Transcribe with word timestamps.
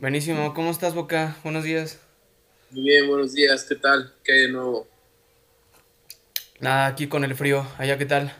Buenísimo, 0.00 0.54
¿cómo 0.54 0.70
estás, 0.70 0.94
Boca? 0.94 1.36
Buenos 1.44 1.62
días. 1.62 2.00
Muy 2.70 2.84
bien, 2.84 3.06
buenos 3.06 3.34
días, 3.34 3.64
¿qué 3.64 3.74
tal? 3.74 4.14
¿Qué 4.24 4.32
hay 4.32 4.40
de 4.46 4.48
nuevo? 4.48 4.88
Nada, 6.58 6.86
aquí 6.86 7.06
con 7.06 7.22
el 7.22 7.34
frío, 7.34 7.70
allá 7.76 7.98
qué 7.98 8.06
tal. 8.06 8.34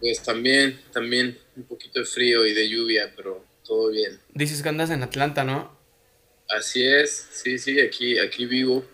Pues 0.00 0.22
también, 0.22 0.78
también 0.92 1.38
un 1.56 1.62
poquito 1.62 2.00
de 2.00 2.04
frío 2.04 2.44
y 2.44 2.52
de 2.52 2.68
lluvia, 2.68 3.10
pero 3.16 3.42
todo 3.64 3.88
bien. 3.88 4.20
Dices 4.34 4.62
que 4.62 4.68
andas 4.68 4.90
en 4.90 5.02
Atlanta, 5.02 5.44
¿no? 5.44 5.74
Así 6.50 6.84
es, 6.84 7.26
sí, 7.32 7.58
sí, 7.58 7.80
aquí, 7.80 8.18
aquí 8.18 8.44
vivo. 8.44 8.84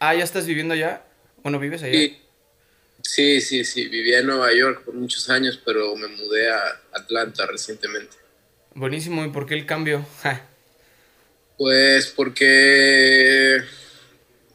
Ah, 0.00 0.14
¿ya 0.14 0.24
estás 0.24 0.46
viviendo 0.46 0.72
allá? 0.72 1.04
Bueno, 1.42 1.58
¿vives 1.58 1.82
allá? 1.82 1.92
Sí, 1.92 2.22
sí, 3.02 3.40
sí, 3.42 3.64
sí, 3.66 3.86
vivía 3.88 4.20
en 4.20 4.28
Nueva 4.28 4.54
York 4.54 4.82
por 4.82 4.94
muchos 4.94 5.28
años, 5.28 5.60
pero 5.62 5.94
me 5.94 6.06
mudé 6.06 6.50
a 6.50 6.80
Atlanta 6.92 7.44
recientemente. 7.44 8.16
Buenísimo, 8.72 9.26
¿y 9.26 9.28
por 9.28 9.44
qué 9.44 9.52
el 9.52 9.66
cambio? 9.66 10.06
Ja. 10.22 10.48
Pues 11.58 12.06
porque 12.14 13.56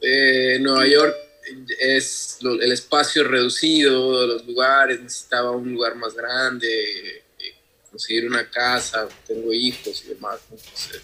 eh, 0.01 0.57
Nueva 0.61 0.87
York 0.87 1.15
es 1.79 2.37
lo- 2.41 2.59
el 2.61 2.71
espacio 2.71 3.25
reducido, 3.25 4.25
los 4.25 4.45
lugares, 4.45 5.01
necesitaba 5.01 5.51
un 5.51 5.73
lugar 5.73 5.95
más 5.95 6.13
grande, 6.15 6.67
eh, 7.39 7.53
conseguir 7.91 8.25
una 8.27 8.49
casa, 8.49 9.07
tengo 9.27 9.51
hijos 9.53 10.03
y 10.05 10.09
demás, 10.09 10.39
entonces 10.49 11.01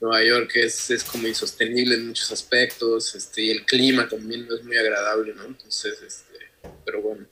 Nueva 0.00 0.24
York 0.24 0.50
es, 0.54 0.90
es 0.90 1.04
como 1.04 1.28
insostenible 1.28 1.94
en 1.94 2.08
muchos 2.08 2.32
aspectos, 2.32 3.14
este, 3.14 3.42
y 3.42 3.50
el 3.50 3.64
clima 3.64 4.08
también 4.08 4.46
no 4.48 4.56
es 4.56 4.64
muy 4.64 4.76
agradable, 4.76 5.34
¿no? 5.34 5.44
Entonces, 5.44 5.98
este, 6.02 6.50
pero 6.84 7.00
bueno, 7.02 7.26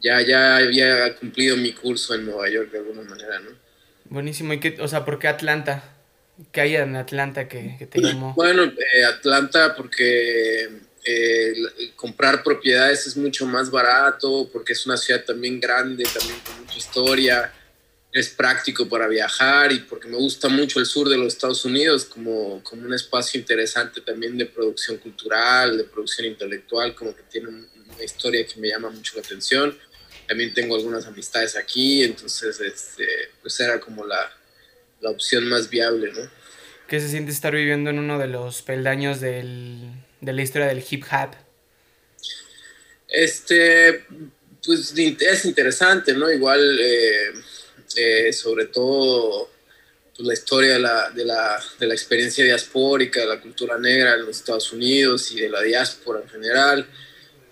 ya, 0.00 0.20
ya 0.20 0.56
había 0.58 1.14
cumplido 1.16 1.56
mi 1.56 1.72
curso 1.72 2.14
en 2.14 2.26
Nueva 2.26 2.48
York 2.50 2.70
de 2.70 2.78
alguna 2.78 3.02
manera, 3.02 3.40
¿no? 3.40 3.50
Buenísimo, 4.04 4.52
¿y 4.52 4.60
qué, 4.60 4.76
o 4.80 4.88
sea, 4.88 5.04
por 5.04 5.18
qué 5.18 5.28
Atlanta? 5.28 5.95
¿Qué 6.52 6.60
hay 6.60 6.76
en 6.76 6.96
Atlanta 6.96 7.48
que, 7.48 7.76
que 7.78 7.86
te 7.86 8.00
llamó? 8.00 8.34
Bueno, 8.34 8.64
eh, 8.64 9.04
Atlanta 9.04 9.74
porque 9.74 10.68
eh, 11.04 11.54
comprar 11.96 12.42
propiedades 12.42 13.06
es 13.06 13.16
mucho 13.16 13.46
más 13.46 13.70
barato, 13.70 14.48
porque 14.52 14.72
es 14.74 14.84
una 14.86 14.96
ciudad 14.96 15.24
también 15.24 15.60
grande, 15.60 16.04
también 16.04 16.38
con 16.40 16.60
mucha 16.60 16.76
historia, 16.78 17.52
es 18.12 18.28
práctico 18.30 18.88
para 18.88 19.06
viajar 19.08 19.72
y 19.72 19.80
porque 19.80 20.08
me 20.08 20.16
gusta 20.16 20.48
mucho 20.48 20.78
el 20.80 20.86
sur 20.86 21.08
de 21.08 21.16
los 21.18 21.34
Estados 21.34 21.64
Unidos 21.64 22.04
como, 22.06 22.62
como 22.62 22.82
un 22.86 22.94
espacio 22.94 23.38
interesante 23.40 24.00
también 24.00 24.36
de 24.38 24.46
producción 24.46 24.96
cultural, 24.98 25.76
de 25.76 25.84
producción 25.84 26.26
intelectual, 26.26 26.94
como 26.94 27.14
que 27.14 27.22
tiene 27.30 27.48
un- 27.48 27.68
una 27.94 28.04
historia 28.04 28.44
que 28.46 28.58
me 28.60 28.68
llama 28.68 28.90
mucho 28.90 29.14
la 29.16 29.22
atención. 29.22 29.76
También 30.26 30.52
tengo 30.52 30.74
algunas 30.76 31.06
amistades 31.06 31.56
aquí, 31.56 32.02
entonces 32.02 32.58
este, 32.60 33.06
pues 33.40 33.58
era 33.60 33.78
como 33.80 34.04
la, 34.04 34.30
la 35.00 35.10
opción 35.10 35.48
más 35.48 35.70
viable, 35.70 36.12
¿no? 36.12 36.28
¿Qué 36.88 37.00
se 37.00 37.08
siente 37.08 37.32
estar 37.32 37.54
viviendo 37.54 37.90
en 37.90 37.98
uno 37.98 38.18
de 38.18 38.28
los 38.28 38.62
peldaños 38.62 39.20
del, 39.20 39.90
de 40.20 40.32
la 40.32 40.42
historia 40.42 40.68
del 40.68 40.84
hip 40.88 41.04
hop? 41.10 41.30
Este, 43.08 44.04
pues 44.64 44.94
es 44.96 45.44
interesante, 45.44 46.12
¿no? 46.14 46.30
Igual, 46.30 46.78
eh, 46.80 47.32
eh, 47.96 48.32
sobre 48.32 48.66
todo 48.66 49.50
pues, 50.14 50.26
la 50.26 50.34
historia 50.34 50.74
de 50.74 50.78
la, 50.80 51.10
de, 51.10 51.24
la, 51.24 51.62
de 51.78 51.86
la 51.86 51.94
experiencia 51.94 52.44
diaspórica, 52.44 53.20
de 53.20 53.26
la 53.26 53.40
cultura 53.40 53.78
negra 53.78 54.14
en 54.14 54.26
los 54.26 54.36
Estados 54.36 54.72
Unidos 54.72 55.30
y 55.32 55.40
de 55.40 55.48
la 55.48 55.62
diáspora 55.62 56.20
en 56.20 56.28
general. 56.28 56.86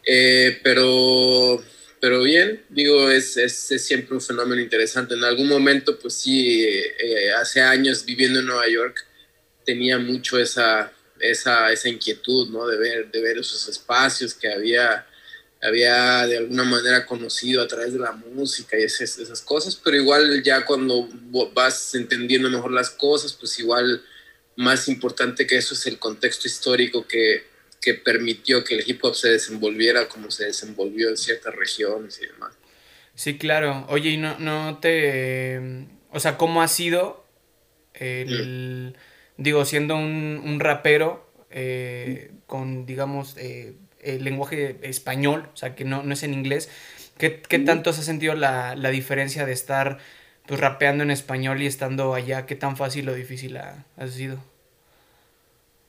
Eh, 0.07 0.61
pero, 0.63 1.63
pero 2.05 2.21
bien, 2.21 2.63
digo, 2.69 3.11
es, 3.11 3.39
es, 3.39 3.55
siempre 3.83 4.15
un 4.15 4.21
fenómeno 4.21 4.61
interesante. 4.61 5.15
En 5.15 5.25
algún 5.25 5.49
momento, 5.49 5.99
pues 5.99 6.13
sí, 6.13 6.63
eh, 6.63 6.95
eh, 6.99 7.33
hace 7.33 7.63
años 7.63 8.05
viviendo 8.05 8.41
en 8.41 8.47
Nueva 8.47 8.69
York, 8.69 9.07
tenía 9.65 9.99
mucho 9.99 10.39
esa, 10.39 10.93
esa, 11.19 11.73
esa 11.73 11.89
inquietud, 11.89 12.51
¿no? 12.51 12.67
De 12.67 12.77
ver, 12.77 13.11
de 13.11 13.23
ver 13.23 13.39
esos 13.39 13.67
espacios 13.71 14.35
que 14.35 14.53
había 14.53 15.07
había 15.63 16.27
de 16.27 16.37
alguna 16.37 16.65
manera 16.65 17.07
conocido 17.07 17.63
a 17.63 17.69
través 17.69 17.95
de 17.95 18.01
la 18.01 18.13
música 18.13 18.79
y 18.79 18.83
esas, 18.83 19.17
esas 19.17 19.41
cosas, 19.41 19.81
pero 19.83 19.97
igual 19.97 20.43
ya 20.43 20.63
cuando 20.67 21.09
vas 21.55 21.95
entendiendo 21.95 22.51
mejor 22.51 22.71
las 22.71 22.91
cosas, 22.91 23.33
pues 23.33 23.59
igual 23.59 24.05
más 24.57 24.89
importante 24.89 25.47
que 25.47 25.57
eso 25.57 25.73
es 25.73 25.87
el 25.87 25.99
contexto 25.99 26.49
histórico 26.49 27.07
que, 27.07 27.54
que 27.85 27.95
permitió 27.95 28.65
que 28.65 28.77
el 28.77 28.85
hip 28.89 29.05
hop 29.05 29.15
se 29.15 29.29
desenvolviera 29.29 30.09
como 30.09 30.31
se 30.31 30.47
desenvolvió 30.47 31.11
en 31.11 31.17
ciertas 31.19 31.55
regiones 31.55 32.19
y 32.23 32.27
demás. 32.27 32.55
Sí, 33.15 33.37
claro. 33.37 33.87
Oye, 33.91 34.11
¿y 34.11 34.17
no, 34.17 34.39
no 34.39 34.79
te... 34.79 35.61
O 36.11 36.19
sea, 36.19 36.39
¿cómo 36.39 36.63
ha 36.63 36.69
sido 36.69 37.25
el... 37.93 38.97
Digo, 39.37 39.65
siendo 39.65 39.97
un, 39.97 40.41
un 40.45 40.61
rapero 40.61 41.31
eh, 41.51 42.31
con, 42.47 42.87
digamos, 42.87 43.37
eh, 43.37 43.75
el 44.01 44.25
lenguaje 44.25 44.79
español, 44.83 45.49
o 45.53 45.57
sea, 45.57 45.75
que 45.75 45.85
no, 45.85 46.03
no 46.03 46.15
es 46.15 46.23
en 46.23 46.33
inglés, 46.33 46.71
¿qué, 47.19 47.41
qué 47.41 47.59
tanto 47.59 47.91
has 47.91 48.05
sentido 48.05 48.35
la, 48.35 48.77
la, 48.77 48.91
diferencia 48.91 49.45
de 49.45 49.53
estar 49.53 49.99
pues 50.47 50.61
rapeando 50.61 51.03
en 51.03 51.11
español 51.11 51.63
y 51.63 51.67
estando 51.67 52.15
allá? 52.15 52.47
¿Qué 52.47 52.55
tan 52.55 52.77
fácil 52.77 53.09
o 53.09 53.15
difícil 53.15 53.57
ha, 53.57 53.85
ha 53.97 54.07
sido? 54.07 54.43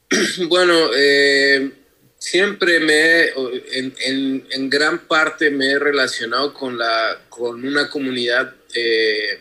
Bueno, 0.50 0.74
eh, 0.96 1.72
siempre 2.18 2.80
me, 2.80 3.30
en, 3.74 4.46
en, 4.50 4.70
gran 4.70 5.08
parte 5.08 5.50
me 5.50 5.72
he 5.72 5.80
relacionado 5.80 6.54
con, 6.54 6.78
la, 6.78 7.20
con 7.30 7.66
una 7.66 7.90
comunidad 7.90 8.54
eh, 8.74 9.40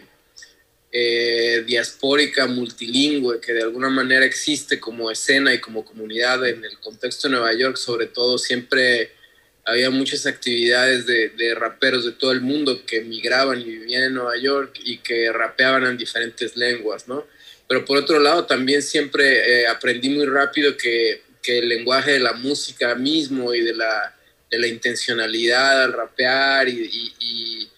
eh, 0.92 1.64
diaspórica 1.66 2.46
multilingüe 2.46 3.40
que 3.40 3.52
de 3.52 3.62
alguna 3.62 3.90
manera 3.90 4.24
existe 4.24 4.78
como 4.78 5.10
escena 5.10 5.52
y 5.52 5.60
como 5.60 5.84
comunidad 5.84 6.46
en 6.46 6.64
el 6.64 6.78
contexto 6.78 7.28
de 7.28 7.34
Nueva 7.34 7.52
York, 7.54 7.76
sobre 7.76 8.06
todo 8.06 8.38
siempre 8.38 9.10
había 9.64 9.90
muchas 9.90 10.26
actividades 10.26 11.06
de, 11.06 11.30
de, 11.30 11.54
raperos 11.54 12.04
de 12.04 12.12
todo 12.12 12.32
el 12.32 12.42
mundo 12.42 12.84
que 12.86 13.00
migraban 13.00 13.60
y 13.60 13.64
vivían 13.64 14.04
en 14.04 14.14
Nueva 14.14 14.36
York 14.36 14.78
y 14.84 14.98
que 14.98 15.32
rapeaban 15.32 15.84
en 15.84 15.96
diferentes 15.96 16.54
lenguas, 16.56 17.08
¿no? 17.08 17.26
Pero 17.66 17.84
por 17.84 17.96
otro 17.96 18.18
lado 18.18 18.44
también 18.44 18.82
siempre 18.82 19.62
eh, 19.62 19.66
aprendí 19.66 20.10
muy 20.10 20.26
rápido 20.26 20.76
que, 20.76 21.22
que, 21.44 21.58
el 21.58 21.68
lenguaje 21.68 22.12
de 22.12 22.20
la 22.20 22.32
música 22.32 22.94
mismo 22.94 23.54
y 23.54 23.60
de 23.60 23.74
la, 23.74 24.16
de 24.50 24.58
la 24.58 24.66
intencionalidad 24.66 25.84
al 25.84 25.92
rapear 25.92 26.68
y, 26.68 27.12
y, 27.20 27.68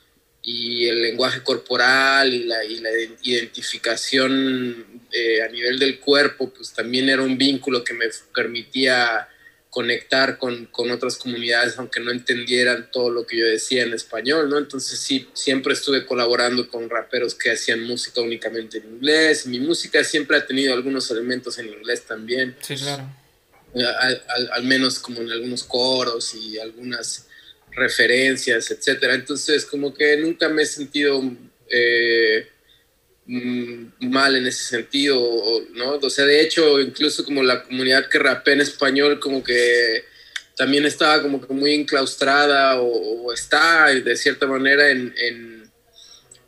el 0.89 1.03
lenguaje 1.03 1.43
corporal 1.43 2.33
y 2.33 2.45
la, 2.45 2.65
y 2.65 2.79
la 2.79 2.91
identificación 3.23 5.03
eh, 5.11 5.43
a 5.43 5.49
nivel 5.49 5.77
del 5.79 5.99
cuerpo, 5.99 6.53
pues 6.55 6.73
también 6.73 7.09
era 7.09 7.23
un 7.23 7.37
vínculo 7.37 7.83
que 7.83 7.93
me 7.93 8.07
permitía 8.33 9.29
conectar 9.77 10.39
con, 10.39 10.65
con, 10.67 10.91
otras 10.91 11.17
comunidades, 11.19 11.77
aunque 11.77 12.01
no 12.01 12.11
entendieran 12.11 12.91
todo 12.91 13.11
lo 13.11 13.27
que 13.27 13.37
yo 13.37 13.45
decía 13.45 13.83
en 13.83 13.93
español, 13.93 14.49
¿no? 14.49 14.57
Entonces 14.57 14.99
sí, 14.99 15.29
siempre 15.35 15.75
estuve 15.75 16.07
colaborando 16.07 16.69
con 16.71 16.89
raperos 16.89 17.35
que 17.35 17.51
hacían 17.51 17.83
música 17.83 18.23
únicamente 18.23 18.79
en 18.79 18.95
inglés. 18.95 19.47
Mi 19.47 19.61
música 19.61 20.03
siempre 20.03 20.39
ha 20.39 20.47
tenido 20.47 20.73
algunos 20.73 21.11
elementos 21.11 21.59
en 21.59 21.69
inglés 21.69 22.07
también. 22.07 22.57
Sí, 22.63 22.77
claro. 22.77 23.07
Al, 23.85 24.51
al, 24.53 24.65
menos 24.65 24.99
como 24.99 25.21
en 25.21 25.31
algunos 25.31 25.65
coros 25.65 26.35
y 26.35 26.59
algunas 26.59 27.27
referencias, 27.73 28.71
etcétera. 28.71 29.15
Entonces, 29.15 29.67
como 29.67 29.95
que 29.95 30.17
nunca 30.17 30.49
me 30.49 30.63
he 30.63 30.67
sentido 30.67 31.23
eh, 31.71 32.49
mal 33.27 34.37
en 34.37 34.47
ese 34.47 34.65
sentido, 34.65 35.21
¿no? 35.75 35.95
O 35.95 36.11
sea, 36.11 36.25
de 36.25 36.41
hecho, 36.41 36.81
incluso 36.81 37.25
como 37.25 37.43
la 37.43 37.65
comunidad 37.65 38.09
que 38.09 38.19
rapea 38.19 38.55
en 38.55 38.61
español, 38.61 39.19
como 39.19 39.43
que 39.43 40.05
también 40.57 40.87
estaba 40.87 41.21
como 41.23 41.47
que 41.47 41.53
muy 41.53 41.75
enclaustrada 41.75 42.81
o, 42.81 43.33
está, 43.33 43.87
de 43.87 44.17
cierta 44.17 44.47
manera, 44.47 44.89
en, 44.91 45.56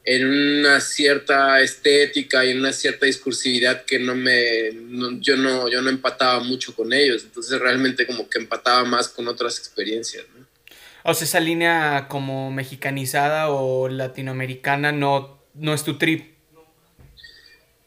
en, 0.05 0.27
una 0.27 0.81
cierta 0.81 1.61
estética 1.61 2.45
y 2.45 2.51
en 2.51 2.61
una 2.61 2.73
cierta 2.73 3.07
discursividad 3.07 3.85
que 3.85 3.99
no 3.99 4.15
me, 4.15 4.71
no, 4.73 5.21
yo, 5.21 5.37
no, 5.37 5.69
yo 5.69 5.83
no 5.83 5.91
empataba 5.91 6.41
mucho 6.41 6.75
con 6.75 6.93
ellos. 6.93 7.25
Entonces, 7.25 7.59
realmente 7.61 8.07
como 8.07 8.29
que 8.29 8.39
empataba 8.39 8.85
más 8.85 9.09
con 9.09 9.29
otras 9.29 9.59
experiencias, 9.59 10.25
¿no? 10.37 10.47
O 11.05 11.15
sea, 11.15 11.25
esa 11.25 11.41
línea 11.41 12.07
como 12.11 12.51
mexicanizada 12.51 13.51
o 13.51 13.89
latinoamericana 13.89 14.93
no, 14.93 15.43
no 15.55 15.73
es 15.73 15.85
tu 15.85 15.97
trip. 15.97 16.39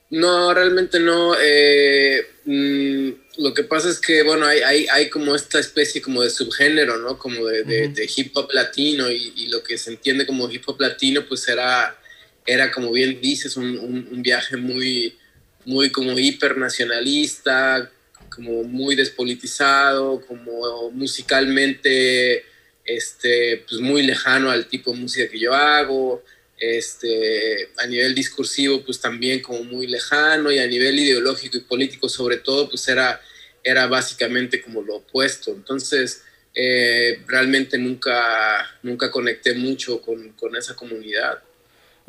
No, 0.09 0.53
realmente 0.53 0.99
no. 0.99 1.35
Eh, 1.39 2.25
mmm, 2.45 3.09
lo 3.37 3.53
que 3.53 3.63
pasa 3.63 3.89
es 3.89 3.99
que, 3.99 4.23
bueno, 4.23 4.45
hay, 4.45 4.59
hay, 4.61 4.87
hay, 4.91 5.09
como 5.09 5.35
esta 5.35 5.59
especie 5.59 6.01
como 6.01 6.21
de 6.21 6.29
subgénero, 6.29 6.97
¿no? 6.97 7.17
Como 7.17 7.45
de, 7.45 7.63
de, 7.63 7.87
uh 7.87 7.89
-huh. 7.89 7.93
de 7.93 8.09
hip 8.15 8.31
hop 8.35 8.49
latino 8.51 9.09
y, 9.09 9.33
y, 9.35 9.47
lo 9.47 9.63
que 9.63 9.77
se 9.77 9.91
entiende 9.91 10.25
como 10.25 10.49
hip 10.51 10.63
hop 10.67 10.81
latino, 10.81 11.25
pues 11.27 11.47
era, 11.47 11.97
era 12.45 12.71
como 12.71 12.91
bien 12.91 13.19
dices, 13.21 13.57
un, 13.57 13.77
un, 13.77 14.21
viaje 14.21 14.57
muy, 14.57 15.17
muy 15.65 15.91
como 15.91 16.17
hipernacionalista, 16.17 17.91
como 18.29 18.63
muy 18.63 18.95
despolitizado, 18.95 20.21
como 20.25 20.91
musicalmente 20.91 22.45
este, 22.85 23.63
pues 23.67 23.81
muy 23.81 24.03
lejano 24.03 24.49
al 24.49 24.67
tipo 24.67 24.91
de 24.91 24.97
música 24.97 25.29
que 25.29 25.39
yo 25.39 25.53
hago. 25.53 26.23
este, 26.59 27.69
a 27.77 27.87
nivel 27.87 28.13
discursivo, 28.13 28.83
pues 28.83 28.99
también 29.01 29.41
como 29.41 29.63
muy 29.63 29.87
lejano, 29.87 30.51
y 30.51 30.59
a 30.59 30.67
nivel 30.67 30.99
ideológico 30.99 31.57
y 31.57 31.61
político 31.61 32.07
sobre 32.07 32.37
todo, 32.37 32.69
pues 32.69 32.87
era, 32.87 33.19
era 33.63 33.87
básicamente 33.87 34.61
como 34.61 34.81
lo 34.83 34.97
opuesto. 34.97 35.51
Entonces, 35.51 36.23
eh, 36.53 37.21
realmente 37.27 37.77
nunca, 37.79 38.77
nunca 38.83 39.09
conecté 39.09 39.53
mucho 39.55 40.01
con, 40.01 40.33
con 40.33 40.55
esa 40.55 40.75
comunidad. 40.75 41.41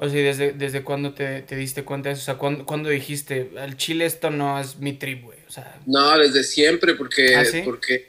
O 0.03 0.09
sea, 0.09 0.21
¿desde, 0.21 0.51
desde 0.51 0.83
cuándo 0.83 1.15
te, 1.15 1.43
te, 1.43 1.55
diste 1.55 1.85
cuenta 1.85 2.09
de 2.09 2.15
eso? 2.15 2.23
O 2.23 2.25
sea, 2.25 2.35
¿cuándo, 2.35 2.67
¿cuándo, 2.67 2.89
dijiste, 2.89 3.53
al 3.57 3.77
Chile 3.77 4.05
esto 4.05 4.31
no 4.31 4.59
es 4.59 4.79
mi 4.79 4.95
tribu, 4.95 5.29
güey? 5.29 5.39
O 5.47 5.53
sea... 5.53 5.79
No, 5.87 6.19
desde 6.19 6.43
siempre, 6.43 6.95
porque, 6.95 7.37
¿Ah, 7.37 7.45
sí? 7.45 7.63
porque, 7.65 8.09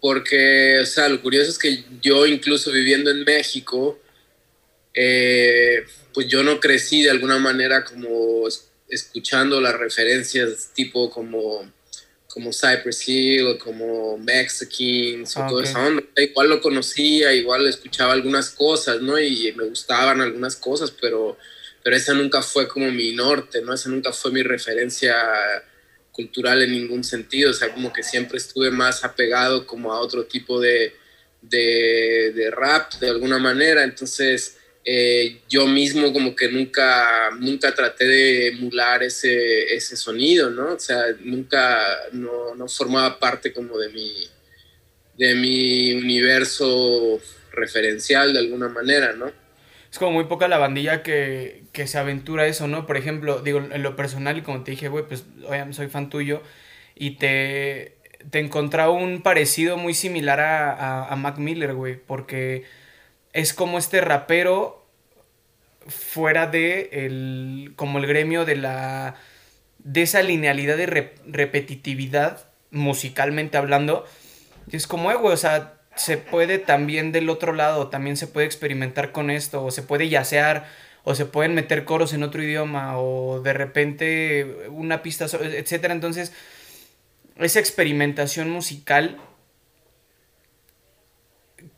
porque, 0.00 0.78
o 0.78 0.86
sea, 0.86 1.08
lo 1.08 1.20
curioso 1.20 1.50
es 1.50 1.58
que 1.58 1.82
yo 2.00 2.24
incluso 2.24 2.70
viviendo 2.70 3.10
en 3.10 3.24
México, 3.24 3.98
eh, 4.94 5.84
pues 6.12 6.28
yo 6.28 6.44
no 6.44 6.60
crecí 6.60 7.02
de 7.02 7.10
alguna 7.10 7.40
manera 7.40 7.84
como 7.84 8.46
escuchando 8.88 9.60
las 9.60 9.76
referencias 9.76 10.70
tipo 10.72 11.10
como, 11.10 11.68
como 12.34 12.52
Cypress 12.52 13.08
Hill 13.08 13.46
o 13.46 13.58
como 13.58 14.18
Mexicans 14.18 15.36
o 15.36 15.40
okay. 15.40 15.50
toda 15.50 15.62
esa 15.62 15.86
onda. 15.86 16.02
Igual 16.16 16.48
lo 16.48 16.60
conocía, 16.60 17.32
igual 17.32 17.64
escuchaba 17.68 18.12
algunas 18.12 18.50
cosas, 18.50 19.00
¿no? 19.00 19.16
Y 19.20 19.52
me 19.52 19.64
gustaban 19.64 20.20
algunas 20.20 20.56
cosas, 20.56 20.90
pero, 20.90 21.38
pero 21.84 21.94
esa 21.94 22.12
nunca 22.12 22.42
fue 22.42 22.66
como 22.66 22.90
mi 22.90 23.12
norte, 23.12 23.62
¿no? 23.62 23.72
Esa 23.72 23.88
nunca 23.88 24.12
fue 24.12 24.32
mi 24.32 24.42
referencia 24.42 25.14
cultural 26.10 26.60
en 26.62 26.72
ningún 26.72 27.04
sentido, 27.04 27.52
o 27.52 27.54
sea, 27.54 27.72
como 27.72 27.92
que 27.92 28.02
siempre 28.02 28.38
estuve 28.38 28.70
más 28.72 29.04
apegado 29.04 29.64
como 29.64 29.92
a 29.92 30.00
otro 30.00 30.24
tipo 30.24 30.60
de, 30.60 30.92
de, 31.40 32.32
de 32.34 32.50
rap 32.50 32.94
de 32.94 33.10
alguna 33.10 33.38
manera, 33.38 33.84
entonces 33.84 34.56
eh, 34.86 35.40
yo 35.48 35.66
mismo 35.66 36.12
como 36.12 36.36
que 36.36 36.50
nunca, 36.50 37.30
nunca 37.38 37.74
traté 37.74 38.04
de 38.04 38.48
emular 38.48 39.02
ese, 39.02 39.74
ese 39.74 39.96
sonido, 39.96 40.50
¿no? 40.50 40.74
O 40.74 40.78
sea, 40.78 41.04
nunca, 41.20 41.80
no, 42.12 42.54
no, 42.54 42.68
formaba 42.68 43.18
parte 43.18 43.54
como 43.54 43.78
de 43.78 43.88
mi, 43.88 44.12
de 45.16 45.34
mi 45.36 45.92
universo 45.94 47.18
referencial 47.52 48.34
de 48.34 48.40
alguna 48.40 48.68
manera, 48.68 49.14
¿no? 49.14 49.32
Es 49.90 49.98
como 49.98 50.12
muy 50.12 50.24
poca 50.24 50.48
la 50.48 50.58
bandilla 50.58 51.02
que, 51.02 51.62
que 51.72 51.86
se 51.86 51.96
aventura 51.96 52.46
eso, 52.46 52.68
¿no? 52.68 52.86
Por 52.86 52.98
ejemplo, 52.98 53.40
digo, 53.40 53.66
en 53.70 53.82
lo 53.82 53.96
personal, 53.96 54.36
y 54.36 54.42
como 54.42 54.64
te 54.64 54.72
dije, 54.72 54.88
güey, 54.88 55.06
pues 55.06 55.24
soy 55.70 55.88
fan 55.88 56.10
tuyo, 56.10 56.42
y 56.94 57.12
te, 57.12 57.96
te 58.30 58.38
encontraba 58.38 58.90
un 58.90 59.22
parecido 59.22 59.78
muy 59.78 59.94
similar 59.94 60.40
a, 60.40 60.72
a, 60.72 61.08
a 61.08 61.16
Mac 61.16 61.38
Miller, 61.38 61.72
güey, 61.72 61.96
porque 61.96 62.64
es 63.34 63.52
como 63.52 63.78
este 63.78 64.00
rapero 64.00 64.86
fuera 65.86 66.46
de 66.46 66.88
el, 66.92 67.74
como 67.76 67.98
el 67.98 68.06
gremio 68.06 68.46
de 68.46 68.56
la, 68.56 69.16
de 69.80 70.02
esa 70.02 70.22
linealidad 70.22 70.76
de 70.76 70.86
re, 70.86 71.14
repetitividad, 71.26 72.46
musicalmente 72.70 73.58
hablando, 73.58 74.06
y 74.70 74.76
es 74.76 74.86
como, 74.86 75.10
eh, 75.10 75.16
güey, 75.16 75.34
o 75.34 75.36
sea, 75.36 75.74
se 75.94 76.16
puede 76.16 76.58
también 76.58 77.12
del 77.12 77.28
otro 77.28 77.52
lado, 77.52 77.88
también 77.88 78.16
se 78.16 78.26
puede 78.26 78.46
experimentar 78.46 79.12
con 79.12 79.30
esto, 79.30 79.64
o 79.64 79.70
se 79.70 79.82
puede 79.82 80.08
yacear, 80.08 80.66
o 81.02 81.14
se 81.14 81.26
pueden 81.26 81.54
meter 81.54 81.84
coros 81.84 82.14
en 82.14 82.22
otro 82.22 82.42
idioma, 82.42 82.98
o 82.98 83.40
de 83.40 83.52
repente 83.52 84.68
una 84.70 85.02
pista, 85.02 85.26
etcétera. 85.26 85.92
Entonces, 85.92 86.32
esa 87.36 87.60
experimentación 87.60 88.48
musical 88.50 89.18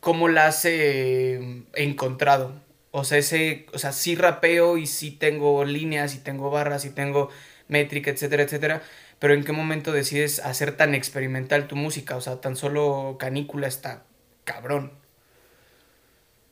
cómo 0.07 0.29
la 0.29 0.47
has 0.47 0.63
eh, 0.63 1.65
encontrado. 1.73 2.63
O 2.91 3.03
sea, 3.03 3.17
ese, 3.17 3.65
o 3.73 3.77
sea, 3.77 3.91
sí 3.91 4.15
rapeo 4.15 4.77
y 4.77 4.87
sí 4.87 5.11
tengo 5.11 5.65
líneas 5.65 6.15
y 6.15 6.19
tengo 6.19 6.49
barras 6.49 6.85
y 6.85 6.91
tengo 6.91 7.29
métrica, 7.67 8.09
etcétera, 8.11 8.43
etcétera. 8.43 8.83
Pero 9.19 9.33
¿en 9.33 9.43
qué 9.43 9.51
momento 9.51 9.91
decides 9.91 10.39
hacer 10.39 10.77
tan 10.77 10.95
experimental 10.95 11.67
tu 11.67 11.75
música? 11.75 12.15
O 12.15 12.21
sea, 12.21 12.39
tan 12.39 12.55
solo 12.55 13.17
canícula 13.19 13.67
está 13.67 14.05
cabrón. 14.45 14.93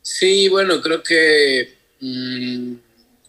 Sí, 0.01 0.49
bueno, 0.49 0.81
creo 0.81 1.01
que 1.01 1.77
mmm, 2.01 2.73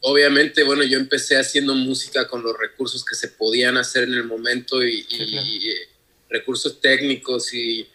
obviamente, 0.01 0.65
bueno, 0.65 0.83
yo 0.83 0.99
empecé 0.99 1.37
haciendo 1.37 1.73
música 1.77 2.27
con 2.27 2.43
los 2.43 2.59
recursos 2.59 3.05
que 3.05 3.15
se 3.15 3.29
podían 3.29 3.77
hacer 3.77 4.03
en 4.03 4.15
el 4.15 4.25
momento 4.25 4.85
y, 4.85 5.05
sí, 5.05 5.25
claro. 5.31 5.47
y 5.47 5.71
eh, 5.71 5.89
recursos 6.29 6.81
técnicos 6.81 7.55
y 7.55 7.87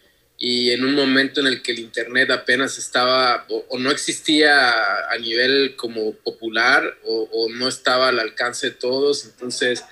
y 0.43 0.71
en 0.71 0.83
un 0.83 0.95
momento 0.95 1.39
en 1.39 1.45
el 1.45 1.61
que 1.61 1.71
el 1.71 1.77
Internet 1.77 2.31
apenas 2.31 2.79
estaba 2.79 3.45
o, 3.47 3.63
o 3.69 3.77
no 3.77 3.91
existía 3.91 5.07
a 5.07 5.17
nivel 5.19 5.75
como 5.75 6.13
popular 6.13 6.97
o, 7.05 7.29
o, 7.31 7.49
no 7.49 7.67
estaba 7.67 8.07
al 8.09 8.19
alcance 8.19 8.71
de 8.71 8.75
todos, 8.75 9.25
entonces 9.25 9.83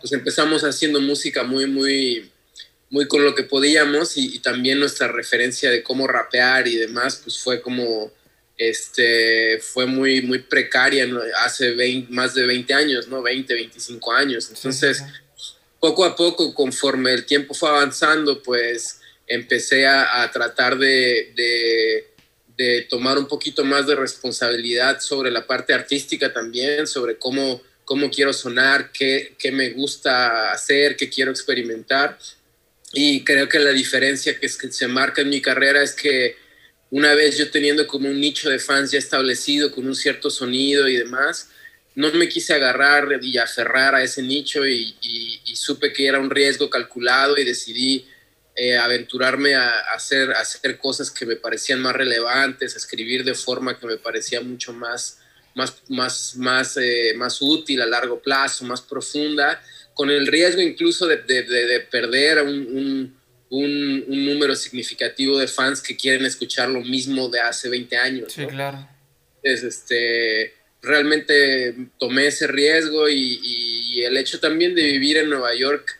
pues 0.00 0.10
empezamos 0.12 0.64
haciendo 0.64 0.98
música 1.02 1.42
muy, 1.42 1.66
muy, 1.66 2.30
muy 2.88 3.06
con 3.06 3.22
lo 3.22 3.34
que 3.34 3.42
podíamos 3.42 4.16
y, 4.16 4.34
y 4.34 4.38
también 4.38 4.80
nuestra 4.80 5.08
referencia 5.08 5.70
de 5.70 5.82
cómo 5.82 6.06
rapear 6.06 6.66
y 6.68 6.76
demás 6.76 7.20
pues 7.22 7.38
fue 7.38 7.60
como, 7.60 8.10
este, 8.56 9.60
fue 9.60 9.84
muy, 9.84 10.22
muy 10.22 10.38
precaria 10.38 11.06
hace 11.44 11.72
20, 11.72 12.10
más 12.14 12.32
de 12.32 12.46
20 12.46 12.72
años, 12.72 13.08
¿no? 13.08 13.20
20, 13.20 13.52
25 13.52 14.12
años, 14.12 14.48
entonces... 14.48 15.04
Poco 15.80 16.04
a 16.04 16.16
poco, 16.16 16.54
conforme 16.54 17.12
el 17.14 17.24
tiempo 17.24 17.54
fue 17.54 17.68
avanzando, 17.68 18.42
pues 18.42 18.98
empecé 19.28 19.86
a, 19.86 20.22
a 20.22 20.30
tratar 20.30 20.78
de, 20.78 21.32
de, 21.36 22.06
de, 22.56 22.82
tomar 22.82 23.18
un 23.18 23.28
poquito 23.28 23.64
más 23.64 23.86
de 23.86 23.94
responsabilidad 23.94 25.00
sobre 25.00 25.30
la 25.30 25.46
parte 25.46 25.74
artística 25.74 26.32
también, 26.32 26.86
sobre 26.86 27.18
cómo, 27.18 27.62
cómo 27.84 28.10
quiero 28.10 28.32
sonar, 28.32 28.90
qué, 28.90 29.34
qué 29.38 29.52
me 29.52 29.70
gusta 29.70 30.50
hacer, 30.50 30.96
qué 30.96 31.10
quiero 31.10 31.30
experimentar. 31.30 32.18
Y 32.94 33.22
creo 33.22 33.48
que 33.48 33.58
la 33.58 33.72
diferencia 33.72 34.38
que, 34.40 34.46
es 34.46 34.56
que 34.56 34.72
se 34.72 34.88
marca 34.88 35.20
en 35.20 35.28
mi 35.28 35.42
carrera 35.42 35.82
es 35.82 35.92
que 35.92 36.36
una 36.90 37.14
vez 37.14 37.36
yo 37.36 37.50
teniendo 37.50 37.86
como 37.86 38.08
un 38.08 38.18
nicho 38.18 38.48
de 38.48 38.58
fans 38.58 38.90
ya 38.90 38.98
establecido, 38.98 39.70
con 39.70 39.86
un 39.86 39.94
cierto 39.94 40.30
sonido 40.30 40.88
y 40.88 40.96
demás, 40.96 41.50
no 41.94 42.10
me 42.12 42.30
quise 42.30 42.54
agarrar 42.54 43.18
y 43.20 43.36
aferrar 43.36 43.94
a 43.94 44.02
ese 44.02 44.22
nicho 44.22 44.66
y, 44.66 44.96
y, 45.02 45.40
y 45.44 45.56
supe 45.56 45.92
que 45.92 46.06
era 46.06 46.18
un 46.18 46.30
riesgo 46.30 46.70
calculado 46.70 47.36
y 47.36 47.44
decidí 47.44 48.06
eh, 48.60 48.76
aventurarme 48.76 49.54
a, 49.54 49.70
hacer, 49.94 50.32
a 50.32 50.40
hacer 50.40 50.78
cosas 50.78 51.12
que 51.12 51.24
me 51.24 51.36
parecían 51.36 51.80
más 51.80 51.94
relevantes, 51.94 52.74
a 52.74 52.78
escribir 52.78 53.22
de 53.22 53.34
forma 53.34 53.78
que 53.78 53.86
me 53.86 53.98
parecía 53.98 54.40
mucho 54.40 54.72
más, 54.72 55.20
más, 55.54 55.80
más, 55.88 56.34
más, 56.34 56.76
eh, 56.76 57.12
más 57.16 57.40
útil 57.40 57.80
a 57.82 57.86
largo 57.86 58.20
plazo, 58.20 58.64
más 58.64 58.80
profunda, 58.80 59.62
con 59.94 60.10
el 60.10 60.26
riesgo 60.26 60.60
incluso 60.60 61.06
de, 61.06 61.18
de, 61.18 61.44
de 61.44 61.80
perder 61.80 62.42
un, 62.42 62.50
un, 62.50 63.16
un, 63.50 64.04
un, 64.08 64.26
número 64.26 64.56
significativo 64.56 65.38
de 65.38 65.46
fans 65.46 65.80
que 65.80 65.96
quieren 65.96 66.26
escuchar 66.26 66.68
lo 66.68 66.80
mismo 66.80 67.28
de 67.28 67.38
hace 67.38 67.68
20 67.68 67.96
años. 67.96 68.32
Sí, 68.32 68.42
¿no? 68.42 68.48
claro. 68.48 68.88
Es, 69.40 69.62
este, 69.62 70.52
realmente 70.82 71.76
tomé 71.96 72.26
ese 72.26 72.48
riesgo 72.48 73.08
y, 73.08 73.38
y, 73.40 74.00
y 74.00 74.02
el 74.02 74.16
hecho 74.16 74.40
también 74.40 74.74
de 74.74 74.82
vivir 74.82 75.18
en 75.18 75.30
Nueva 75.30 75.54
York 75.54 75.97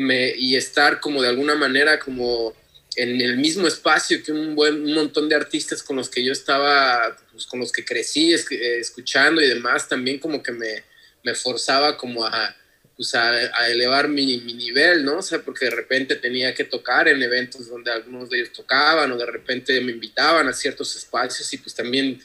me, 0.00 0.34
y 0.36 0.56
estar 0.56 1.00
como 1.00 1.22
de 1.22 1.28
alguna 1.28 1.54
manera 1.54 1.98
como 1.98 2.54
en 2.96 3.20
el 3.20 3.36
mismo 3.36 3.66
espacio 3.66 4.22
que 4.22 4.32
un, 4.32 4.54
buen, 4.54 4.82
un 4.82 4.94
montón 4.94 5.28
de 5.28 5.36
artistas 5.36 5.82
con 5.82 5.96
los 5.96 6.08
que 6.08 6.24
yo 6.24 6.32
estaba, 6.32 7.16
pues, 7.32 7.46
con 7.46 7.60
los 7.60 7.72
que 7.72 7.84
crecí 7.84 8.32
es, 8.32 8.50
eh, 8.50 8.78
escuchando 8.78 9.40
y 9.40 9.48
demás, 9.48 9.88
también 9.88 10.18
como 10.18 10.42
que 10.42 10.52
me, 10.52 10.84
me 11.22 11.34
forzaba 11.34 11.96
como 11.96 12.24
a, 12.24 12.56
pues 12.96 13.14
a, 13.14 13.30
a, 13.30 13.68
elevar 13.68 14.08
mi, 14.08 14.38
mi, 14.38 14.54
nivel, 14.54 15.04
¿no? 15.04 15.18
O 15.18 15.22
sea, 15.22 15.40
porque 15.40 15.66
de 15.66 15.70
repente 15.70 16.16
tenía 16.16 16.54
que 16.54 16.64
tocar 16.64 17.08
en 17.08 17.22
eventos 17.22 17.68
donde 17.68 17.90
algunos 17.90 18.28
de 18.28 18.38
ellos 18.38 18.52
tocaban 18.52 19.10
o 19.12 19.16
de 19.16 19.26
repente 19.26 19.80
me 19.80 19.92
invitaban 19.92 20.48
a 20.48 20.52
ciertos 20.52 20.96
espacios 20.96 21.50
y 21.52 21.58
pues 21.58 21.74
también 21.74 22.20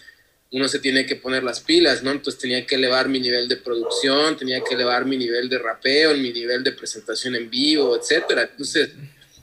uno 0.52 0.68
se 0.68 0.80
tiene 0.80 1.06
que 1.06 1.16
poner 1.16 1.44
las 1.44 1.60
pilas, 1.60 2.04
¿no? 2.04 2.12
Entonces 2.12 2.40
tenía 2.40 2.66
que 2.66 2.76
elevar 2.76 3.10
mi 3.10 3.20
nivel 3.20 3.48
de 3.48 3.58
producción, 3.58 4.38
tenía 4.38 4.62
que 4.62 4.76
elevar 4.76 5.06
mi 5.06 5.18
nivel 5.18 5.50
de 5.50 5.60
rapeo, 5.60 6.16
mi 6.16 6.32
nivel 6.32 6.64
de 6.64 6.72
presentación 6.72 7.36
en 7.36 7.50
vivo, 7.50 7.98
etcétera. 7.98 8.44
Entonces, 8.44 8.92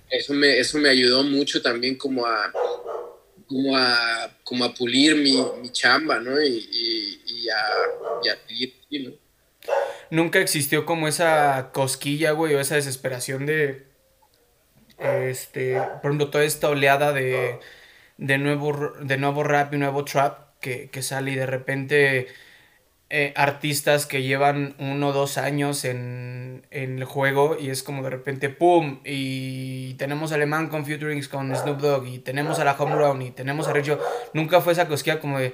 eso 0.08 0.32
me, 0.32 0.58
eso 0.58 0.78
me 0.78 0.88
ayudó 0.88 1.22
mucho 1.22 1.60
también 1.60 1.96
como 1.96 2.26
a, 2.26 2.52
como 3.46 3.76
a, 3.76 4.38
como 4.44 4.64
a 4.64 4.74
pulir 4.74 5.16
mi, 5.16 5.42
mi 5.60 5.70
chamba, 5.70 6.20
¿no? 6.20 6.40
Y, 6.40 6.68
y, 6.70 7.22
y 7.26 7.48
a, 7.48 7.62
y 8.22 8.28
a 8.28 9.10
¿no? 9.10 9.16
Nunca 10.10 10.40
existió 10.40 10.84
como 10.84 11.08
esa 11.08 11.70
cosquilla, 11.72 12.32
güey, 12.32 12.54
o 12.54 12.60
esa 12.60 12.74
desesperación 12.74 13.46
de, 13.46 13.86
este, 14.98 15.76
por 16.00 16.10
ejemplo, 16.10 16.30
toda 16.30 16.44
esta 16.44 16.68
oleada 16.68 17.12
de, 17.12 17.58
de, 18.18 18.38
nuevo, 18.38 18.92
de 19.00 19.16
nuevo 19.16 19.42
rap 19.42 19.74
y 19.74 19.78
nuevo 19.78 20.04
trap 20.04 20.41
que, 20.62 20.88
que 20.88 21.02
sale 21.02 21.32
y 21.32 21.34
de 21.34 21.44
repente 21.44 22.28
eh, 23.10 23.34
artistas 23.36 24.06
que 24.06 24.22
llevan 24.22 24.74
uno 24.78 25.08
o 25.08 25.12
dos 25.12 25.36
años 25.36 25.84
en, 25.84 26.66
en, 26.70 26.96
el 26.96 27.04
juego 27.04 27.58
y 27.60 27.68
es 27.68 27.82
como 27.82 28.02
de 28.02 28.08
repente 28.08 28.48
¡pum! 28.48 29.00
Y 29.04 29.92
tenemos 29.94 30.32
Alemán 30.32 30.68
con 30.68 30.86
Futurings 30.86 31.28
con 31.28 31.54
Snoop 31.54 31.78
Dogg 31.78 32.06
y 32.06 32.18
tenemos 32.20 32.58
a 32.58 32.64
la 32.64 32.72
Home 32.72 32.94
Run 32.94 33.20
y 33.20 33.30
tenemos 33.30 33.68
a 33.68 33.74
Richo. 33.74 34.00
Nunca 34.32 34.62
fue 34.62 34.72
esa 34.72 34.88
cosquilla 34.88 35.20
como 35.20 35.38
de 35.38 35.52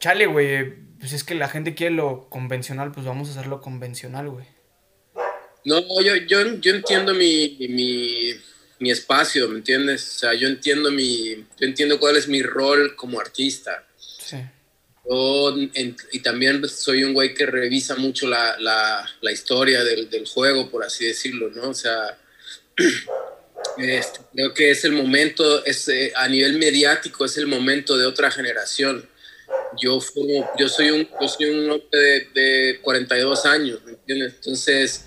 chale, 0.00 0.26
güey, 0.26 0.74
pues 0.98 1.12
es 1.12 1.24
que 1.24 1.34
la 1.34 1.48
gente 1.48 1.74
quiere 1.74 1.94
lo 1.94 2.28
convencional, 2.28 2.92
pues 2.92 3.06
vamos 3.06 3.28
a 3.28 3.32
hacerlo 3.32 3.60
convencional, 3.60 4.28
güey. 4.28 4.46
No, 5.64 5.80
yo, 6.02 6.16
yo, 6.16 6.56
yo 6.60 6.74
entiendo 6.74 7.14
mi, 7.14 7.56
mi, 7.60 8.34
mi, 8.78 8.90
espacio, 8.90 9.48
¿me 9.48 9.58
entiendes? 9.58 10.16
O 10.16 10.18
sea, 10.18 10.34
yo 10.34 10.48
entiendo, 10.48 10.90
mi, 10.90 11.34
yo 11.34 11.66
entiendo 11.66 12.00
cuál 12.00 12.16
es 12.16 12.26
mi 12.26 12.42
rol 12.42 12.96
como 12.96 13.20
artista. 13.20 13.84
Sí. 14.28 14.36
Yo, 15.08 15.56
y 16.12 16.20
también 16.20 16.68
soy 16.68 17.02
un 17.02 17.14
güey 17.14 17.32
que 17.32 17.46
revisa 17.46 17.96
mucho 17.96 18.28
la, 18.28 18.58
la, 18.58 19.08
la 19.22 19.32
historia 19.32 19.82
del, 19.82 20.10
del, 20.10 20.26
juego, 20.26 20.70
por 20.70 20.84
así 20.84 21.06
decirlo, 21.06 21.48
¿no? 21.48 21.70
O 21.70 21.74
sea, 21.74 22.18
este, 23.78 24.20
creo 24.34 24.52
que 24.52 24.70
es 24.70 24.84
el 24.84 24.92
momento, 24.92 25.64
es, 25.64 25.88
eh, 25.88 26.12
a 26.14 26.28
nivel 26.28 26.58
mediático, 26.58 27.24
es 27.24 27.38
el 27.38 27.46
momento 27.46 27.96
de 27.96 28.04
otra 28.04 28.30
generación. 28.30 29.08
Yo, 29.80 29.98
yo 30.58 30.68
soy 30.68 30.90
un, 30.90 31.08
yo 31.18 31.28
soy 31.28 31.46
un 31.48 31.70
hombre 31.70 31.88
de, 31.90 32.28
de 32.34 32.80
42 32.82 33.46
años, 33.46 33.82
¿me 33.86 33.92
entiendes? 33.92 34.34
Entonces, 34.34 35.06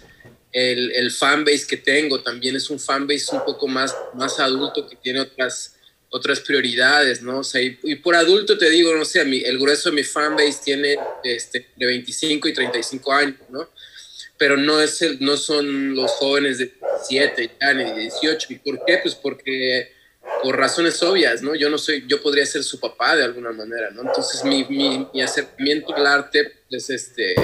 el, 0.52 0.92
el 0.94 1.12
fanbase 1.12 1.68
que 1.68 1.78
tengo 1.78 2.22
también 2.22 2.56
es 2.56 2.72
un 2.72 2.80
fanbase 2.80 3.36
un 3.36 3.46
poco 3.46 3.68
más, 3.68 3.96
más 4.16 4.40
adulto 4.40 4.90
que 4.90 4.96
tiene 4.96 5.20
otras, 5.20 5.76
otras 6.12 6.42
prioridades, 6.42 7.22
¿no? 7.22 7.40
O 7.40 7.44
sea, 7.44 7.62
y, 7.62 7.96
por 7.96 8.16
adulto 8.16 8.58
te 8.58 8.70
digo, 8.70 8.94
no 8.94 9.06
sé, 9.06 9.22
el 9.22 9.58
grueso 9.58 9.90
de 9.90 9.96
mi 9.96 10.04
fanbase 10.04 10.60
tiene 10.64 10.98
este, 11.24 11.70
de 11.76 11.86
25 11.86 12.50
y 12.50 12.54
35 12.54 13.14
años, 13.14 13.38
¿no? 13.50 13.70
Pero 14.38 14.58
no, 14.58 14.82
es 14.82 15.02
el, 15.02 15.24
no 15.24 15.38
son 15.38 15.96
los 15.96 16.12
jóvenes 16.12 16.58
de 16.58 16.74
17 17.10 17.52
ya, 17.62 17.74
ni 17.74 17.86
de 17.86 18.00
18. 18.02 18.48
¿Y 18.52 18.56
por 18.58 18.84
qué? 18.86 19.00
Pues 19.02 19.16
porque 19.16 19.94
por 20.44 20.58
razones 20.58 21.02
obvias, 21.02 21.42
¿no? 21.42 21.56
Yo 21.56 21.70
no 21.70 21.78
soy, 21.78 22.04
yo 22.08 22.22
podría 22.22 22.46
ser 22.46 22.64
su 22.64 22.80
papá 22.80 23.16
de 23.16 23.24
alguna 23.24 23.54
manera, 23.54 23.90
¿no? 23.92 24.02
Entonces 24.02 24.44
mi, 24.44 24.66
mi, 24.66 25.08
mi 25.14 25.22
acercamiento 25.22 25.96
al 25.96 26.08
arte 26.08 26.64
es, 26.70 26.90
este, 26.90 27.36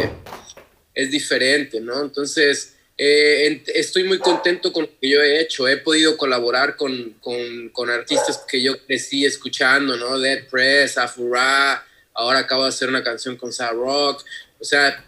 es 0.93 1.09
diferente, 1.09 1.79
¿no? 1.79 2.01
Entonces 2.01 2.76
eh, 2.98 3.63
estoy 3.75 4.06
muy 4.06 4.18
contento 4.18 4.74
con 4.74 4.84
lo 4.84 5.00
que 5.00 5.10
yo 5.10 5.22
he 5.22 5.39
hecho. 5.39 5.68
He 5.68 5.77
podido 5.77 6.18
colaborar 6.18 6.75
con, 6.75 7.12
con, 7.22 7.70
con 7.70 7.89
artistas 7.92 8.44
que 8.48 8.62
yo 8.62 8.84
crecí 8.86 9.24
escuchando, 9.24 9.96
¿no? 9.98 10.18
Dead 10.18 10.48
Press, 10.50 10.98
Afura, 10.98 11.86
ahora 12.13 12.39
acabo 12.39 12.63
de 12.63 12.70
hacer 12.70 12.89
una 12.89 13.04
canción 13.04 13.36
con 13.38 13.54
Sad 13.54 13.74
Rock. 13.74 14.25
O 14.60 14.63
sea, 14.63 15.06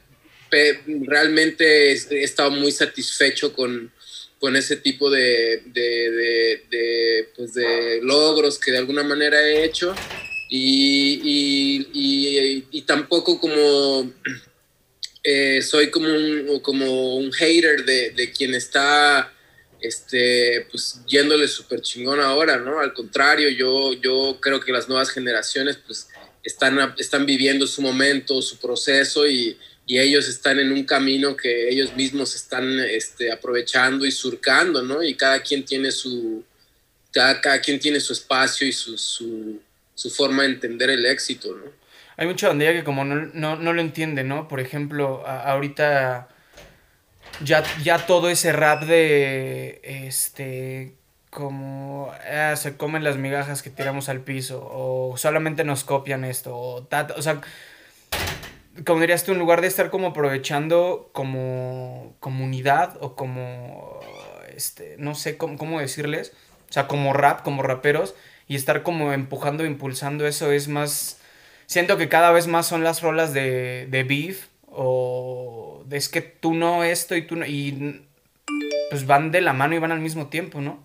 realmente 0.52 1.92
he 1.92 2.24
estado 2.24 2.52
muy 2.52 2.72
satisfecho 2.72 3.54
con, 3.54 3.92
con 4.40 4.56
ese 4.56 4.78
tipo 4.78 5.10
de, 5.10 5.64
de, 5.66 6.62
de, 6.70 7.30
pues 7.36 7.56
de, 7.56 8.02
logros 8.04 8.60
que 8.60 8.72
de 8.72 8.78
alguna 8.78 9.02
manera 9.02 9.42
he 9.42 9.64
hecho. 9.64 9.96
Y, 10.52 11.22
y, 11.24 11.88
y, 11.94 12.68
y 12.72 12.82
tampoco 12.84 13.40
como 13.40 14.12
eh, 15.24 15.62
soy 15.62 15.90
como 15.90 16.08
un, 16.08 16.60
como 16.62 17.16
un 17.16 17.32
hater 17.32 17.84
de, 17.86 18.12
de 18.12 18.32
quien 18.32 18.54
está 18.54 19.34
este, 19.82 20.68
pues 20.70 21.02
yéndole 21.08 21.48
súper 21.48 21.82
chingón 21.82 22.20
ahora, 22.20 22.58
¿no? 22.58 22.80
Al 22.80 22.94
contrario, 22.94 23.50
yo, 23.50 23.94
yo 23.94 24.38
creo 24.42 24.60
que 24.60 24.72
las 24.72 24.90
nuevas 24.90 25.10
generaciones 25.10 25.78
pues 25.78 26.08
están, 26.44 26.94
están 26.98 27.26
viviendo 27.26 27.68
su 27.68 27.82
momento, 27.82 28.42
su 28.42 28.58
proceso 28.58 29.28
y, 29.28 29.58
y 29.86 30.00
ellos 30.00 30.28
están 30.28 30.60
en 30.60 30.72
un 30.72 30.84
camino 30.84 31.36
que 31.36 31.70
ellos 31.70 31.96
mismos 31.96 32.36
están 32.36 32.80
este, 32.80 33.32
aprovechando 33.32 34.06
y 34.06 34.12
surcando, 34.12 34.82
¿no? 34.82 35.02
Y 35.02 35.16
cada 35.16 35.42
quien 35.42 35.64
tiene 35.64 35.92
su, 35.92 36.44
cada, 37.12 37.40
cada 37.42 37.62
quien 37.62 37.80
tiene 37.80 38.00
su 38.00 38.14
espacio 38.14 38.68
y 38.68 38.72
su, 38.72 38.98
su, 38.98 39.62
su 39.96 40.10
forma 40.10 40.44
de 40.44 40.50
entender 40.50 40.90
el 40.90 41.06
éxito, 41.06 41.56
¿no? 41.56 41.79
Hay 42.20 42.28
mucha 42.28 42.50
bandilla 42.50 42.74
que 42.74 42.84
como 42.84 43.06
no, 43.06 43.30
no, 43.34 43.56
no 43.56 43.72
lo 43.72 43.80
entiende, 43.80 44.26
¿no? 44.26 44.50
Por 44.50 44.60
ejemplo, 44.60 45.26
ahorita 45.26 46.28
ya, 47.42 47.64
ya 47.82 48.06
todo 48.06 48.30
ese 48.30 48.52
rap 48.52 48.84
de, 48.84 49.80
este, 49.84 50.96
como 51.30 52.12
ah, 52.30 52.58
se 52.58 52.76
comen 52.76 53.06
las 53.06 53.16
migajas 53.16 53.64
que 53.64 53.70
tiramos 53.70 54.10
al 54.10 54.20
piso, 54.20 54.70
o 54.70 55.16
solamente 55.16 55.64
nos 55.64 55.86
copian 55.86 56.26
esto, 56.26 56.58
o, 56.58 56.86
o 57.16 57.22
sea, 57.22 57.40
como 58.86 59.00
dirías 59.00 59.24
tú, 59.24 59.32
en 59.32 59.40
lugar 59.40 59.62
de 59.62 59.68
estar 59.68 59.90
como 59.90 60.08
aprovechando 60.08 61.12
como 61.14 62.18
comunidad 62.20 62.98
o 63.00 63.16
como, 63.16 64.02
este, 64.54 64.96
no 64.98 65.16
sé 65.16 65.38
cómo, 65.38 65.58
cómo 65.58 65.80
decirles, 65.80 66.34
o 66.70 66.74
sea, 66.74 66.88
como 66.88 67.14
rap, 67.14 67.44
como 67.44 67.64
raperos, 67.64 68.14
y 68.46 68.56
estar 68.56 68.84
como 68.84 69.14
empujando, 69.14 69.66
impulsando 69.66 70.28
eso 70.28 70.52
es 70.52 70.68
más 70.68 71.19
siento 71.70 71.98
que 71.98 72.10
cada 72.10 72.32
vez 72.32 72.48
más 72.48 72.68
son 72.68 72.84
las 72.84 73.02
rolas 73.02 73.32
de, 73.32 73.88
de 73.90 74.04
beef 74.04 74.48
o 74.66 75.84
de 75.88 75.98
es 75.98 76.10
que 76.10 76.22
tú 76.22 76.56
no 76.56 76.84
esto 76.84 77.16
y 77.16 77.22
tú 77.22 77.36
no, 77.36 77.46
y 77.46 78.02
pues 78.90 79.06
van 79.06 79.32
de 79.32 79.42
la 79.42 79.54
mano 79.54 79.76
y 79.76 79.80
van 79.80 79.92
al 79.92 80.00
mismo 80.00 80.30
tiempo, 80.30 80.62
¿no? 80.62 80.84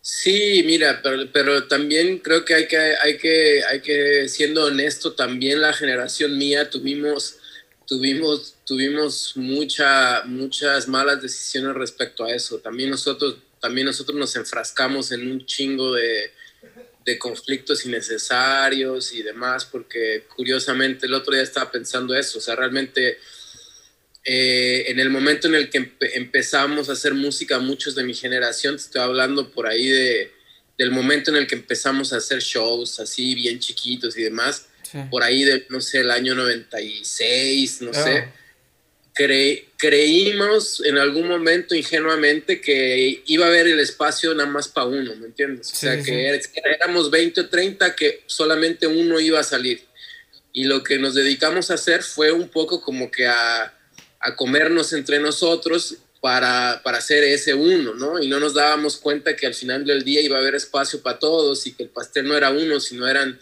Sí, 0.00 0.62
mira, 0.66 1.00
pero, 1.02 1.30
pero, 1.32 1.66
también 1.68 2.18
creo 2.18 2.44
que 2.44 2.54
hay 2.54 2.66
que, 2.66 2.76
hay 2.76 3.16
que, 3.16 3.64
hay 3.64 3.80
que, 3.80 4.28
siendo 4.28 4.66
honesto, 4.66 5.12
también 5.12 5.60
la 5.60 5.72
generación 5.72 6.36
mía 6.36 6.68
tuvimos, 6.68 7.38
tuvimos, 7.86 8.56
tuvimos 8.66 9.32
mucha, 9.36 10.24
muchas 10.24 10.88
malas 10.88 11.22
decisiones 11.22 11.74
respecto 11.74 12.24
a 12.24 12.34
eso. 12.34 12.58
También 12.58 12.90
nosotros, 12.90 13.36
también 13.60 13.86
nosotros 13.86 14.18
nos 14.18 14.36
enfrascamos 14.36 15.10
en 15.12 15.30
un 15.30 15.46
chingo 15.46 15.94
de, 15.94 16.32
de 17.04 17.18
conflictos 17.18 17.84
innecesarios 17.84 19.12
y 19.12 19.22
demás, 19.22 19.64
porque 19.64 20.24
curiosamente 20.34 21.06
el 21.06 21.14
otro 21.14 21.34
día 21.34 21.42
estaba 21.42 21.70
pensando 21.70 22.14
eso, 22.14 22.38
o 22.38 22.40
sea, 22.40 22.56
realmente 22.56 23.18
eh, 24.24 24.84
en 24.88 24.98
el 24.98 25.10
momento 25.10 25.48
en 25.48 25.54
el 25.54 25.68
que 25.68 25.92
empezamos 26.14 26.88
a 26.88 26.92
hacer 26.92 27.14
música, 27.14 27.58
muchos 27.58 27.94
de 27.94 28.04
mi 28.04 28.14
generación, 28.14 28.76
te 28.76 28.82
estoy 28.82 29.02
hablando 29.02 29.50
por 29.50 29.66
ahí 29.66 29.86
de, 29.86 30.32
del 30.78 30.90
momento 30.90 31.30
en 31.30 31.36
el 31.36 31.46
que 31.46 31.56
empezamos 31.56 32.12
a 32.12 32.16
hacer 32.16 32.40
shows 32.40 33.00
así 33.00 33.34
bien 33.34 33.58
chiquitos 33.58 34.16
y 34.16 34.22
demás, 34.22 34.68
por 35.10 35.24
ahí 35.24 35.42
de, 35.42 35.66
no 35.70 35.80
sé, 35.80 36.00
el 36.00 36.10
año 36.10 36.34
96, 36.34 37.82
no 37.82 37.92
sé 37.92 38.28
creímos 39.14 40.82
en 40.84 40.98
algún 40.98 41.28
momento 41.28 41.74
ingenuamente 41.74 42.60
que 42.60 43.22
iba 43.26 43.46
a 43.46 43.48
haber 43.48 43.68
el 43.68 43.78
espacio 43.78 44.34
nada 44.34 44.50
más 44.50 44.68
para 44.68 44.88
uno, 44.88 45.14
¿me 45.16 45.26
entiendes? 45.26 45.72
o 45.72 45.76
sea, 45.76 46.02
que 46.02 46.40
éramos 46.64 47.10
20 47.10 47.42
o 47.42 47.48
30 47.48 47.94
que 47.94 48.24
solamente 48.26 48.86
uno 48.86 49.20
iba 49.20 49.38
a 49.38 49.44
salir. 49.44 49.82
Y 50.52 50.64
lo 50.64 50.82
que 50.82 50.98
nos 50.98 51.14
dedicamos 51.14 51.70
a 51.70 51.74
hacer 51.74 52.02
fue 52.02 52.32
un 52.32 52.48
poco 52.48 52.80
como 52.80 53.10
que 53.10 53.26
a, 53.26 53.72
a 54.20 54.36
comernos 54.36 54.92
entre 54.92 55.18
nosotros 55.20 55.96
para, 56.20 56.80
para 56.82 56.98
hacer 56.98 57.22
ese 57.22 57.54
uno, 57.54 57.94
¿no? 57.94 58.20
Y 58.20 58.28
no 58.28 58.40
nos 58.40 58.54
dábamos 58.54 58.96
cuenta 58.96 59.36
que 59.36 59.46
al 59.46 59.54
final 59.54 59.84
del 59.84 60.02
día 60.02 60.22
iba 60.22 60.36
a 60.36 60.40
haber 60.40 60.54
espacio 60.54 61.02
para 61.02 61.18
todos 61.18 61.66
y 61.66 61.72
que 61.72 61.82
el 61.82 61.90
pastel 61.90 62.26
no 62.26 62.36
era 62.36 62.50
uno, 62.50 62.80
sino 62.80 63.06
eran 63.06 63.38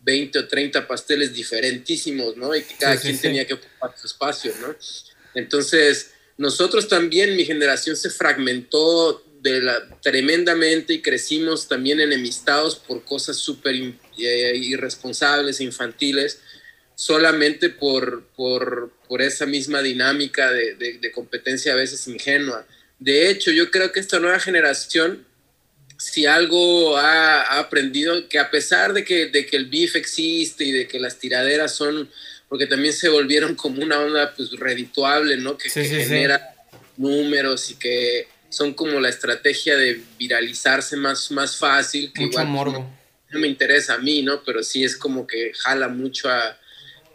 20 0.00 0.38
o 0.38 0.46
30 0.46 0.86
pasteles 0.86 1.32
diferentísimos, 1.32 2.36
¿no? 2.36 2.54
Y 2.54 2.62
que 2.62 2.76
cada 2.76 2.96
quien 2.96 3.18
tenía 3.18 3.46
que 3.46 3.54
ocupar 3.54 3.92
su 3.98 4.06
espacio, 4.06 4.52
¿no? 4.60 4.76
Entonces, 5.36 6.12
nosotros 6.38 6.88
también, 6.88 7.36
mi 7.36 7.44
generación 7.44 7.94
se 7.94 8.10
fragmentó 8.10 9.22
tremendamente 10.02 10.94
y 10.94 11.02
crecimos 11.02 11.68
también 11.68 12.00
enemistados 12.00 12.74
por 12.74 13.04
cosas 13.04 13.36
súper 13.36 13.76
eh, 14.18 14.52
irresponsables 14.56 15.60
e 15.60 15.64
infantiles, 15.64 16.40
solamente 16.94 17.68
por, 17.68 18.24
por, 18.34 18.92
por 19.06 19.22
esa 19.22 19.46
misma 19.46 19.82
dinámica 19.82 20.50
de, 20.50 21.12
competencia 21.14 21.74
a 21.74 21.76
veces 21.76 22.08
ingenua. 22.08 22.66
De 22.98 23.30
hecho, 23.30 23.50
yo 23.50 23.70
creo 23.70 23.92
que 23.92 24.00
esta 24.00 24.18
nueva 24.18 24.40
generación, 24.40 25.26
si 25.98 26.24
algo 26.24 26.96
ha, 26.96 27.42
ha 27.42 27.58
aprendido, 27.58 28.26
que 28.28 28.38
a 28.38 28.50
pesar 28.50 28.94
de 28.94 29.04
que, 29.04 29.26
de 29.26 29.44
que 29.44 29.58
el 29.58 29.66
beef 29.66 29.96
existe 29.96 30.64
y 30.64 30.72
de 30.72 30.88
que 30.88 30.98
las 30.98 31.18
tiraderas 31.18 31.74
son 31.74 32.10
porque 32.48 32.66
también 32.66 32.92
se 32.92 33.08
volvieron 33.08 33.54
como 33.54 33.82
una 33.82 33.98
onda 34.00 34.32
pues 34.34 34.50
redituable, 34.52 35.36
¿no? 35.36 35.56
Que, 35.58 35.68
genera 35.68 36.54
números 36.96 37.70
y 37.70 37.74
que 37.76 38.28
son 38.48 38.72
como 38.74 39.00
la 39.00 39.08
estrategia 39.08 39.76
de 39.76 40.00
viralizarse 40.18 40.96
más, 40.96 41.30
más 41.30 41.56
fácil. 41.56 42.12
Que 42.12 42.26
mucho 42.26 42.42
igual, 42.42 42.86
No, 43.30 43.38
me 43.38 43.48
interesa 43.48 43.94
a 43.94 43.98
mí, 43.98 44.22
¿no? 44.22 44.42
Pero 44.44 44.62
sí 44.62 44.84
es 44.84 44.96
como 44.96 45.26
que 45.26 45.52
jala 45.54 45.88
mucho 45.88 46.30
a 46.30 46.56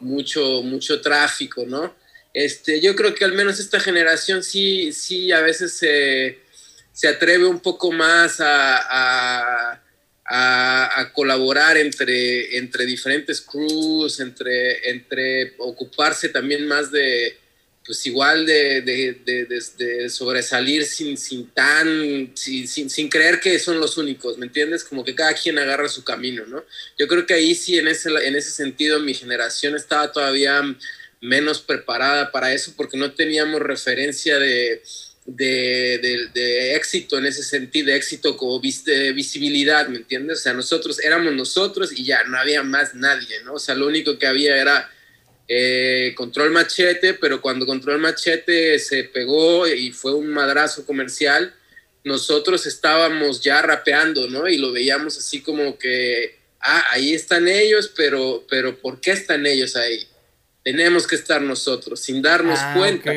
mucho, 0.01 0.63
mucho 0.63 0.99
tráfico, 0.99 1.63
¿no? 1.65 1.95
Este, 2.33 2.81
yo 2.81 2.95
creo 2.95 3.13
que 3.13 3.25
al 3.25 3.33
menos 3.33 3.59
esta 3.59 3.79
generación 3.79 4.43
sí, 4.43 4.91
sí 4.93 5.31
a 5.31 5.41
veces 5.41 5.73
se, 5.73 6.39
se 6.93 7.07
atreve 7.07 7.45
un 7.45 7.59
poco 7.59 7.91
más 7.91 8.39
a 8.39 8.77
a, 8.89 9.80
colaborar 11.13 11.77
entre, 11.77 12.57
entre 12.57 12.85
diferentes 12.85 13.41
crews, 13.41 14.19
entre, 14.19 14.89
entre 14.89 15.55
ocuparse 15.57 16.29
también 16.29 16.67
más 16.67 16.91
de, 16.91 17.37
pues 17.85 18.05
igual 18.05 18.45
de, 18.45 18.81
de, 18.81 20.09
sobresalir 20.09 20.85
sin, 20.85 21.17
sin 21.17 21.49
tan, 21.49 22.31
sin, 22.35 22.67
sin, 22.67 23.09
creer 23.09 23.39
que 23.39 23.59
son 23.59 23.79
los 23.79 23.97
únicos, 23.97 24.37
¿me 24.37 24.45
entiendes? 24.45 24.83
Como 24.83 25.03
que 25.03 25.15
cada 25.15 25.33
quien 25.33 25.57
agarra 25.59 25.89
su 25.89 26.03
camino, 26.03 26.45
¿no? 26.45 26.63
Yo 26.97 27.07
creo 27.07 27.25
que 27.25 27.33
ahí 27.33 27.55
sí, 27.55 27.77
en 27.77 27.87
ese, 27.87 28.09
en 28.09 28.35
ese 28.35 28.51
sentido, 28.51 28.99
mi 28.99 29.13
generación 29.13 29.75
estaba 29.75 30.11
todavía 30.11 30.63
menos 31.19 31.61
preparada 31.61 32.31
para 32.31 32.53
eso 32.53 32.73
porque 32.75 32.97
no 32.97 33.13
teníamos 33.13 33.61
referencia 33.61 34.39
de, 34.39 34.81
de, 35.25 36.75
éxito 36.75 37.17
en 37.17 37.25
ese 37.25 37.43
sentido, 37.43 37.87
de 37.87 37.95
éxito 37.95 38.37
como 38.37 38.59
de 38.59 39.13
visibilidad, 39.13 39.87
¿me 39.87 39.97
entiendes? 39.97 40.39
O 40.39 40.41
sea, 40.41 40.53
nosotros 40.53 40.99
éramos 41.03 41.33
nosotros 41.33 41.91
y 41.95 42.03
ya 42.03 42.23
no 42.23 42.37
había 42.37 42.63
más 42.63 42.95
nadie, 42.95 43.41
¿no? 43.43 43.53
O 43.53 43.59
sea, 43.59 43.75
lo 43.75 43.87
único 43.87 44.17
que 44.17 44.27
había 44.27 44.57
era 44.57 44.89
eh, 45.47 46.13
Control 46.15 46.51
Machete, 46.51 47.13
pero 47.13 47.41
cuando 47.41 47.65
Control 47.65 47.99
Machete 47.99 48.79
se 48.79 49.03
pegó 49.05 49.67
y 49.67 49.91
fue 49.91 50.13
un 50.13 50.27
madrazo 50.27 50.85
comercial, 50.85 51.53
nosotros 52.03 52.65
estábamos 52.65 53.41
ya 53.41 53.61
rapeando, 53.61 54.27
¿no? 54.27 54.47
Y 54.47 54.57
lo 54.57 54.71
veíamos 54.71 55.17
así 55.17 55.41
como 55.41 55.77
que, 55.77 56.39
ah, 56.61 56.83
ahí 56.91 57.13
están 57.13 57.47
ellos, 57.47 57.91
pero, 57.95 58.43
pero 58.49 58.77
¿por 58.79 58.99
qué 58.99 59.11
están 59.11 59.45
ellos 59.45 59.75
ahí? 59.75 60.07
Tenemos 60.63 61.05
que 61.05 61.15
estar 61.15 61.41
nosotros, 61.41 61.99
sin 61.99 62.21
darnos 62.21 62.59
ah, 62.59 62.73
cuenta. 62.75 63.11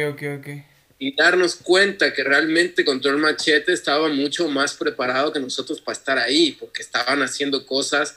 Y 0.99 1.15
darnos 1.17 1.57
cuenta 1.57 2.13
que 2.13 2.23
realmente 2.23 2.85
Control 2.85 3.19
Machete 3.19 3.73
estaba 3.73 4.09
mucho 4.09 4.49
más 4.49 4.75
preparado 4.75 5.33
que 5.33 5.41
nosotros 5.41 5.81
para 5.81 5.99
estar 5.99 6.19
ahí, 6.19 6.53
porque 6.53 6.83
estaban 6.83 7.23
haciendo 7.23 7.67
cosas 7.67 8.17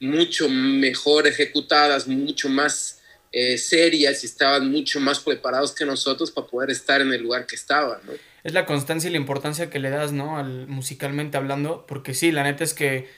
mucho 0.00 0.48
mejor 0.48 1.26
ejecutadas, 1.26 2.06
mucho 2.06 2.48
más 2.48 3.00
eh, 3.32 3.58
serias 3.58 4.22
y 4.22 4.26
estaban 4.26 4.70
mucho 4.70 5.00
más 5.00 5.20
preparados 5.20 5.74
que 5.74 5.84
nosotros 5.84 6.30
para 6.30 6.46
poder 6.46 6.70
estar 6.70 7.00
en 7.00 7.12
el 7.12 7.22
lugar 7.22 7.46
que 7.46 7.56
estaban. 7.56 7.98
Es 8.44 8.54
la 8.54 8.64
constancia 8.64 9.08
y 9.08 9.10
la 9.10 9.18
importancia 9.18 9.68
que 9.68 9.78
le 9.78 9.90
das, 9.90 10.12
¿no? 10.12 10.38
Al, 10.38 10.66
musicalmente 10.66 11.36
hablando, 11.36 11.84
porque 11.86 12.14
sí, 12.14 12.32
la 12.32 12.44
neta 12.44 12.64
es 12.64 12.72
que 12.72 13.08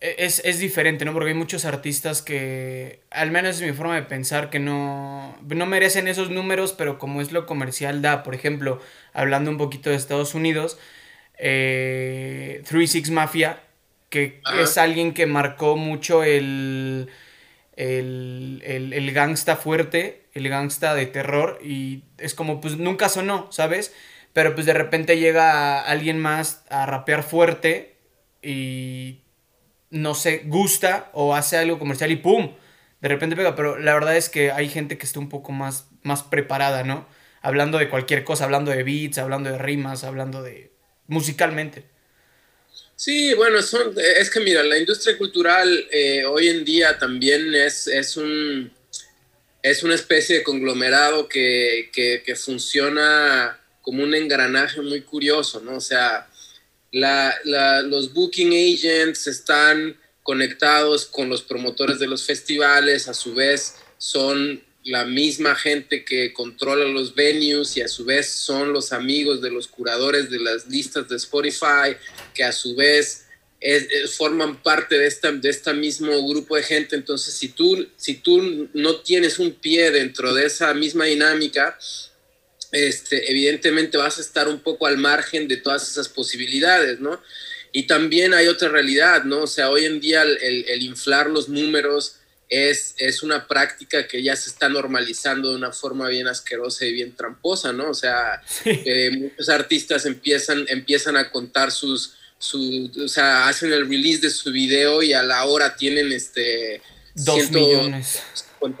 es, 0.00 0.40
es, 0.44 0.58
diferente, 0.58 1.04
¿no? 1.04 1.12
Porque 1.12 1.30
hay 1.30 1.36
muchos 1.36 1.64
artistas 1.64 2.22
que, 2.22 3.00
al 3.10 3.30
menos 3.30 3.56
es 3.56 3.62
mi 3.62 3.72
forma 3.72 3.96
de 3.96 4.02
pensar, 4.02 4.50
que 4.50 4.58
no, 4.58 5.36
no 5.42 5.66
merecen 5.66 6.08
esos 6.08 6.30
números, 6.30 6.72
pero 6.72 6.98
como 6.98 7.20
es 7.20 7.32
lo 7.32 7.46
comercial 7.46 8.00
da, 8.02 8.22
por 8.22 8.34
ejemplo, 8.34 8.80
hablando 9.12 9.50
un 9.50 9.58
poquito 9.58 9.90
de 9.90 9.96
Estados 9.96 10.34
Unidos, 10.34 10.78
eh, 11.38 12.62
Six 12.64 13.10
Mafia, 13.10 13.60
que 14.10 14.40
es 14.60 14.78
alguien 14.78 15.14
que 15.14 15.26
marcó 15.26 15.76
mucho 15.76 16.22
el 16.24 17.10
el, 17.78 18.92
el, 18.92 19.12
gangsta 19.12 19.54
fuerte, 19.54 20.24
el 20.34 20.48
gangsta 20.48 20.96
de 20.96 21.06
terror, 21.06 21.60
y 21.62 22.02
es 22.18 22.34
como, 22.34 22.60
pues 22.60 22.76
nunca 22.76 23.08
sonó, 23.08 23.46
¿sabes? 23.52 23.94
Pero 24.32 24.54
pues 24.54 24.66
de 24.66 24.74
repente 24.74 25.18
llega 25.18 25.80
alguien 25.80 26.18
más 26.18 26.64
a 26.70 26.86
rapear 26.86 27.22
fuerte 27.22 27.94
y 28.42 29.20
no 29.90 30.14
sé, 30.14 30.42
gusta 30.46 31.10
o 31.12 31.34
hace 31.34 31.56
algo 31.56 31.78
comercial 31.78 32.10
y 32.10 32.16
¡pum! 32.16 32.54
De 33.00 33.08
repente 33.08 33.36
pega, 33.36 33.54
pero 33.54 33.78
la 33.78 33.94
verdad 33.94 34.16
es 34.16 34.28
que 34.28 34.50
hay 34.50 34.68
gente 34.68 34.98
que 34.98 35.06
está 35.06 35.20
un 35.20 35.28
poco 35.28 35.52
más, 35.52 35.86
más 36.02 36.22
preparada, 36.22 36.82
¿no? 36.82 37.08
Hablando 37.42 37.78
de 37.78 37.88
cualquier 37.88 38.24
cosa, 38.24 38.44
hablando 38.44 38.70
de 38.72 38.82
beats, 38.82 39.18
hablando 39.18 39.50
de 39.50 39.58
rimas, 39.58 40.04
hablando 40.04 40.42
de... 40.42 40.72
musicalmente. 41.06 41.84
Sí, 42.98 43.32
bueno, 43.34 43.62
son, 43.62 43.94
es 43.96 44.28
que 44.28 44.40
mira, 44.40 44.60
la 44.64 44.76
industria 44.76 45.16
cultural 45.16 45.86
eh, 45.92 46.24
hoy 46.24 46.48
en 46.48 46.64
día 46.64 46.98
también 46.98 47.54
es, 47.54 47.86
es, 47.86 48.16
un, 48.16 48.72
es 49.62 49.84
una 49.84 49.94
especie 49.94 50.38
de 50.38 50.42
conglomerado 50.42 51.28
que, 51.28 51.90
que, 51.92 52.34
funciona 52.34 53.56
como 53.82 54.02
un 54.02 54.16
engranaje 54.16 54.80
muy 54.80 55.02
curioso, 55.02 55.60
¿no? 55.60 55.76
O 55.76 55.80
sea, 55.80 56.28
la, 56.92 57.34
la, 57.44 57.82
los 57.82 58.12
booking 58.12 58.52
agents 58.52 59.26
están 59.26 59.96
conectados 60.22 61.06
con 61.06 61.28
los 61.28 61.42
promotores 61.42 61.98
de 61.98 62.06
los 62.06 62.24
festivales, 62.24 63.08
a 63.08 63.14
su 63.14 63.34
vez 63.34 63.76
son 63.96 64.62
la 64.84 65.04
misma 65.04 65.54
gente 65.54 66.04
que 66.04 66.32
controla 66.32 66.84
los 66.86 67.14
venues 67.14 67.76
y 67.76 67.82
a 67.82 67.88
su 67.88 68.04
vez 68.04 68.30
son 68.30 68.72
los 68.72 68.92
amigos 68.92 69.42
de 69.42 69.50
los 69.50 69.68
curadores 69.68 70.30
de 70.30 70.38
las 70.38 70.66
listas 70.66 71.08
de 71.08 71.16
Spotify, 71.16 71.96
que 72.34 72.44
a 72.44 72.52
su 72.52 72.74
vez 72.74 73.26
forman 74.16 74.62
parte 74.62 74.98
de 74.98 75.06
este 75.06 75.32
de 75.32 75.50
este 75.50 75.74
mismo 75.74 76.26
grupo 76.28 76.56
de 76.56 76.62
gente. 76.62 76.96
Entonces, 76.96 77.34
si 77.34 77.48
tú, 77.48 77.88
si 77.96 78.14
tú 78.14 78.68
no 78.72 78.96
tienes 79.00 79.38
un 79.38 79.52
pie 79.52 79.90
dentro 79.90 80.32
de 80.32 80.46
esa 80.46 80.72
misma 80.74 81.06
dinámica, 81.06 81.76
este, 82.72 83.30
evidentemente 83.30 83.98
vas 83.98 84.18
a 84.18 84.20
estar 84.20 84.48
un 84.48 84.60
poco 84.60 84.86
al 84.86 84.98
margen 84.98 85.48
de 85.48 85.56
todas 85.56 85.88
esas 85.88 86.08
posibilidades, 86.08 87.00
¿no? 87.00 87.20
Y 87.72 87.86
también 87.86 88.34
hay 88.34 88.48
otra 88.48 88.68
realidad, 88.68 89.24
¿no? 89.24 89.42
O 89.42 89.46
sea, 89.46 89.70
hoy 89.70 89.84
en 89.84 90.00
día 90.00 90.22
el 90.22 90.82
inflar 90.82 91.28
los 91.28 91.48
números, 91.48 92.18
es, 92.48 92.94
es 92.98 93.22
una 93.22 93.46
práctica 93.46 94.06
que 94.06 94.22
ya 94.22 94.34
se 94.34 94.50
está 94.50 94.68
normalizando 94.68 95.50
de 95.50 95.56
una 95.56 95.72
forma 95.72 96.08
bien 96.08 96.28
asquerosa 96.28 96.86
y 96.86 96.92
bien 96.92 97.14
tramposa, 97.14 97.72
¿no? 97.72 97.90
O 97.90 97.94
sea, 97.94 98.42
muchos 99.12 99.48
artistas 99.48 100.06
empiezan, 100.06 100.64
empiezan 100.68 101.16
a 101.16 101.30
contar 101.30 101.70
sus, 101.70 102.14
su, 102.38 102.90
o 103.04 103.08
sea, 103.08 103.48
hacen 103.48 103.72
el 103.72 103.88
release 103.88 104.20
de 104.20 104.30
su 104.30 104.50
video 104.50 105.02
y 105.02 105.12
a 105.12 105.22
la 105.22 105.44
hora 105.44 105.76
tienen 105.76 106.12
este... 106.12 106.80
Dos 107.14 107.50
millones. 107.50 108.22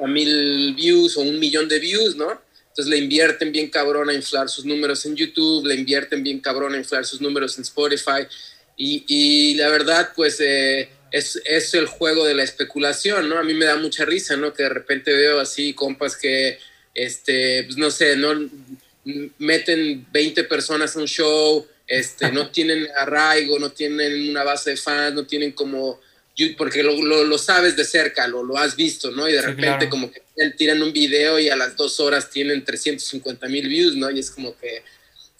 mil 0.06 0.74
views 0.74 1.16
o 1.16 1.22
un 1.22 1.38
millón 1.38 1.68
de 1.68 1.80
views, 1.80 2.14
¿no? 2.16 2.40
Entonces 2.78 2.96
le 2.96 2.98
invierten 2.98 3.50
bien 3.50 3.70
cabrón 3.70 4.08
a 4.08 4.14
inflar 4.14 4.48
sus 4.48 4.64
números 4.64 5.04
en 5.04 5.16
YouTube, 5.16 5.66
le 5.66 5.74
invierten 5.74 6.22
bien 6.22 6.38
cabrón 6.38 6.74
a 6.74 6.76
inflar 6.78 7.04
sus 7.04 7.20
números 7.20 7.58
en 7.58 7.62
Spotify. 7.62 8.24
Y, 8.76 9.04
y 9.08 9.54
la 9.56 9.68
verdad, 9.68 10.10
pues... 10.14 10.40
Eh, 10.40 10.88
es, 11.10 11.40
es, 11.46 11.72
el 11.72 11.86
juego 11.86 12.24
de 12.24 12.34
la 12.34 12.42
especulación, 12.42 13.30
¿no? 13.30 13.38
A 13.38 13.42
mí 13.42 13.54
me 13.54 13.64
da 13.64 13.76
mucha 13.76 14.04
risa, 14.04 14.36
¿no? 14.36 14.52
Que 14.52 14.64
de 14.64 14.68
repente 14.68 15.10
veo 15.10 15.40
así 15.40 15.72
compas 15.72 16.16
que, 16.16 16.58
este, 16.94 17.64
pues 17.64 17.78
no 17.78 17.90
sé, 17.90 18.14
no 18.14 18.48
meten 19.38 20.06
20 20.12 20.44
personas 20.44 20.94
a 20.94 21.00
un 21.00 21.06
show, 21.06 21.66
este, 21.86 22.30
no 22.30 22.50
tienen 22.52 22.88
arraigo, 22.94 23.58
no 23.58 23.72
tienen 23.72 24.28
una 24.28 24.44
base 24.44 24.70
de 24.70 24.76
fans, 24.76 25.14
no 25.14 25.26
tienen 25.26 25.52
como, 25.52 25.98
porque 26.56 26.82
lo, 26.82 27.24
lo, 27.24 27.38
sabes 27.38 27.76
de 27.76 27.84
cerca, 27.84 28.28
lo, 28.28 28.44
lo 28.44 28.56
has 28.56 28.76
visto, 28.76 29.10
¿no? 29.10 29.28
Y 29.28 29.32
de 29.32 29.42
repente 29.42 29.88
como 29.88 30.10
que 30.10 30.22
tiran 30.56 30.82
un 30.82 30.92
video 30.92 31.38
y 31.38 31.48
a 31.48 31.56
las 31.56 31.76
dos 31.76 31.98
horas 31.98 32.30
tienen 32.30 32.64
350 32.64 33.48
mil 33.48 33.68
views, 33.68 33.96
¿no? 33.96 34.10
Y 34.10 34.20
es 34.20 34.30
como 34.30 34.56
que, 34.56 34.82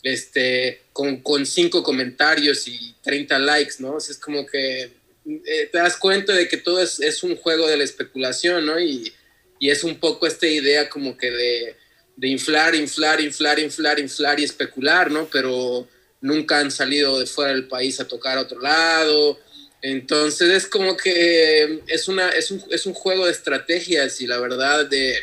este, 0.02 0.82
con, 0.92 1.18
con 1.18 1.46
cinco 1.46 1.82
comentarios 1.82 2.66
y 2.66 2.94
30 3.02 3.38
likes, 3.38 3.74
¿no? 3.78 3.94
O 3.94 4.00
sea, 4.00 4.12
es 4.12 4.18
como 4.18 4.44
que 4.44 4.90
eh, 5.26 5.68
te 5.70 5.78
das 5.78 5.96
cuenta 5.96 6.32
de 6.32 6.48
que 6.48 6.56
todo 6.56 6.82
es, 6.82 6.98
es, 7.00 7.22
un 7.22 7.36
juego 7.36 7.68
de 7.68 7.76
la 7.76 7.84
especulación, 7.84 8.66
¿no? 8.66 8.80
Y, 8.80 9.12
y 9.60 9.70
es 9.70 9.84
un 9.84 10.00
poco 10.00 10.26
esta 10.26 10.46
idea 10.46 10.88
como 10.88 11.16
que 11.16 11.30
de, 11.30 11.76
de, 12.16 12.28
inflar, 12.28 12.74
inflar, 12.74 13.20
inflar, 13.20 13.60
inflar, 13.60 14.00
inflar 14.00 14.40
y 14.40 14.44
especular, 14.44 15.12
¿no? 15.12 15.28
Pero 15.30 15.86
nunca 16.20 16.58
han 16.58 16.72
salido 16.72 17.20
de 17.20 17.26
fuera 17.26 17.52
del 17.52 17.68
país 17.68 18.00
a 18.00 18.08
tocar 18.08 18.36
a 18.36 18.42
otro 18.42 18.60
lado. 18.60 19.38
Entonces 19.82 20.50
es 20.50 20.66
como 20.66 20.96
que 20.96 21.82
es, 21.86 22.08
una, 22.08 22.30
es, 22.30 22.50
un, 22.50 22.62
es 22.70 22.86
un 22.86 22.94
juego 22.94 23.26
de 23.26 23.32
estrategias 23.32 24.20
y 24.20 24.26
la 24.26 24.38
verdad 24.38 24.88
de, 24.88 25.14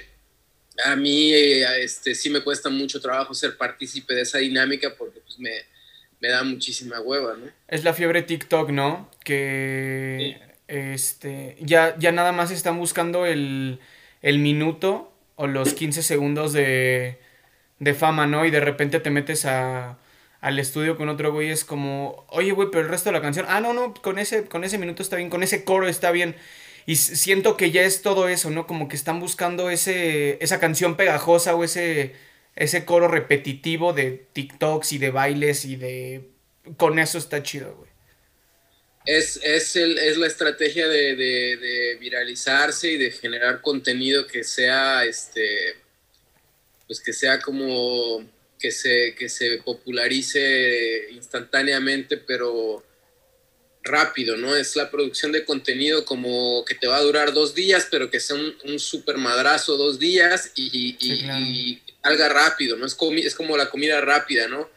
a 0.85 0.95
mí 0.95 1.33
este, 1.33 2.15
sí 2.15 2.29
me 2.29 2.41
cuesta 2.41 2.69
mucho 2.69 3.01
trabajo 3.01 3.33
ser 3.33 3.57
partícipe 3.57 4.13
de 4.13 4.21
esa 4.21 4.37
dinámica 4.37 4.93
porque 4.97 5.19
pues 5.19 5.39
me, 5.39 5.51
me 6.19 6.29
da 6.29 6.43
muchísima 6.43 7.01
hueva, 7.01 7.35
¿no? 7.35 7.51
Es 7.67 7.83
la 7.83 7.93
fiebre 7.93 8.21
TikTok, 8.21 8.69
¿no? 8.69 9.11
Que 9.23 10.37
este 10.67 11.57
ya, 11.59 11.95
ya 11.99 12.11
nada 12.11 12.31
más 12.31 12.51
están 12.51 12.79
buscando 12.79 13.25
el, 13.25 13.79
minuto 14.23 15.13
o 15.35 15.47
los 15.47 15.73
15 15.73 16.01
segundos 16.01 16.53
de, 16.53 17.19
de 17.79 17.93
fama, 17.93 18.25
¿no? 18.25 18.45
Y 18.45 18.51
de 18.51 18.61
repente 18.61 18.99
te 18.99 19.09
metes 19.09 19.45
a, 19.45 19.97
al 20.45 20.59
estudio 20.59 20.97
con 20.97 21.09
otro 21.09 21.33
güey, 21.33 21.49
es 21.49 21.65
como, 21.65 22.25
oye, 22.29 22.51
güey, 22.51 22.69
pero 22.71 22.83
el 22.83 22.89
resto 22.89 23.09
de 23.09 23.13
la 23.13 23.21
canción, 23.21 23.45
ah, 23.49 23.61
no, 23.61 23.73
no, 23.73 23.93
con 23.93 24.19
ese, 24.19 24.45
con 24.45 24.63
ese 24.63 24.77
minuto 24.77 25.01
está 25.03 25.15
bien, 25.15 25.29
con 25.29 25.43
ese 25.43 25.63
coro 25.63 25.87
está 25.87 26.11
bien. 26.11 26.35
Y 26.85 26.97
siento 26.97 27.57
que 27.57 27.71
ya 27.71 27.83
es 27.83 28.01
todo 28.01 28.29
eso, 28.29 28.51
¿no? 28.51 28.67
Como 28.67 28.87
que 28.87 28.95
están 28.95 29.19
buscando 29.19 29.69
ese, 29.71 30.37
esa 30.41 30.59
canción 30.59 30.97
pegajosa 30.97 31.55
o 31.55 31.63
ese 31.63 32.13
ese 32.55 32.85
coro 32.85 33.07
repetitivo 33.07 33.93
de 33.93 34.27
TikToks 34.33 34.93
y 34.93 34.97
de 34.97 35.11
bailes 35.11 35.65
y 35.65 35.75
de... 35.75 36.29
Con 36.77 36.99
eso 36.99 37.17
está 37.17 37.43
chido, 37.43 37.75
güey. 37.75 37.89
Es, 39.05 39.39
es, 39.43 39.75
el, 39.75 39.99
es 39.99 40.17
la 40.17 40.25
estrategia 40.25 40.87
de, 40.87 41.15
de, 41.15 41.97
viralizarse 41.99 42.91
y 42.91 42.97
de 42.97 43.11
generar 43.11 43.61
contenido 43.61 44.25
que 44.25 44.43
sea, 44.43 45.05
este, 45.05 45.75
pues 46.87 47.01
que 47.01 47.13
sea 47.13 47.39
como, 47.39 48.25
que 48.65 48.71
se, 48.71 49.13
que 49.13 49.29
se 49.29 49.57
popularice 49.59 51.07
instantáneamente, 51.11 52.17
pero 52.17 52.83
rápido, 53.83 54.37
¿no? 54.37 54.55
Es 54.55 54.75
la 54.75 54.89
producción 54.89 55.31
de 55.31 55.45
contenido 55.45 56.03
como 56.03 56.65
que 56.65 56.73
te 56.73 56.87
va 56.87 56.97
a 56.97 57.03
durar 57.03 57.31
dos 57.31 57.53
días, 57.53 57.87
pero 57.91 58.09
que 58.09 58.19
sea 58.19 58.37
un, 58.37 58.55
un 58.63 58.79
super 58.79 59.19
madrazo 59.19 59.77
dos 59.77 59.99
días 59.99 60.51
y, 60.55 60.97
y, 60.99 61.79
salga 62.01 62.27
rápido, 62.27 62.75
¿no? 62.75 62.87
Es 62.87 62.95
como, 62.95 63.19
es 63.19 63.35
como 63.35 63.55
la 63.55 63.69
comida 63.69 64.01
rápida, 64.01 64.47
¿no? 64.47 64.67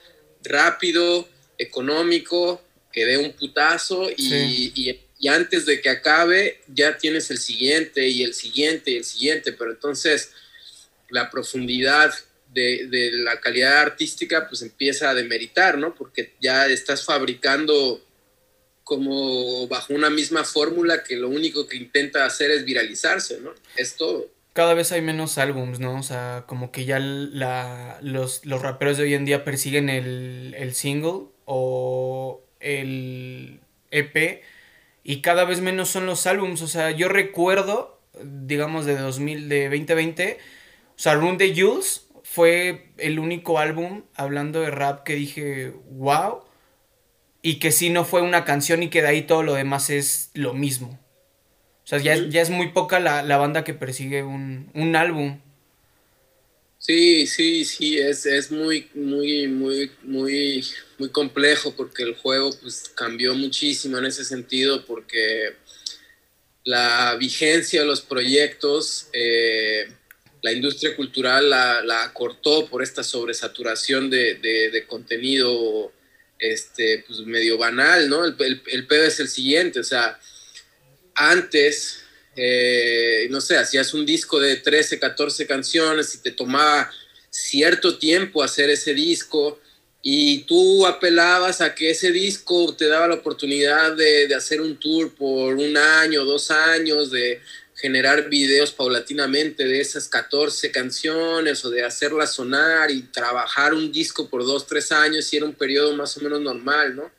Rápido, 0.45 1.27
económico, 1.57 2.61
que 2.93 3.07
dé 3.07 3.17
un 3.17 3.33
putazo 3.33 4.11
y, 4.15 4.99
y, 5.19 5.29
antes 5.29 5.65
de 5.65 5.81
que 5.81 5.89
acabe 5.89 6.61
ya 6.67 6.99
tienes 6.99 7.31
el 7.31 7.39
siguiente 7.39 8.07
y 8.07 8.23
el 8.23 8.35
siguiente 8.35 8.91
y 8.91 8.97
el 8.99 9.05
siguiente, 9.05 9.53
pero 9.53 9.71
entonces 9.71 10.33
la 11.09 11.31
profundidad 11.31 12.13
de, 12.59 12.87
de, 12.89 13.13
la 13.13 13.41
calidad 13.41 13.81
artística 13.81 14.49
pues 14.49 14.63
empieza 14.63 15.11
a 15.11 15.15
demeritar, 15.15 15.79
¿no? 15.79 15.95
Porque 15.95 16.35
ya 16.41 16.67
estás 16.67 17.05
fabricando 17.05 18.03
como 18.85 19.69
bajo 19.69 19.93
una 19.93 20.09
misma 20.09 20.45
fórmula 20.45 21.05
que 21.05 21.17
lo 21.17 21.29
único 21.29 21.69
que 21.69 21.77
intenta 21.77 22.25
hacer 22.25 22.51
es 22.51 22.65
viralizarse, 22.65 23.39
¿no? 23.41 23.51
Cada 24.55 24.73
vez 24.73 24.93
hay 24.93 25.03
menos 25.03 25.37
álbums, 25.37 25.79
¿no? 25.79 25.99
O 25.99 26.03
sea, 26.03 26.45
como 26.47 26.73
que 26.73 26.87
ya 26.87 26.99
la, 26.99 27.99
los, 28.03 28.47
los 28.47 28.63
raperos 28.63 28.97
de 28.97 29.05
hoy 29.05 29.15
en 29.15 29.27
día 29.27 29.45
persiguen 29.45 29.91
el, 29.91 30.55
el 30.57 30.75
single 30.75 31.27
o 31.45 32.43
el 32.61 33.61
EP 33.91 34.43
y 35.05 35.21
cada 35.21 35.45
vez 35.45 35.61
menos 35.61 35.91
son 35.91 36.07
los 36.07 36.27
álbums. 36.27 36.63
O 36.63 36.67
sea, 36.67 36.91
yo 36.91 37.09
recuerdo, 37.09 38.01
digamos, 38.23 38.87
de 38.87 38.97
2000, 38.97 39.49
de 39.49 39.65
2020, 39.65 40.39
o 40.41 40.99
sea, 40.99 41.21
the 41.37 41.55
Jules 41.55 42.08
fue 42.39 42.85
el 42.99 43.19
único 43.19 43.59
álbum 43.59 44.05
hablando 44.15 44.61
de 44.61 44.71
rap 44.71 45.03
que 45.03 45.17
dije, 45.17 45.73
wow, 45.91 46.45
y 47.43 47.59
que 47.59 47.73
sí 47.73 47.91
no 47.91 48.05
fue 48.05 48.23
una 48.23 48.45
canción 48.45 48.81
y 48.85 48.91
que 48.91 49.03
de 49.03 49.09
ahí 49.09 49.23
todo 49.23 49.43
lo 49.43 49.55
demás 49.55 49.91
es 49.91 50.31
lo 50.35 50.55
mismo. 50.55 51.01
O 51.83 51.87
sea, 51.89 51.99
ya, 51.99 52.15
ya 52.15 52.41
es 52.41 52.51
muy 52.51 52.69
poca 52.69 53.01
la, 53.01 53.25
la 53.25 53.39
banda 53.39 53.65
que 53.65 53.75
persigue 53.75 54.23
un, 54.23 54.71
un, 54.73 54.95
álbum. 54.95 55.41
Sí, 56.79 57.27
sí, 57.27 57.65
sí, 57.65 57.99
es, 57.99 58.25
es 58.25 58.53
muy, 58.53 58.89
muy, 58.95 59.49
muy, 59.49 59.91
muy, 60.05 60.65
muy 60.97 61.09
complejo 61.09 61.75
porque 61.75 62.05
el 62.05 62.15
juego 62.15 62.53
pues, 62.63 62.89
cambió 62.95 63.35
muchísimo 63.35 63.99
en 63.99 64.05
ese 64.05 64.25
sentido 64.25 64.87
porque 64.87 65.57
la 66.63 67.17
vigencia 67.17 67.81
de 67.81 67.87
los 67.89 68.01
proyectos, 68.01 69.09
eh, 69.13 69.89
la 70.43 70.53
industria 70.53 70.95
cultural 70.95 71.51
la, 71.51 71.83
la, 71.83 72.13
cortó 72.13 72.67
por 72.67 72.83
esta 72.83 73.03
sobresaturación 73.03 74.09
de, 74.11 74.35
de, 74.37 74.71
de 74.71 74.87
contenido 74.87 75.93
este, 76.39 77.05
pues 77.07 77.21
medio 77.21 77.59
banal, 77.59 78.09
¿no? 78.09 78.25
El, 78.25 78.63
el, 78.67 78.87
pedo 78.87 79.05
es 79.05 79.19
el 79.21 79.29
siguiente, 79.29 79.81
o 79.81 79.85
sea, 79.85 80.19
antes, 81.15 82.01
eh, 82.37 83.27
no 83.31 83.41
sé, 83.41 83.57
hacías 83.57 83.93
un 83.95 84.07
disco 84.07 84.39
de 84.39 84.57
13, 84.57 85.01
14 85.01 85.47
canciones 85.47 86.15
y 86.15 86.23
te 86.23 86.31
tomaba 86.31 86.91
cierto 87.31 87.99
tiempo 87.99 88.43
hacer 88.43 88.71
ese 88.71 88.95
disco 88.95 89.61
y 90.01 90.45
tú 90.45 90.87
apelabas 90.87 91.61
a 91.61 91.75
que 91.75 91.91
ese 91.91 92.13
disco 92.13 92.75
te 92.77 92.87
daba 92.87 93.09
la 93.09 93.17
oportunidad 93.17 93.97
de, 93.97 94.29
de 94.29 94.35
hacer 94.35 94.61
un 94.61 94.77
tour 94.79 95.13
por 95.15 95.57
un 95.57 95.77
año, 95.77 96.25
dos 96.25 96.53
años, 96.53 97.11
de 97.11 97.41
generar 97.81 98.29
videos 98.29 98.73
paulatinamente 98.73 99.65
de 99.65 99.81
esas 99.81 100.09
14 100.09 100.73
canciones 100.73 101.65
o 101.65 101.71
de 101.71 101.85
hacerlas 101.85 102.35
sonar 102.35 102.91
y 102.91 103.03
trabajar 103.03 103.73
un 103.73 103.93
disco 103.93 104.29
por 104.29 104.45
dos, 104.45 104.67
tres 104.67 104.91
años 104.91 105.33
y 105.33 105.37
era 105.37 105.47
un 105.47 105.55
periodo 105.55 105.95
más 105.97 106.17
o 106.17 106.21
menos 106.21 106.41
normal, 106.41 106.97
¿no? 106.97 107.11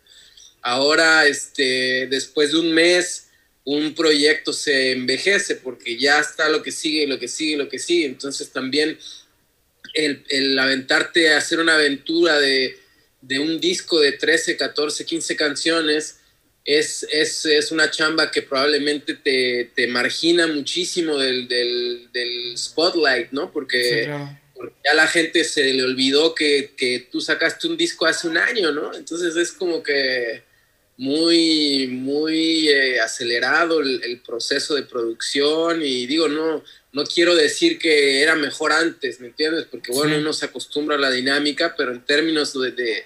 Ahora, 0.61 1.25
este, 1.25 2.07
después 2.07 2.51
de 2.51 2.59
un 2.59 2.73
mes, 2.73 3.27
un 3.63 3.95
proyecto 3.95 4.51
se 4.51 4.91
envejece 4.91 5.55
porque 5.55 5.97
ya 5.97 6.19
está 6.19 6.49
lo 6.49 6.61
que 6.61 6.71
sigue, 6.71 7.07
lo 7.07 7.17
que 7.17 7.29
sigue, 7.29 7.55
lo 7.55 7.69
que 7.69 7.79
sigue. 7.79 8.05
Entonces 8.05 8.49
también 8.49 8.99
el, 9.93 10.25
el 10.27 10.59
aventarte 10.59 11.33
a 11.33 11.37
hacer 11.37 11.59
una 11.59 11.75
aventura 11.75 12.37
de, 12.37 12.77
de 13.21 13.39
un 13.39 13.61
disco 13.61 13.99
de 13.99 14.11
13, 14.11 14.57
14, 14.57 15.05
15 15.05 15.35
canciones, 15.37 16.18
es, 16.77 17.07
es, 17.11 17.45
es, 17.45 17.71
una 17.71 17.89
chamba 17.89 18.29
que 18.29 18.43
probablemente 18.43 19.15
te, 19.15 19.71
te 19.73 19.87
margina 19.87 20.45
muchísimo 20.45 21.17
del, 21.17 21.47
del, 21.47 22.09
del, 22.13 22.55
spotlight, 22.55 23.31
¿no? 23.31 23.51
Porque, 23.51 24.07
porque, 24.53 24.75
ya 24.85 24.93
la 24.93 25.07
gente 25.07 25.43
se 25.45 25.73
le 25.73 25.81
olvidó 25.81 26.35
que, 26.35 26.73
que, 26.77 27.07
tú 27.11 27.21
sacaste 27.21 27.65
un 27.65 27.75
disco 27.75 28.05
hace 28.05 28.27
un 28.27 28.37
año, 28.37 28.71
¿no? 28.71 28.93
Entonces 28.93 29.35
es 29.35 29.51
como 29.51 29.81
que 29.81 30.43
muy, 30.97 31.87
muy 31.87 32.69
eh, 32.69 32.99
acelerado 32.99 33.79
el, 33.79 34.03
el, 34.03 34.19
proceso 34.19 34.75
de 34.75 34.83
producción 34.83 35.81
y 35.81 36.05
digo, 36.05 36.27
no, 36.27 36.63
no 36.91 37.03
quiero 37.03 37.33
decir 37.33 37.79
que 37.79 38.21
era 38.21 38.35
mejor 38.35 38.73
antes, 38.73 39.19
¿me 39.19 39.27
entiendes? 39.27 39.65
Porque 39.65 39.91
bueno, 39.91 40.13
sí. 40.13 40.21
uno 40.21 40.33
se 40.33 40.45
acostumbra 40.45 40.97
a 40.97 40.99
la 40.99 41.09
dinámica, 41.09 41.73
pero 41.75 41.91
en 41.93 42.05
términos 42.05 42.53
de, 42.53 42.71
de 42.73 43.05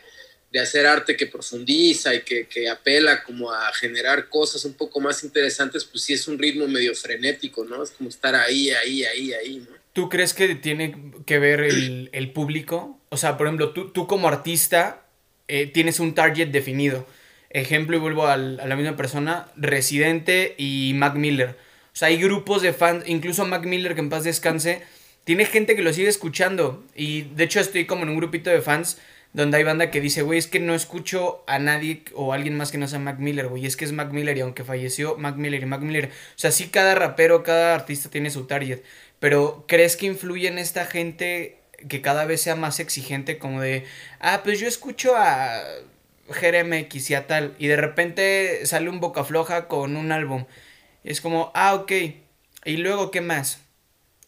de 0.54 0.60
hacer 0.60 0.86
arte 0.86 1.18
que 1.18 1.26
profundiza 1.26 2.14
y 2.14 2.22
que, 2.22 2.46
que, 2.46 2.70
apela 2.70 3.24
como 3.24 3.52
a 3.52 3.74
generar 3.74 4.30
cosas 4.30 4.64
un 4.66 4.76
poco 4.76 5.02
más 5.02 5.24
interesantes, 5.24 5.84
pues 5.84 6.04
sí 6.04 6.14
es 6.14 6.28
un 6.28 6.38
ritmo 6.38 6.68
medio 6.68 6.94
frenético, 6.94 7.66
¿no? 7.66 7.82
Es 7.82 7.90
como 7.90 8.10
estar 8.10 8.36
ahí, 8.36 8.70
ahí, 8.70 9.04
ahí, 9.04 9.34
ahí, 9.34 9.58
¿no? 9.68 9.76
¿Tú 9.94 10.10
crees 10.10 10.36
que 10.36 10.54
tiene 10.54 11.12
que 11.26 11.40
ver 11.40 11.62
el, 11.62 12.12
el 12.14 12.32
público? 12.32 13.00
O 13.10 13.18
sea, 13.18 13.36
por 13.36 13.48
ejemplo, 13.48 13.74
tú, 13.74 13.90
tú 13.90 14.06
como 14.06 14.28
artista 14.28 15.08
eh, 15.48 15.66
tienes 15.66 16.00
un 16.00 16.14
target 16.14 16.50
definido. 16.50 17.08
Ejemplo, 17.50 17.98
y 17.98 18.00
vuelvo 18.00 18.28
a 18.28 18.38
la 18.38 18.76
misma 18.76 18.96
persona, 18.96 19.48
Residente 19.56 20.54
y 20.60 20.92
Mac 20.94 21.16
Miller. 21.16 21.58
O 21.94 21.96
sea, 21.96 22.10
hay 22.10 22.18
grupos 22.18 22.62
de 22.62 22.74
fans, 22.74 23.06
incluso 23.08 23.44
Mac 23.48 23.66
Miller, 23.66 23.96
que 23.96 24.02
en 24.02 24.10
paz 24.10 24.24
descanse, 24.24 24.84
tiene 25.24 25.46
gente 25.46 25.76
que 25.76 25.82
lo 25.82 25.94
sigue 25.94 26.10
escuchando. 26.10 26.84
Y 26.96 27.24
de 27.24 27.44
hecho 27.46 27.60
estoy 27.60 27.86
como 27.86 28.04
en 28.04 28.10
un 28.10 28.18
grupito 28.18 28.52
de 28.52 28.62
fans 28.62 29.00
donde 29.34 29.58
hay 29.58 29.64
banda 29.64 29.90
que 29.90 30.00
dice, 30.00 30.22
güey, 30.22 30.38
es 30.40 30.48
que 30.48 30.60
no 30.60 30.76
escucho 30.76 31.44
a 31.48 31.58
nadie 31.60 32.04
o 32.14 32.34
alguien 32.34 32.56
más 32.56 32.72
que 32.72 32.78
no 32.78 32.88
sea 32.88 33.00
Mac 33.00 33.18
Miller, 33.20 33.48
güey, 33.48 33.66
es 33.66 33.76
que 33.76 33.86
es 33.86 33.92
Mac 33.92 34.12
Miller 34.12 34.38
y 34.38 34.42
aunque 34.42 34.64
falleció 34.64 35.18
Mac 35.18 35.36
Miller 35.36 35.64
y 35.64 35.66
Mac 35.66 35.82
Miller, 35.82 36.08
o 36.08 36.38
sea, 36.40 36.52
sí 36.52 36.70
cada 36.70 36.96
rapero, 36.96 37.44
cada 37.44 37.74
artista 37.74 38.10
tiene 38.10 38.30
su 38.30 38.46
target, 38.46 38.82
pero 39.20 39.66
¿crees 39.68 39.98
que 39.98 40.06
influye 40.06 40.48
en 40.48 40.60
esta 40.60 40.86
gente 40.86 41.58
que 41.90 42.02
cada 42.02 42.26
vez 42.26 42.42
sea 42.42 42.56
más 42.56 42.80
exigente 42.80 43.40
como 43.40 43.60
de, 43.60 43.86
ah, 44.20 44.42
pues 44.44 44.60
yo 44.60 44.68
escucho 44.68 45.16
a 45.18 45.62
GRMX 46.30 47.10
y 47.10 47.16
a 47.16 47.28
tal, 47.28 47.56
y 47.58 47.68
de 47.68 47.76
repente 47.76 48.66
sale 48.66 48.90
un 48.90 49.00
boca 49.00 49.24
floja 49.24 49.68
con 49.68 49.96
un 49.98 50.12
álbum, 50.12 50.46
es 51.04 51.22
como, 51.22 51.52
ah, 51.56 51.74
ok, 51.74 51.92
y 52.66 52.78
luego, 52.78 53.12
¿qué 53.12 53.22
más? 53.22 53.62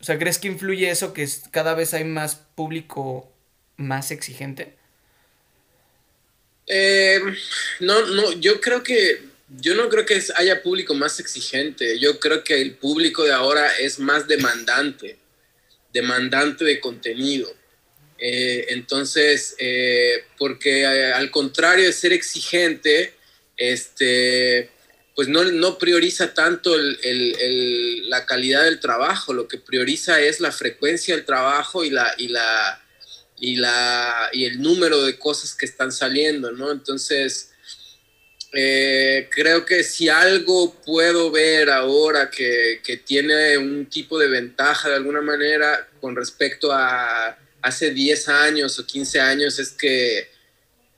O 0.01 0.03
sea, 0.03 0.17
¿crees 0.17 0.39
que 0.39 0.47
influye 0.47 0.89
eso 0.89 1.13
que 1.13 1.27
cada 1.51 1.73
vez 1.75 1.93
hay 1.93 2.03
más 2.03 2.35
público 2.35 3.31
más 3.77 4.11
exigente? 4.11 4.75
Eh, 6.67 7.19
no, 7.79 8.05
no, 8.07 8.33
yo 8.33 8.59
creo 8.59 8.83
que, 8.83 9.21
yo 9.59 9.75
no 9.75 9.89
creo 9.89 10.05
que 10.05 10.21
haya 10.35 10.63
público 10.63 10.93
más 10.93 11.19
exigente, 11.19 11.99
yo 11.99 12.19
creo 12.19 12.43
que 12.43 12.61
el 12.61 12.75
público 12.75 13.23
de 13.23 13.33
ahora 13.33 13.75
es 13.77 13.99
más 13.99 14.27
demandante, 14.27 15.17
demandante 15.93 16.65
de 16.65 16.79
contenido. 16.79 17.53
Eh, 18.17 18.67
entonces, 18.69 19.55
eh, 19.59 20.23
porque 20.37 20.85
al 20.85 21.29
contrario 21.31 21.85
de 21.85 21.93
ser 21.93 22.13
exigente, 22.13 23.13
este, 23.57 24.69
pues 25.15 25.27
no, 25.27 25.43
no 25.43 25.77
prioriza 25.77 26.33
tanto 26.33 26.75
el, 26.75 26.97
el, 27.03 28.09
la 28.09 28.25
calidad 28.25 28.63
del 28.63 28.79
trabajo, 28.79 29.33
lo 29.33 29.47
que 29.47 29.57
prioriza 29.57 30.21
es 30.21 30.39
la 30.39 30.51
frecuencia 30.51 31.15
del 31.15 31.25
trabajo 31.25 31.83
y 31.83 31.89
la, 31.89 32.13
y 32.17 32.29
la, 32.29 32.84
y, 33.39 33.57
la, 33.57 34.29
y 34.31 34.45
el 34.45 34.61
número 34.61 35.03
de 35.03 35.17
cosas 35.17 35.53
que 35.53 35.65
están 35.65 35.91
saliendo, 35.91 36.51
¿no? 36.51 36.71
Entonces, 36.71 37.51
eh, 38.53 39.27
creo 39.31 39.65
que 39.65 39.83
si 39.83 40.07
algo 40.07 40.73
puedo 40.85 41.29
ver 41.31 41.69
ahora 41.69 42.29
que, 42.29 42.79
que, 42.83 42.97
tiene 42.97 43.57
un 43.57 43.87
tipo 43.87 44.17
de 44.17 44.27
ventaja 44.27 44.89
de 44.89 44.95
alguna 44.95 45.21
manera 45.21 45.89
con 45.99 46.15
respecto 46.15 46.71
a 46.71 47.37
hace 47.61 47.91
10 47.91 48.29
años 48.29 48.79
o 48.79 48.85
15 48.85 49.19
años 49.19 49.59
es 49.59 49.71
que 49.71 50.29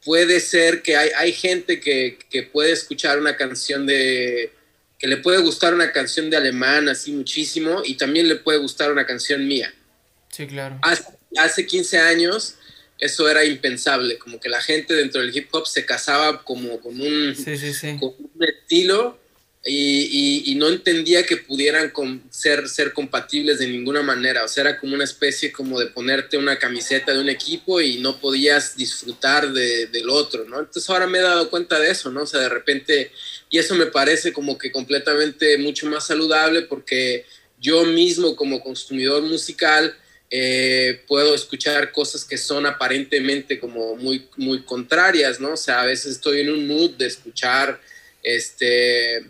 puede 0.06 0.40
ser 0.40 0.84
que 0.84 0.98
hay, 0.98 1.10
hay 1.18 1.32
gente 1.32 1.80
que, 1.80 2.20
que 2.30 2.44
puede 2.44 2.74
escuchar 2.74 3.18
una 3.18 3.36
canción 3.36 3.88
de, 3.88 4.52
que 5.00 5.08
le 5.08 5.18
puede 5.18 5.40
gustar 5.40 5.74
una 5.74 5.92
canción 5.92 6.30
de 6.30 6.38
alemán 6.38 6.90
así 6.90 7.12
muchísimo 7.12 7.82
y 7.84 7.96
también 7.96 8.28
le 8.28 8.36
puede 8.36 8.60
gustar 8.60 8.92
una 8.92 9.06
canción 9.06 9.48
mía. 9.48 9.74
Sí, 10.30 10.46
claro. 10.46 10.80
Hace, 10.84 11.17
hace 11.36 11.66
15 11.66 11.98
años 12.00 12.56
eso 13.00 13.30
era 13.30 13.46
impensable, 13.46 14.18
como 14.18 14.40
que 14.40 14.50
la 14.50 14.62
gente 14.62 14.94
dentro 14.94 15.22
del 15.22 15.36
hip 15.36 15.50
hop 15.52 15.68
se 15.68 15.86
casaba 15.86 16.44
como 16.44 16.80
con 16.80 17.00
un, 17.00 17.36
sí, 17.36 17.58
sí, 17.58 17.74
sí. 17.74 17.98
Con 18.00 18.16
un 18.18 18.44
estilo 18.44 19.20
y, 19.70 20.56
no 20.58 20.70
entendía 20.70 21.26
que 21.26 21.38
pudieran 21.38 21.92
ser, 22.30 22.68
ser 22.70 22.94
compatibles 22.94 23.60
de 23.60 23.68
ninguna 23.68 24.02
manera. 24.02 24.44
O 24.44 24.48
sea, 24.48 24.62
era 24.62 24.80
como 24.80 24.96
una 24.96 25.04
especie 25.04 25.52
como 25.52 25.80
de 25.80 25.88
ponerte 25.88 26.38
una 26.38 26.58
camiseta 26.58 27.14
de 27.14 27.20
un 27.20 27.30
equipo 27.30 27.82
y 27.82 27.98
no 27.98 28.20
podías 28.20 28.76
disfrutar 28.78 29.52
del 29.52 30.10
otro, 30.10 30.46
¿no? 30.46 30.60
Entonces 30.60 30.90
ahora 30.90 31.08
me 31.08 31.20
he 31.20 31.22
dado 31.22 31.50
cuenta 31.50 31.80
de 31.80 31.92
eso, 31.92 32.10
¿no? 32.12 32.24
O 32.24 32.28
sea, 32.28 32.40
de 32.40 32.50
repente, 32.50 33.12
y 33.50 33.58
eso 33.58 33.76
me 33.76 33.88
parece 33.88 34.34
como 34.34 34.58
que 34.58 34.72
completamente 34.72 35.58
mucho 35.58 35.88
más 35.88 36.08
saludable 36.08 36.64
porque 36.64 37.26
yo 37.60 37.84
mismo 37.86 38.36
como 38.36 38.62
consumidor 38.62 39.22
musical 39.24 39.96
eh, 40.30 41.04
puedo 41.08 41.34
escuchar 41.34 41.92
cosas 41.92 42.26
que 42.26 42.38
son 42.38 42.66
aparentemente 42.66 43.60
como 43.60 43.96
muy, 43.96 44.28
muy 44.36 44.64
contrarias, 44.64 45.40
¿no? 45.40 45.54
O 45.54 45.58
sea, 45.58 45.82
a 45.82 45.86
veces 45.86 46.14
estoy 46.14 46.42
en 46.42 46.52
un 46.52 46.68
mood 46.68 46.92
de 46.92 47.08
escuchar, 47.08 47.80
este, 48.22 49.26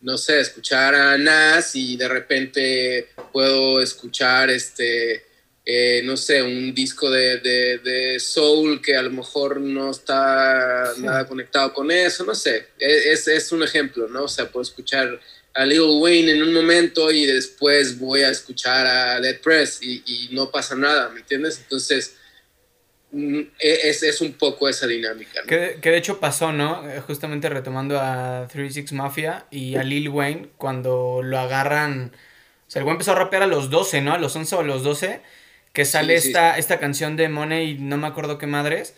no 0.00 0.18
sé, 0.18 0.40
escuchar 0.40 0.96
a 0.96 1.16
Nas 1.16 1.76
y 1.76 1.96
de 1.96 2.08
repente 2.08 3.08
puedo 3.32 3.80
escuchar, 3.80 4.50
este, 4.50 5.22
eh, 5.64 6.02
no 6.04 6.16
sé, 6.16 6.42
un 6.42 6.74
disco 6.74 7.08
de, 7.08 7.38
de, 7.38 8.18
soul 8.18 8.82
que 8.82 8.96
a 8.96 9.02
lo 9.02 9.10
mejor 9.10 9.60
no 9.60 9.92
está 9.92 10.92
nada 10.98 11.24
conectado 11.28 11.72
con 11.72 11.88
eso, 11.92 12.24
no 12.24 12.34
sé, 12.34 12.66
e, 12.80 13.12
es, 13.12 13.28
es 13.28 13.52
un 13.52 13.62
ejemplo, 13.62 14.08
¿no? 14.08 14.24
O 14.24 14.28
sea, 14.28 14.50
puedo 14.50 14.62
escuchar 14.62 15.20
a 15.54 15.64
Lil 15.64 15.80
Wayne 16.00 16.32
en 16.32 16.42
un 16.42 16.54
momento 16.54 17.10
y 17.10 17.26
después 17.26 17.98
voy 17.98 18.22
a 18.22 18.30
escuchar 18.30 18.86
a 18.86 19.20
Dead 19.20 19.38
Press 19.40 19.80
y, 19.82 20.30
no 20.32 20.50
pasa 20.50 20.74
nada, 20.74 21.10
¿me 21.10 21.20
entiendes? 21.20 21.58
Entonces, 21.62 22.16
mm, 23.10 23.40
e, 23.58 23.78
es, 23.84 24.02
es 24.02 24.20
un 24.20 24.32
poco 24.34 24.68
esa 24.68 24.86
dinámica. 24.86 25.42
Que, 25.46 25.78
que, 25.80 25.90
de 25.90 25.98
hecho 25.98 26.20
pasó, 26.20 26.52
¿no? 26.52 26.88
Eh, 26.88 27.00
justamente 27.00 27.48
retomando 27.48 28.00
a 28.00 28.48
36 28.50 28.92
Mafia 28.92 29.46
y 29.50 29.76
a 29.76 29.82
Lil 29.82 30.08
Wayne 30.08 30.48
cuando 30.56 31.20
lo 31.22 31.38
agarran. 31.38 32.12
O 32.66 32.70
sea, 32.70 32.80
el 32.80 32.84
güey 32.84 32.94
empezó 32.94 33.12
a 33.12 33.16
rapear 33.16 33.42
a 33.42 33.46
los 33.46 33.68
12, 33.68 34.00
¿no? 34.00 34.14
A 34.14 34.18
los 34.18 34.34
11 34.34 34.54
o 34.54 34.60
a 34.60 34.64
los 34.64 34.82
12. 34.82 35.20
Que 35.74 35.84
sale 35.86 36.16
esta, 36.16 36.58
esta 36.58 36.78
canción 36.78 37.16
de 37.16 37.30
Money, 37.30 37.78
no 37.78 37.96
me 37.96 38.06
acuerdo 38.06 38.36
qué 38.36 38.46
madres 38.46 38.94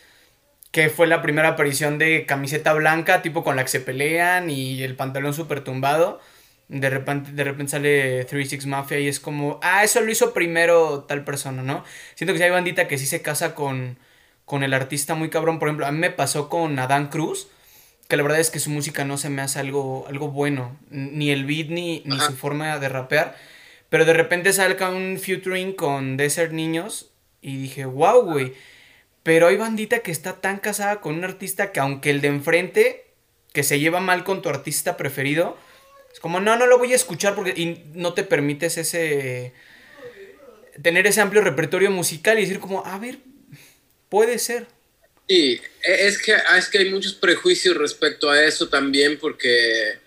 que 0.73 0.91
fue 0.91 1.07
la 1.07 1.23
primera 1.23 1.51
aparición 1.51 1.99
de 1.99 2.27
camiseta 2.27 2.73
blanca, 2.73 3.23
tipo 3.23 3.45
con 3.45 3.55
la 3.55 3.63
que 3.63 3.69
se 3.69 3.79
pelean 3.79 4.51
y 4.51 4.83
el 4.83 4.97
pantalón 4.97 5.33
súper 5.33 5.63
tumbado 5.63 6.21
de 6.69 6.91
repente, 6.91 7.33
de 7.33 7.45
repente 7.45 7.73
sale 7.73 8.25
36 8.25 8.67
Mafia 8.67 8.99
y 8.99 9.09
es 9.09 9.21
como, 9.21 9.59
ah, 9.63 9.85
eso 9.85 10.01
lo 10.01 10.11
hizo 10.11 10.33
primero 10.33 11.05
tal 11.05 11.25
persona, 11.25 11.63
¿no? 11.63 11.85
Siento 12.15 12.33
que 12.33 12.39
si 12.39 12.45
hay 12.45 12.51
bandita 12.51 12.89
que 12.89 12.99
sí 12.99 13.07
se 13.07 13.23
casa 13.23 13.55
con, 13.55 13.99
con 14.45 14.63
el 14.63 14.75
artista 14.75 15.15
muy 15.15 15.31
cabrón. 15.31 15.59
Por 15.59 15.69
ejemplo, 15.69 15.87
a 15.87 15.93
mí 15.93 15.99
me 15.99 16.11
pasó 16.11 16.49
con 16.49 16.79
Adán 16.79 17.09
Cruz, 17.09 17.49
que 18.09 18.17
la 18.17 18.23
verdad 18.23 18.41
es 18.41 18.51
que 18.51 18.61
su 18.61 18.71
música 18.71 19.05
no 19.05 19.19
se 19.19 19.31
me 19.31 19.43
hace 19.43 19.61
algo, 19.61 20.07
algo 20.09 20.29
bueno, 20.29 20.77
ni 20.91 21.31
el 21.31 21.45
beat 21.45 21.69
ni, 21.69 22.03
ni 22.07 22.19
su 22.21 22.35
forma 22.35 22.79
de 22.79 22.89
rapear. 22.89 23.37
Pero 23.89 24.05
de 24.05 24.15
repente 24.15 24.53
salga 24.53 24.91
un 24.91 25.19
featuring 25.19 25.75
con 25.75 26.17
Desert 26.17 26.53
Niños 26.53 27.13
y 27.41 27.57
dije, 27.59 27.85
wow, 27.85 28.23
güey. 28.23 28.55
Pero 29.23 29.47
hay 29.47 29.57
bandita 29.57 30.01
que 30.01 30.11
está 30.11 30.41
tan 30.41 30.59
casada 30.59 31.01
con 31.01 31.15
un 31.15 31.25
artista 31.25 31.73
que 31.73 31.81
aunque 31.81 32.11
el 32.11 32.21
de 32.21 32.29
enfrente, 32.29 33.07
que 33.53 33.63
se 33.63 33.79
lleva 33.79 34.01
mal 34.01 34.25
con 34.25 34.43
tu 34.43 34.49
artista 34.49 34.97
preferido, 34.97 35.57
es 36.15 36.21
como, 36.21 36.39
no, 36.39 36.57
no 36.57 36.69
lo 36.69 36.79
voy 36.79 36.93
a 36.93 36.97
escuchar 36.97 37.35
porque 37.35 37.61
y 37.61 37.91
no 37.93 38.15
te 38.15 38.23
permites 38.23 38.79
ese... 38.79 39.53
tener 40.81 41.09
ese 41.09 41.21
amplio 41.21 41.43
repertorio 41.43 41.91
musical 41.91 42.39
y 42.39 42.43
decir 42.43 42.61
como, 42.61 42.87
a 42.87 43.01
ver, 43.01 43.19
puede 44.09 44.39
ser. 44.39 44.69
Sí, 45.29 45.61
e, 45.83 46.07
es 46.07 46.23
que, 46.23 46.37
es 46.57 46.69
que 46.69 46.79
hay 46.79 46.91
muchos 46.91 47.15
prejuicios 47.15 47.77
respecto 47.77 48.31
a 48.31 48.45
eso 48.45 48.69
también 48.69 49.19
porque 49.19 49.99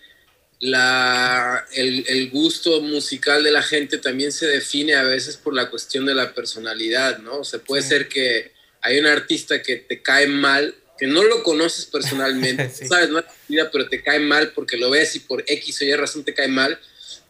la, 0.62 1.65
el, 1.74 2.30
gusto 2.30 2.80
musical 2.80 3.43
de 3.43 3.52
la 3.52 3.62
gente 3.62 3.98
también 3.98 4.32
se 4.32 4.48
define 4.48 4.96
a 4.96 5.04
veces 5.04 5.36
por 5.36 5.54
la 5.54 5.70
cuestión 5.70 6.06
de 6.06 6.15
la 6.15 6.34
personalidad, 6.34 7.20
¿no? 7.20 7.39
O 7.39 7.43
sea, 7.43 7.60
puede 7.60 7.82
ser 7.82 8.08
que 8.08 8.54
hay 8.80 8.98
un 8.98 9.08
artista 9.08 9.62
que 9.62 9.76
te 9.76 10.02
cae 10.02 10.28
mal 10.28 10.74
que 10.97 11.07
no 11.07 11.23
lo 11.23 11.43
conoces 11.43 11.86
personalmente, 11.86 12.69
sabes, 12.88 13.10
no 13.10 13.23
vida, 13.47 13.69
pero 13.71 13.88
te 13.88 14.01
cae 14.01 14.19
mal 14.19 14.51
porque 14.53 14.77
lo 14.77 14.89
ves 14.89 15.15
y 15.15 15.19
por 15.19 15.43
X 15.45 15.81
o 15.81 15.86
Y 15.86 15.93
razón 15.93 16.23
te 16.23 16.33
cae 16.33 16.47
mal, 16.47 16.79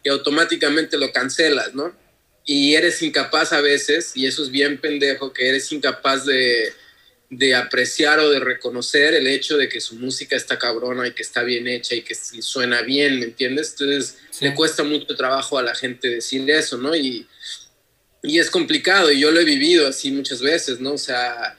y 0.03 0.09
automáticamente 0.09 0.97
lo 0.97 1.11
cancelas, 1.11 1.73
¿no? 1.73 1.95
Y 2.45 2.75
eres 2.75 3.01
incapaz 3.01 3.51
a 3.51 3.61
veces, 3.61 4.13
y 4.15 4.25
eso 4.25 4.43
es 4.43 4.51
bien 4.51 4.79
pendejo, 4.79 5.33
que 5.33 5.49
eres 5.49 5.71
incapaz 5.71 6.25
de, 6.25 6.71
de 7.29 7.55
apreciar 7.55 8.19
o 8.19 8.29
de 8.29 8.39
reconocer 8.39 9.13
el 9.13 9.27
hecho 9.27 9.57
de 9.57 9.67
que 9.67 9.81
su 9.81 9.95
música 9.95 10.35
está 10.35 10.57
cabrona 10.57 11.07
y 11.07 11.11
que 11.11 11.23
está 11.23 11.43
bien 11.43 11.67
hecha 11.67 11.93
y 11.93 12.03
que 12.03 12.15
suena 12.15 12.81
bien, 12.83 13.19
¿me 13.19 13.25
entiendes? 13.25 13.71
Entonces 13.71 14.17
le 14.39 14.55
cuesta 14.55 14.83
mucho 14.83 15.15
trabajo 15.15 15.57
a 15.57 15.63
la 15.63 15.75
gente 15.75 16.07
decir 16.07 16.49
eso, 16.49 16.77
¿no? 16.77 16.95
Y, 16.95 17.27
y 18.23 18.39
es 18.39 18.49
complicado, 18.49 19.11
y 19.11 19.19
yo 19.19 19.31
lo 19.31 19.41
he 19.41 19.45
vivido 19.45 19.87
así 19.87 20.11
muchas 20.11 20.41
veces, 20.41 20.79
¿no? 20.79 20.93
O 20.93 20.97
sea, 20.97 21.57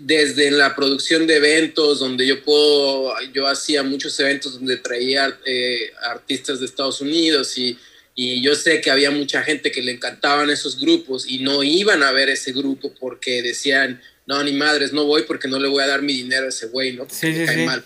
desde 0.00 0.50
la 0.50 0.74
producción 0.74 1.26
de 1.26 1.36
eventos, 1.36 2.00
donde 2.00 2.26
yo 2.26 2.42
puedo, 2.42 3.14
yo 3.32 3.46
hacía 3.46 3.82
muchos 3.82 4.18
eventos 4.20 4.54
donde 4.54 4.76
traía 4.76 5.38
eh, 5.46 5.90
artistas 6.02 6.60
de 6.60 6.66
Estados 6.66 7.00
Unidos 7.00 7.56
y, 7.58 7.78
y, 8.14 8.42
yo 8.42 8.54
sé 8.54 8.80
que 8.80 8.90
había 8.90 9.10
mucha 9.10 9.42
gente 9.42 9.72
que 9.72 9.82
le 9.82 9.92
encantaban 9.92 10.50
esos 10.50 10.80
grupos 10.80 11.26
y 11.28 11.38
no 11.38 11.62
iban 11.62 12.02
a 12.02 12.12
ver 12.12 12.28
ese 12.28 12.52
grupo 12.52 12.92
porque 12.98 13.42
decían, 13.42 14.00
no, 14.26 14.42
ni 14.42 14.52
madres, 14.52 14.92
no 14.92 15.04
voy 15.04 15.22
porque 15.22 15.48
no 15.48 15.58
le 15.58 15.68
voy 15.68 15.82
a 15.82 15.88
dar 15.88 16.02
mi 16.02 16.14
dinero 16.14 16.46
a 16.46 16.50
ese 16.50 16.66
güey, 16.66 16.92
¿no? 16.92 17.06
Porque 17.06 17.26
me 17.26 17.46
cae 17.46 17.66
mal, 17.66 17.84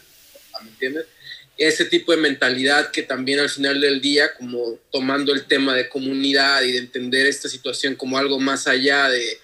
¿me 0.62 0.70
entiendes? 0.70 1.06
Ese 1.56 1.84
tipo 1.86 2.12
de 2.12 2.18
mentalidad 2.18 2.92
que 2.92 3.02
también 3.02 3.40
al 3.40 3.50
final 3.50 3.80
del 3.80 4.00
día, 4.00 4.32
como 4.34 4.78
tomando 4.92 5.32
el 5.32 5.46
tema 5.46 5.74
de 5.74 5.88
comunidad 5.88 6.62
y 6.62 6.72
de 6.72 6.78
entender 6.78 7.26
esta 7.26 7.48
situación 7.48 7.96
como 7.96 8.16
algo 8.16 8.38
más 8.38 8.68
allá 8.68 9.08
de 9.08 9.40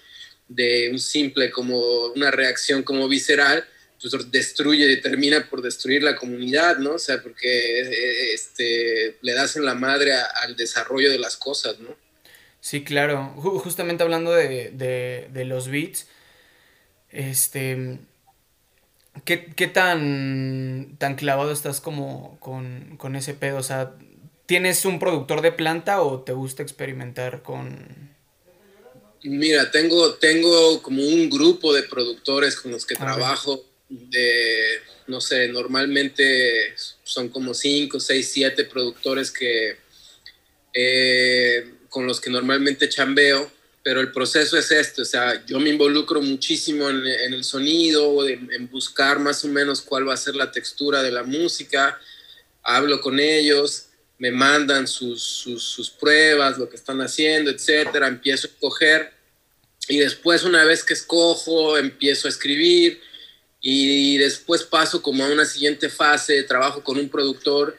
de 0.47 0.89
un 0.91 0.99
simple 0.99 1.49
como 1.51 2.07
una 2.07 2.31
reacción 2.31 2.83
como 2.83 3.07
visceral, 3.07 3.65
pues 4.11 4.31
destruye 4.31 4.91
y 4.91 5.01
termina 5.01 5.47
por 5.49 5.61
destruir 5.61 6.03
la 6.03 6.15
comunidad, 6.15 6.77
¿no? 6.77 6.93
O 6.93 6.99
sea, 6.99 7.21
porque 7.21 7.81
eh, 7.81 8.33
este, 8.33 9.17
le 9.21 9.33
das 9.33 9.55
en 9.55 9.65
la 9.65 9.73
madre 9.73 10.13
al 10.13 10.55
desarrollo 10.55 11.09
de 11.09 11.17
las 11.17 11.37
cosas, 11.37 11.79
¿no? 11.79 11.95
Sí, 12.59 12.83
claro. 12.83 13.29
justamente 13.35 14.03
hablando 14.03 14.31
de, 14.31 15.45
los 15.45 15.67
beats, 15.69 16.07
este... 17.09 17.99
¿Qué, 19.23 19.69
tan, 19.73 20.97
tan 20.97 21.15
clavado 21.15 21.53
estás 21.53 21.79
como 21.79 22.37
con, 22.41 22.97
con 22.97 23.15
ese 23.15 23.33
pedo? 23.33 23.59
O 23.59 23.63
sea, 23.63 23.93
¿tienes 24.45 24.83
un 24.83 24.99
productor 24.99 25.41
de 25.41 25.53
planta 25.53 26.01
o 26.01 26.21
te 26.21 26.33
gusta 26.33 26.63
experimentar 26.63 27.41
con, 27.41 28.04
Mira, 29.27 29.71
tengo, 29.71 30.13
tengo 30.15 30.81
como 30.81 31.01
un 31.01 31.29
grupo 31.29 31.73
de 31.73 31.83
productores 31.83 32.55
con 32.55 32.71
los 32.71 32.85
que 32.85 32.95
trabajo, 32.95 33.65
de, 33.89 34.81
no 35.07 35.19
sé, 35.19 35.47
normalmente 35.47 36.75
son 37.03 37.29
como 37.29 37.53
cinco, 37.53 37.99
seis, 37.99 38.29
siete 38.31 38.65
productores 38.65 39.31
que, 39.31 39.77
eh, 40.73 41.73
con 41.89 42.05
los 42.05 42.21
que 42.21 42.29
normalmente 42.29 42.87
chambeo, 42.87 43.51
pero 43.83 43.99
el 43.99 44.11
proceso 44.11 44.57
es 44.57 44.71
este, 44.71 45.01
o 45.01 45.05
sea, 45.05 45.45
yo 45.45 45.59
me 45.59 45.69
involucro 45.69 46.21
muchísimo 46.21 46.89
en, 46.89 47.33
el 47.33 47.43
sonido, 47.43 48.27
en, 48.27 48.69
buscar 48.69 49.19
más 49.19 49.43
o 49.43 49.47
menos 49.47 49.81
cuál 49.81 50.07
va 50.07 50.13
a 50.13 50.17
ser 50.17 50.35
la 50.35 50.51
textura 50.51 51.01
de 51.01 51.11
la 51.11 51.23
música, 51.23 51.99
hablo 52.63 53.01
con 53.01 53.19
ellos, 53.19 53.84
me 54.17 54.31
mandan 54.31 54.87
sus, 54.87 55.21
sus, 55.21 55.63
sus 55.63 55.89
pruebas, 55.89 56.57
lo 56.57 56.69
que 56.69 56.75
están 56.75 57.01
haciendo, 57.01 57.51
etcétera, 57.51 58.07
empiezo 58.07 58.47
a 58.47 58.51
escoger. 58.51 59.11
Y 59.87 59.99
después 59.99 60.43
una 60.43 60.63
vez 60.63 60.83
que 60.83 60.93
escojo, 60.93 61.77
empiezo 61.77 62.27
a 62.27 62.31
escribir. 62.31 63.01
Y 63.61 64.17
después 64.17 64.63
paso 64.63 65.01
como 65.01 65.25
a 65.25 65.31
una 65.31 65.45
siguiente 65.45 65.89
fase, 65.89 66.43
trabajo 66.43 66.83
con 66.83 66.97
un 66.97 67.09
productor 67.09 67.77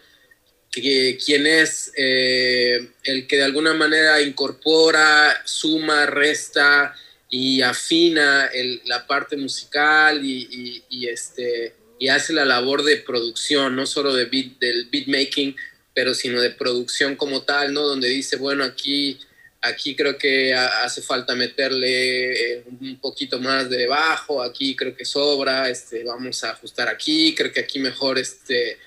que, 0.71 1.19
quien 1.25 1.47
es 1.47 1.93
eh, 1.97 2.91
el 3.05 3.27
que 3.27 3.37
de 3.37 3.45
alguna 3.45 3.73
manera 3.73 4.21
incorpora, 4.21 5.43
suma, 5.45 6.07
resta 6.07 6.95
y 7.31 7.63
afina 7.63 8.51
la 8.85 9.07
parte 9.07 9.37
musical 9.37 10.21
y, 10.25 10.83
este, 11.09 11.75
y 11.99 12.09
hace 12.09 12.33
la 12.33 12.45
labor 12.45 12.83
de 12.83 12.99
producción, 12.99 13.75
no 13.75 13.87
solo 13.87 14.15
de 14.15 14.27
beat, 14.27 14.59
del 14.59 14.89
beat 14.91 15.07
making, 15.09 15.57
pero 15.97 16.15
sino 16.15 16.41
de 16.41 16.51
producción 16.51 17.17
como 17.17 17.43
tal, 17.43 17.73
¿no? 17.73 17.81
Donde 17.81 18.09
dice, 18.09 18.37
bueno, 18.37 18.63
aquí 18.63 19.19
Aquí 19.63 19.97
creo 19.97 20.17
que 20.17 20.55
hace 20.55 21.03
falta 21.03 21.35
meterle 21.35 22.59
eh, 22.59 22.65
un 22.81 23.01
poquito 23.01 23.41
más 23.41 23.69
de 23.69 23.87
bajo, 23.87 24.43
aquí 24.43 24.77
creo 24.77 24.95
que 24.95 25.05
sobra, 25.05 25.69
este, 25.69 26.05
vamos 26.05 26.45
a 26.45 26.51
ajustar 26.51 26.89
aquí, 26.89 27.35
creo 27.35 27.53
que 27.53 27.61
aquí 27.61 27.79
mejor 27.79 28.19
este, 28.19 28.79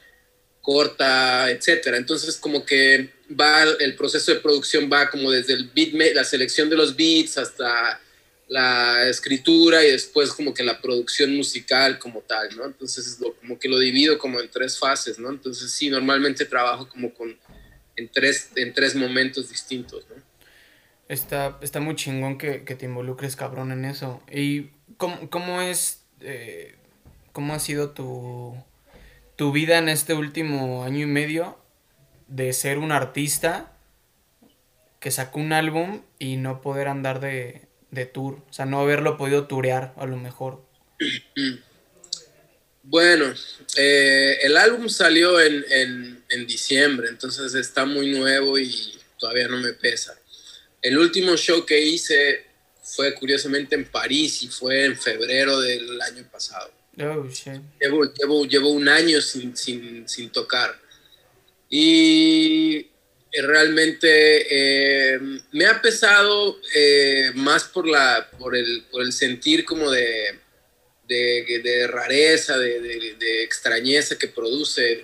corta, 0.61 1.49
etcétera. 1.51 1.97
Entonces 1.97 2.37
como 2.37 2.65
que 2.65 3.09
va 3.29 3.63
el 3.63 3.95
proceso 3.95 4.33
de 4.33 4.39
producción 4.39 4.89
va 4.91 5.09
como 5.09 5.31
desde 5.31 5.53
el 5.53 5.69
beat, 5.69 6.13
la 6.13 6.23
selección 6.23 6.69
de 6.69 6.77
los 6.77 6.95
beats 6.95 7.37
hasta 7.37 7.99
la 8.49 9.07
escritura 9.07 9.85
y 9.85 9.91
después 9.91 10.33
como 10.33 10.55
que 10.55 10.63
la 10.63 10.81
producción 10.81 11.35
musical 11.37 11.99
como 11.99 12.21
tal, 12.21 12.49
¿no? 12.57 12.65
Entonces 12.65 13.19
lo, 13.21 13.35
como 13.35 13.59
que 13.59 13.69
lo 13.69 13.77
divido 13.77 14.17
como 14.17 14.39
en 14.39 14.49
tres 14.49 14.77
fases, 14.77 15.19
¿no? 15.19 15.29
Entonces 15.29 15.71
sí, 15.71 15.89
normalmente 15.89 16.45
trabajo 16.45 16.89
como 16.89 17.13
con, 17.13 17.37
en, 17.95 18.09
tres, 18.09 18.49
en 18.55 18.73
tres 18.73 18.95
momentos 18.95 19.49
distintos, 19.49 20.03
¿no? 20.09 20.15
Está, 21.07 21.59
está 21.61 21.79
muy 21.79 21.95
chingón 21.95 22.37
que, 22.37 22.63
que 22.63 22.75
te 22.75 22.85
involucres 22.85 23.35
cabrón 23.35 23.71
en 23.71 23.85
eso. 23.85 24.21
¿Y 24.31 24.71
cómo, 24.97 25.29
cómo 25.29 25.61
es, 25.61 26.01
eh, 26.21 26.75
cómo 27.31 27.53
ha 27.53 27.59
sido 27.59 27.91
tu, 27.91 28.55
tu 29.35 29.51
vida 29.51 29.77
en 29.77 29.89
este 29.89 30.15
último 30.15 30.83
año 30.83 31.01
y 31.01 31.05
medio 31.05 31.59
de 32.27 32.51
ser 32.53 32.79
un 32.79 32.91
artista 32.91 33.73
que 34.99 35.11
sacó 35.11 35.39
un 35.39 35.53
álbum 35.53 36.01
y 36.17 36.37
no 36.37 36.61
poder 36.61 36.87
andar 36.87 37.19
de, 37.19 37.68
de 37.91 38.05
tour? 38.05 38.41
O 38.49 38.53
sea, 38.53 38.65
no 38.65 38.79
haberlo 38.79 39.17
podido 39.17 39.47
turear 39.47 39.93
a 39.97 40.05
lo 40.05 40.17
mejor. 40.17 40.61
Bueno, 42.81 43.31
eh, 43.77 44.39
el 44.41 44.57
álbum 44.57 44.89
salió 44.89 45.39
en, 45.39 45.63
en, 46.29 46.47
diciembre, 46.47 47.09
entonces 47.09 47.53
está 47.53 47.85
muy 47.85 48.09
nuevo 48.09 48.57
y 48.57 48.97
todavía 49.19 49.47
no 49.47 49.57
me 49.57 49.73
pesa. 49.73 50.17
El 50.81 50.97
último 50.97 51.35
show 51.37 51.63
que 51.67 51.79
hice 51.79 52.47
fue 52.81 53.13
curiosamente 53.13 53.75
en 53.75 53.85
París 53.85 54.41
y 54.41 54.47
fue 54.47 54.85
en 54.85 54.97
febrero 54.97 55.59
del 55.59 56.01
año 56.01 56.27
pasado. 56.31 56.71
Oh, 56.97 57.27
llevo, 57.79 58.11
llevo, 58.13 58.45
llevo, 58.45 58.69
un 58.71 58.89
año 58.89 59.21
sin, 59.21 59.55
sin, 59.55 60.09
sin 60.09 60.31
tocar. 60.31 60.75
Y 61.69 62.87
realmente 63.31 64.47
eh, 64.49 65.19
me 65.51 65.65
ha 65.65 65.81
pesado 65.81 66.59
eh, 66.75 67.31
más 67.35 67.65
por, 67.65 67.87
la, 67.87 68.29
por, 68.37 68.55
el, 68.55 68.85
por 68.91 69.01
el 69.03 69.13
sentir 69.13 69.65
como 69.65 69.89
de, 69.91 70.39
de, 71.07 71.87
rareza, 71.87 72.57
de, 72.57 73.43
extrañeza 73.43 74.17
que 74.17 74.27
produce 74.27 75.03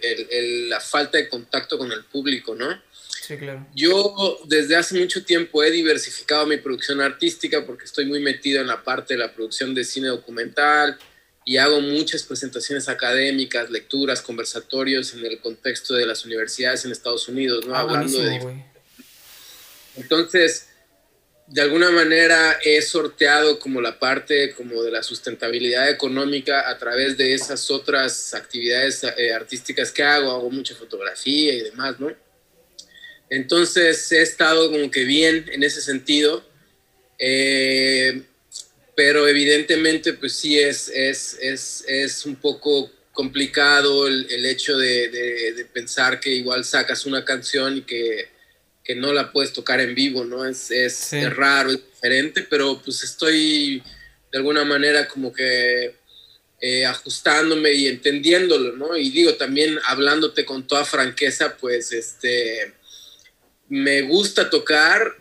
la 0.68 0.80
falta 0.80 1.18
de 1.18 1.30
contacto 1.30 1.78
con 1.78 1.92
el 1.92 2.04
público, 2.06 2.56
¿no? 2.56 2.82
Sí, 3.22 3.38
claro. 3.38 3.66
Yo 3.74 4.40
desde 4.46 4.76
hace 4.76 5.00
mucho 5.00 5.26
tiempo 5.26 5.64
he 5.64 5.72
diversificado 5.72 6.46
mi 6.46 6.58
producción 6.58 7.02
artística 7.02 7.66
porque 7.66 7.86
estoy 7.86 8.06
muy 8.06 8.20
metido 8.20 8.62
en 8.62 8.68
la 8.68 8.84
parte 8.84 9.16
de 9.16 9.20
la 9.20 9.34
producción 9.34 9.74
de 9.74 9.84
cine 9.84 10.10
documental, 10.10 11.00
y 11.48 11.58
hago 11.58 11.80
muchas 11.80 12.24
presentaciones 12.24 12.90
académicas, 12.90 13.70
lecturas, 13.70 14.24
conversatorios 14.24 15.14
en 15.14 15.24
el 15.24 15.40
contexto 15.40 15.94
de 15.94 16.08
las 16.08 16.26
universidades 16.26 16.84
en 16.86 16.92
Estados 16.92 17.28
Unidos, 17.28 17.68
¿no? 17.68 17.76
Ah, 17.76 17.82
Hablando 17.82 18.20
de... 18.20 18.66
Entonces, 19.96 20.70
de 21.46 21.62
alguna 21.62 21.92
manera 21.92 22.58
he 22.64 22.82
sorteado 22.82 23.60
como 23.60 23.80
la 23.80 24.00
parte 24.00 24.56
como 24.56 24.82
de 24.82 24.90
la 24.90 25.04
sustentabilidad 25.04 25.88
económica 25.92 26.68
a 26.68 26.80
través 26.80 27.16
de 27.16 27.36
esas 27.36 27.70
otras 27.70 28.34
actividades 28.34 29.04
eh, 29.04 29.32
artísticas 29.32 29.92
que 29.92 30.02
hago, 30.02 30.32
hago 30.32 30.50
mucha 30.50 30.74
fotografía 30.74 31.54
y 31.54 31.62
demás, 31.62 32.00
¿no? 32.00 32.12
Entonces 33.30 34.12
he 34.12 34.24
estado 34.24 34.72
como 34.72 34.90
que 34.90 35.04
bien 35.04 35.46
en 35.52 35.62
ese 35.62 35.82
sentido. 35.82 36.44
Eh, 37.20 38.24
pero 38.96 39.28
evidentemente 39.28 40.14
pues 40.14 40.34
sí 40.34 40.58
es, 40.60 40.90
es, 40.90 41.38
es, 41.42 41.84
es 41.88 42.26
un 42.26 42.36
poco 42.36 42.92
complicado 43.12 44.08
el, 44.08 44.28
el 44.30 44.46
hecho 44.46 44.78
de, 44.78 45.10
de, 45.10 45.66
pensar 45.66 46.20
que 46.20 46.30
igual 46.30 46.64
sacas 46.64 47.06
una 47.06 47.24
canción 47.26 47.78
y 47.78 47.82
que, 47.82 48.30
que 48.84 48.96
no 48.96 49.14
la 49.14 49.32
puedes 49.32 49.54
tocar 49.54 49.80
en 49.80 49.96
vivo, 49.96 50.24
¿no? 50.24 50.46
Es, 50.46 50.70
es, 50.70 51.14
es, 51.14 51.36
raro, 51.36 51.72
es 51.72 51.80
diferente, 51.86 52.46
pero 52.50 52.82
pues 52.84 53.04
estoy 53.04 53.82
de 54.32 54.38
alguna 54.38 54.64
manera 54.64 55.08
como 55.08 55.34
que 55.34 55.96
eh, 56.62 56.86
ajustándome 56.86 57.72
y 57.74 57.88
entendiéndolo, 57.88 58.76
¿no? 58.76 58.96
Y 58.98 59.10
digo, 59.10 59.36
también 59.36 59.80
hablándote 59.86 60.46
con 60.46 60.68
toda 60.68 60.86
franqueza, 60.86 61.58
pues 61.58 61.92
este, 61.92 62.74
me 63.70 64.02
gusta 64.04 64.50
tocar, 64.50 65.16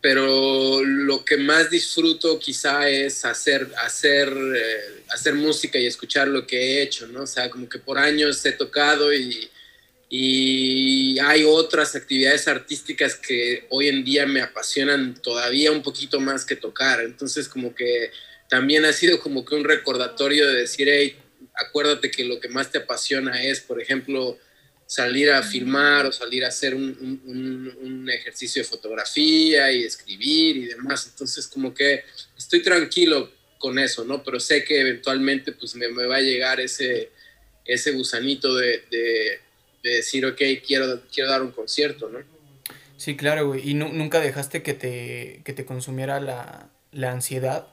pero 0.00 0.82
lo 0.84 1.24
que 1.24 1.36
más 1.36 1.70
disfruto 1.70 2.38
quizá 2.38 2.88
es 2.88 3.24
hacer, 3.24 3.68
hacer, 3.84 4.28
eh, 4.28 5.02
hacer 5.08 5.34
música 5.34 5.78
y 5.78 5.86
escuchar 5.86 6.28
lo 6.28 6.46
que 6.46 6.58
he 6.58 6.82
hecho, 6.82 7.06
¿no? 7.06 7.22
O 7.22 7.26
sea, 7.26 7.48
como 7.50 7.68
que 7.68 7.78
por 7.78 7.98
años 7.98 8.44
he 8.44 8.52
tocado 8.52 9.14
y, 9.14 9.48
y 10.08 11.18
hay 11.20 11.44
otras 11.44 11.94
actividades 11.94 12.48
artísticas 12.48 13.14
que 13.14 13.66
hoy 13.70 13.88
en 13.88 14.04
día 14.04 14.26
me 14.26 14.40
apasionan 14.40 15.14
todavía 15.14 15.70
un 15.70 15.82
poquito 15.82 16.18
más 16.18 16.44
que 16.44 16.56
tocar. 16.56 17.00
Entonces, 17.00 17.48
como 17.48 17.72
que 17.72 18.10
también 18.48 18.84
ha 18.84 18.92
sido 18.92 19.20
como 19.20 19.44
que 19.44 19.54
un 19.54 19.62
recordatorio 19.62 20.48
de 20.48 20.62
decir, 20.62 20.88
hey, 20.90 21.16
acuérdate 21.54 22.10
que 22.10 22.24
lo 22.24 22.40
que 22.40 22.48
más 22.48 22.72
te 22.72 22.78
apasiona 22.78 23.40
es, 23.42 23.60
por 23.60 23.80
ejemplo, 23.80 24.36
salir 24.90 25.30
a 25.30 25.40
filmar 25.40 26.06
o 26.06 26.10
salir 26.10 26.44
a 26.44 26.48
hacer 26.48 26.74
un, 26.74 28.10
ejercicio 28.12 28.60
de 28.60 28.68
fotografía 28.68 29.70
y 29.70 29.84
escribir 29.84 30.56
y 30.56 30.64
demás. 30.66 31.06
Entonces, 31.12 31.46
como 31.46 31.72
que 31.72 32.02
estoy 32.36 32.60
tranquilo 32.60 33.30
con 33.56 33.78
eso, 33.78 34.04
¿no? 34.04 34.24
Pero 34.24 34.40
sé 34.40 34.64
que 34.64 34.80
eventualmente 34.80 35.52
pues 35.52 35.76
me, 35.76 35.86
va 35.86 36.16
a 36.16 36.20
llegar 36.20 36.58
ese, 36.58 37.12
ese 37.64 37.92
gusanito 37.92 38.52
de, 38.56 38.82
decir, 39.80 40.26
ok, 40.26 40.42
quiero, 40.66 41.02
quiero 41.14 41.30
dar 41.30 41.42
un 41.42 41.52
concierto, 41.52 42.08
¿no? 42.08 42.18
Sí, 42.96 43.16
claro, 43.16 43.46
güey. 43.46 43.70
¿Y 43.70 43.74
nunca 43.74 44.18
dejaste 44.18 44.64
que 44.64 44.74
te, 44.74 45.42
que 45.44 45.52
te 45.52 45.64
consumiera 45.64 46.18
la, 46.18 46.68
la 46.90 47.12
ansiedad? 47.12 47.68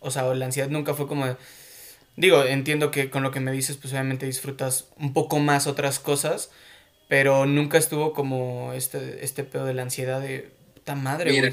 O 0.00 0.10
sea, 0.10 0.32
la 0.34 0.46
ansiedad 0.46 0.70
nunca 0.70 0.94
fue 0.94 1.06
como... 1.06 1.36
Digo, 2.16 2.44
entiendo 2.44 2.90
que 2.90 3.10
con 3.10 3.22
lo 3.22 3.30
que 3.30 3.40
me 3.40 3.52
dices, 3.52 3.76
pues 3.76 3.92
obviamente 3.92 4.26
disfrutas 4.26 4.88
un 4.98 5.14
poco 5.14 5.38
más 5.38 5.66
otras 5.66 5.98
cosas, 5.98 6.50
pero 7.08 7.46
nunca 7.46 7.78
estuvo 7.78 8.12
como 8.12 8.72
este, 8.74 9.24
este 9.24 9.44
pedo 9.44 9.64
de 9.64 9.74
la 9.74 9.82
ansiedad 9.82 10.20
de 10.20 10.50
puta 10.74 10.94
madre, 10.94 11.38
güey. 11.38 11.52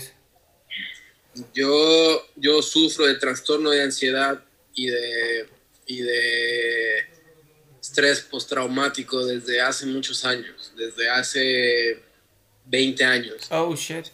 Yo, 1.54 2.26
yo 2.36 2.62
sufro 2.62 3.06
de 3.06 3.16
trastorno 3.16 3.70
de 3.70 3.84
ansiedad 3.84 4.44
y 4.74 4.88
de, 4.88 5.50
y 5.86 6.02
de 6.02 7.00
estrés 7.80 8.22
postraumático 8.22 9.26
desde 9.26 9.62
hace 9.62 9.86
muchos 9.86 10.26
años, 10.26 10.74
desde 10.76 11.10
hace 11.10 12.00
20 12.66 13.04
años. 13.06 13.48
Oh, 13.50 13.76
shit. 13.76 14.08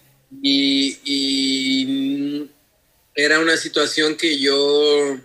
Y, 0.43 0.99
y 1.03 2.49
era 3.15 3.39
una 3.39 3.58
situación 3.58 4.15
que 4.15 4.38
yo 4.38 5.17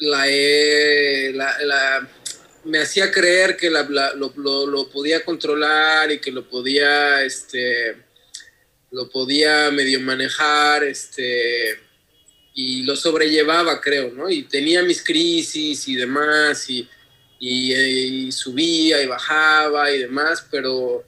la, 0.00 0.28
he, 0.28 1.32
la, 1.32 2.08
me 2.64 2.80
hacía 2.80 3.10
creer 3.10 3.56
que 3.56 3.70
lo, 3.70 4.66
lo, 4.66 4.88
podía 4.90 5.24
controlar 5.24 6.10
y 6.12 6.18
que 6.18 6.30
lo 6.30 6.48
podía, 6.48 7.24
este, 7.24 7.96
lo 8.90 9.08
podía 9.08 9.70
medio 9.70 10.00
manejar, 10.00 10.84
este, 10.84 11.80
y 12.54 12.82
lo 12.82 12.96
sobrellevaba, 12.96 13.80
creo, 13.80 14.10
¿no? 14.12 14.28
Y 14.28 14.44
tenía 14.44 14.82
mis 14.82 15.02
crisis 15.02 15.88
y 15.88 15.96
demás, 15.96 16.68
y, 16.68 16.88
y, 17.38 18.30
subía 18.32 19.02
y 19.02 19.06
bajaba 19.06 19.90
y 19.90 20.00
demás, 20.00 20.46
pero 20.50 21.04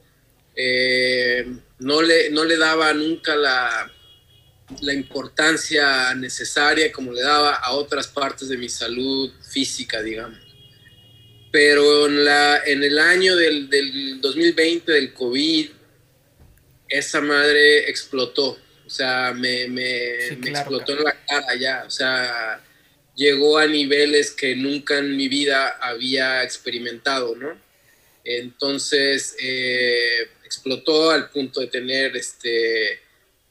eh, 0.54 1.46
no, 1.78 2.02
le, 2.02 2.30
no 2.30 2.44
le 2.44 2.56
daba 2.56 2.92
nunca 2.94 3.36
la 3.36 3.92
la 4.80 4.94
importancia 4.94 6.14
necesaria 6.14 6.92
como 6.92 7.12
le 7.12 7.22
daba 7.22 7.54
a 7.54 7.72
otras 7.72 8.08
partes 8.08 8.48
de 8.48 8.56
mi 8.56 8.68
salud 8.68 9.32
física, 9.42 10.02
digamos. 10.02 10.38
Pero 11.52 12.06
en, 12.06 12.24
la, 12.24 12.62
en 12.64 12.82
el 12.82 12.98
año 12.98 13.34
del, 13.36 13.68
del 13.68 14.20
2020, 14.20 14.92
del 14.92 15.12
COVID, 15.12 15.70
esa 16.88 17.20
madre 17.20 17.88
explotó. 17.90 18.58
O 18.86 18.90
sea, 18.90 19.32
me, 19.32 19.68
me, 19.68 20.28
explotó 20.28 20.92
en 20.96 21.04
la 21.04 21.24
cara 21.24 21.54
ya. 21.56 21.84
O 21.86 21.90
sea, 21.90 22.62
llegó 23.14 23.58
a 23.58 23.66
niveles 23.66 24.30
que 24.30 24.54
nunca 24.56 24.98
en 24.98 25.16
mi 25.16 25.28
vida 25.28 25.78
había 25.80 26.42
experimentado, 26.42 27.34
¿no? 27.36 27.58
Entonces, 28.24 29.36
eh, 29.40 30.28
explotó 30.44 31.10
al 31.10 31.30
punto 31.30 31.60
de 31.60 31.68
tener 31.68 32.16
este 32.16 33.00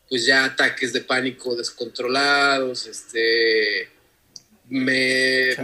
pues 0.09 0.25
ya 0.25 0.45
ataques 0.45 0.91
de 0.91 1.01
pánico 1.01 1.55
descontrolados, 1.55 2.87
este, 2.87 3.89
me, 4.67 5.55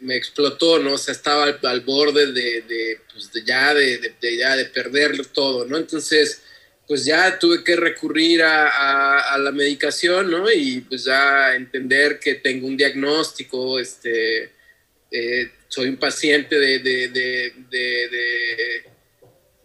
me, 0.00 0.16
explotó, 0.16 0.78
¿no? 0.78 0.94
O 0.94 0.98
sea, 0.98 1.12
estaba 1.12 1.44
al, 1.44 1.80
borde 1.80 2.32
de, 2.32 2.62
de, 2.62 3.00
pues 3.12 3.32
de 3.32 3.44
ya, 3.44 3.72
de, 3.72 4.14
ya 4.36 4.56
de 4.56 4.66
perder 4.66 5.26
todo, 5.28 5.64
¿no? 5.64 5.78
Entonces, 5.78 6.42
pues 6.86 7.04
ya 7.04 7.38
tuve 7.38 7.64
que 7.64 7.76
recurrir 7.76 8.42
a, 8.42 9.34
a, 9.34 9.38
la 9.38 9.52
medicación, 9.52 10.30
¿no? 10.30 10.50
Y 10.50 10.82
pues 10.82 11.04
ya 11.04 11.54
entender 11.56 12.20
que 12.20 12.34
tengo 12.36 12.66
un 12.66 12.76
diagnóstico, 12.76 13.78
este, 13.78 14.50
eh, 15.10 15.50
soy 15.68 15.88
un 15.88 15.96
paciente 15.96 16.58
de, 16.58 16.78
de 16.78 17.52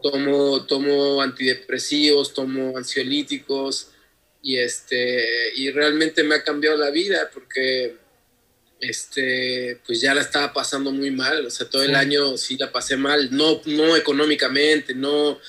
tomo, 0.02 0.66
tomo 0.66 1.22
antidepresivos, 1.22 2.34
tomo 2.34 2.78
ansiolíticos, 2.78 3.92
y, 4.44 4.58
este, 4.58 5.54
y 5.56 5.70
realmente 5.72 6.24
me 6.24 6.36
ha 6.36 6.44
cambiado 6.44 6.78
la 6.78 6.90
vida 6.90 7.30
porque 7.34 7.96
este, 8.80 9.80
pues 9.86 10.02
ya 10.02 10.16
la 10.16 10.22
estaba 10.22 10.52
pasando 10.52 10.92
muy 10.92 11.12
mal, 11.12 11.46
o 11.46 11.50
sea, 11.50 11.70
todo 11.70 11.84
el 11.84 11.96
año 11.96 12.36
sí 12.38 12.58
la 12.58 12.72
pasé 12.72 12.98
mal, 12.98 13.30
no, 13.32 13.62
no 13.66 13.96
económicamente, 13.96 14.96
no, 14.96 15.40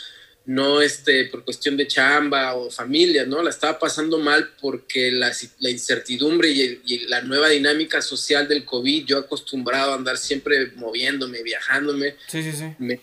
no 0.44 0.82
este, 0.82 1.26
por 1.26 1.44
cuestión 1.44 1.76
de 1.76 1.86
chamba 1.86 2.54
o 2.54 2.70
familia, 2.70 3.24
¿no? 3.24 3.42
La 3.42 3.50
estaba 3.50 3.78
pasando 3.78 4.18
mal 4.18 4.50
porque 4.60 5.12
la, 5.12 5.32
la 5.60 5.70
incertidumbre 5.70 6.48
y, 6.50 7.06
la 7.06 7.22
nueva 7.22 7.48
dinámica 7.48 8.02
social 8.02 8.48
del 8.48 8.64
COVID, 8.64 9.04
yo 9.04 9.18
acostumbrado 9.18 9.92
a 9.92 9.96
andar 9.96 10.18
siempre 10.18 10.72
moviéndome, 10.74 11.42
viajándome, 11.42 12.16
sí, 12.26 12.42
sí, 12.42 12.52
sí. 12.52 12.74
Me, 12.78 13.00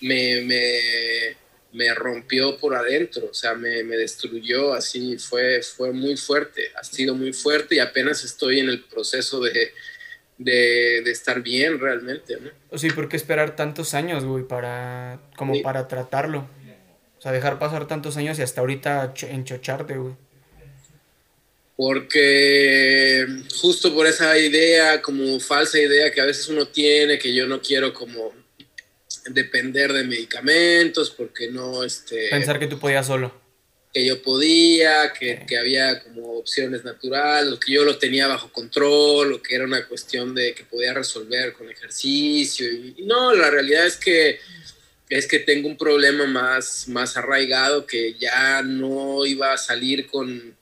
me, 0.00 0.42
me, 0.42 1.36
me, 1.72 1.94
rompió 1.94 2.58
por 2.58 2.74
adentro, 2.74 3.28
o 3.30 3.34
sea, 3.34 3.54
me, 3.54 3.82
destruyó, 3.84 4.74
así 4.74 5.16
fue, 5.16 5.62
fue 5.62 5.92
muy 5.92 6.16
fuerte, 6.16 6.70
ha 6.78 6.84
sido 6.84 7.14
muy 7.14 7.32
fuerte 7.32 7.76
y 7.76 7.78
apenas 7.78 8.22
estoy 8.24 8.60
en 8.60 8.68
el 8.68 8.84
proceso 8.84 9.40
de, 9.40 9.72
de, 10.36 11.02
de, 11.04 11.10
estar 11.10 11.40
bien 11.40 11.78
realmente, 11.78 12.36
¿no? 12.38 12.78
Sí, 12.78 12.90
¿por 12.90 13.08
qué 13.08 13.16
esperar 13.16 13.56
tantos 13.56 13.94
años, 13.94 14.24
güey, 14.24 14.46
para, 14.46 15.20
como 15.36 15.60
para 15.62 15.88
tratarlo? 15.88 16.48
O 17.22 17.24
sea, 17.24 17.30
dejar 17.30 17.60
pasar 17.60 17.86
tantos 17.86 18.16
años 18.16 18.36
y 18.40 18.42
hasta 18.42 18.62
ahorita 18.62 19.14
enchocharte, 19.30 19.96
güey. 19.96 20.14
Porque 21.76 23.24
justo 23.60 23.94
por 23.94 24.08
esa 24.08 24.36
idea, 24.36 25.00
como 25.00 25.38
falsa 25.38 25.78
idea 25.78 26.10
que 26.10 26.20
a 26.20 26.24
veces 26.24 26.48
uno 26.48 26.66
tiene, 26.66 27.20
que 27.20 27.32
yo 27.32 27.46
no 27.46 27.62
quiero 27.62 27.94
como 27.94 28.32
depender 29.26 29.92
de 29.92 30.02
medicamentos, 30.02 31.12
porque 31.12 31.48
no, 31.48 31.84
este... 31.84 32.28
Pensar 32.28 32.58
que 32.58 32.66
tú 32.66 32.80
podías 32.80 33.06
solo. 33.06 33.32
Que 33.94 34.04
yo 34.04 34.20
podía, 34.20 35.12
que, 35.12 35.46
que 35.46 35.56
había 35.56 36.02
como 36.02 36.38
opciones 36.38 36.82
naturales, 36.82 37.56
que 37.64 37.72
yo 37.72 37.84
lo 37.84 37.98
tenía 37.98 38.26
bajo 38.26 38.50
control, 38.50 39.34
o 39.34 39.40
que 39.40 39.54
era 39.54 39.64
una 39.64 39.86
cuestión 39.86 40.34
de 40.34 40.54
que 40.54 40.64
podía 40.64 40.92
resolver 40.92 41.52
con 41.52 41.70
ejercicio. 41.70 42.68
Y 42.68 43.04
no, 43.04 43.32
la 43.32 43.48
realidad 43.48 43.86
es 43.86 43.96
que 43.96 44.40
es 45.12 45.26
que 45.26 45.40
tengo 45.40 45.68
un 45.68 45.76
problema 45.76 46.24
más, 46.24 46.88
más 46.88 47.18
arraigado 47.18 47.86
que 47.86 48.14
ya 48.14 48.62
no 48.62 49.26
iba 49.26 49.52
a 49.52 49.58
salir 49.58 50.06
con, 50.06 50.56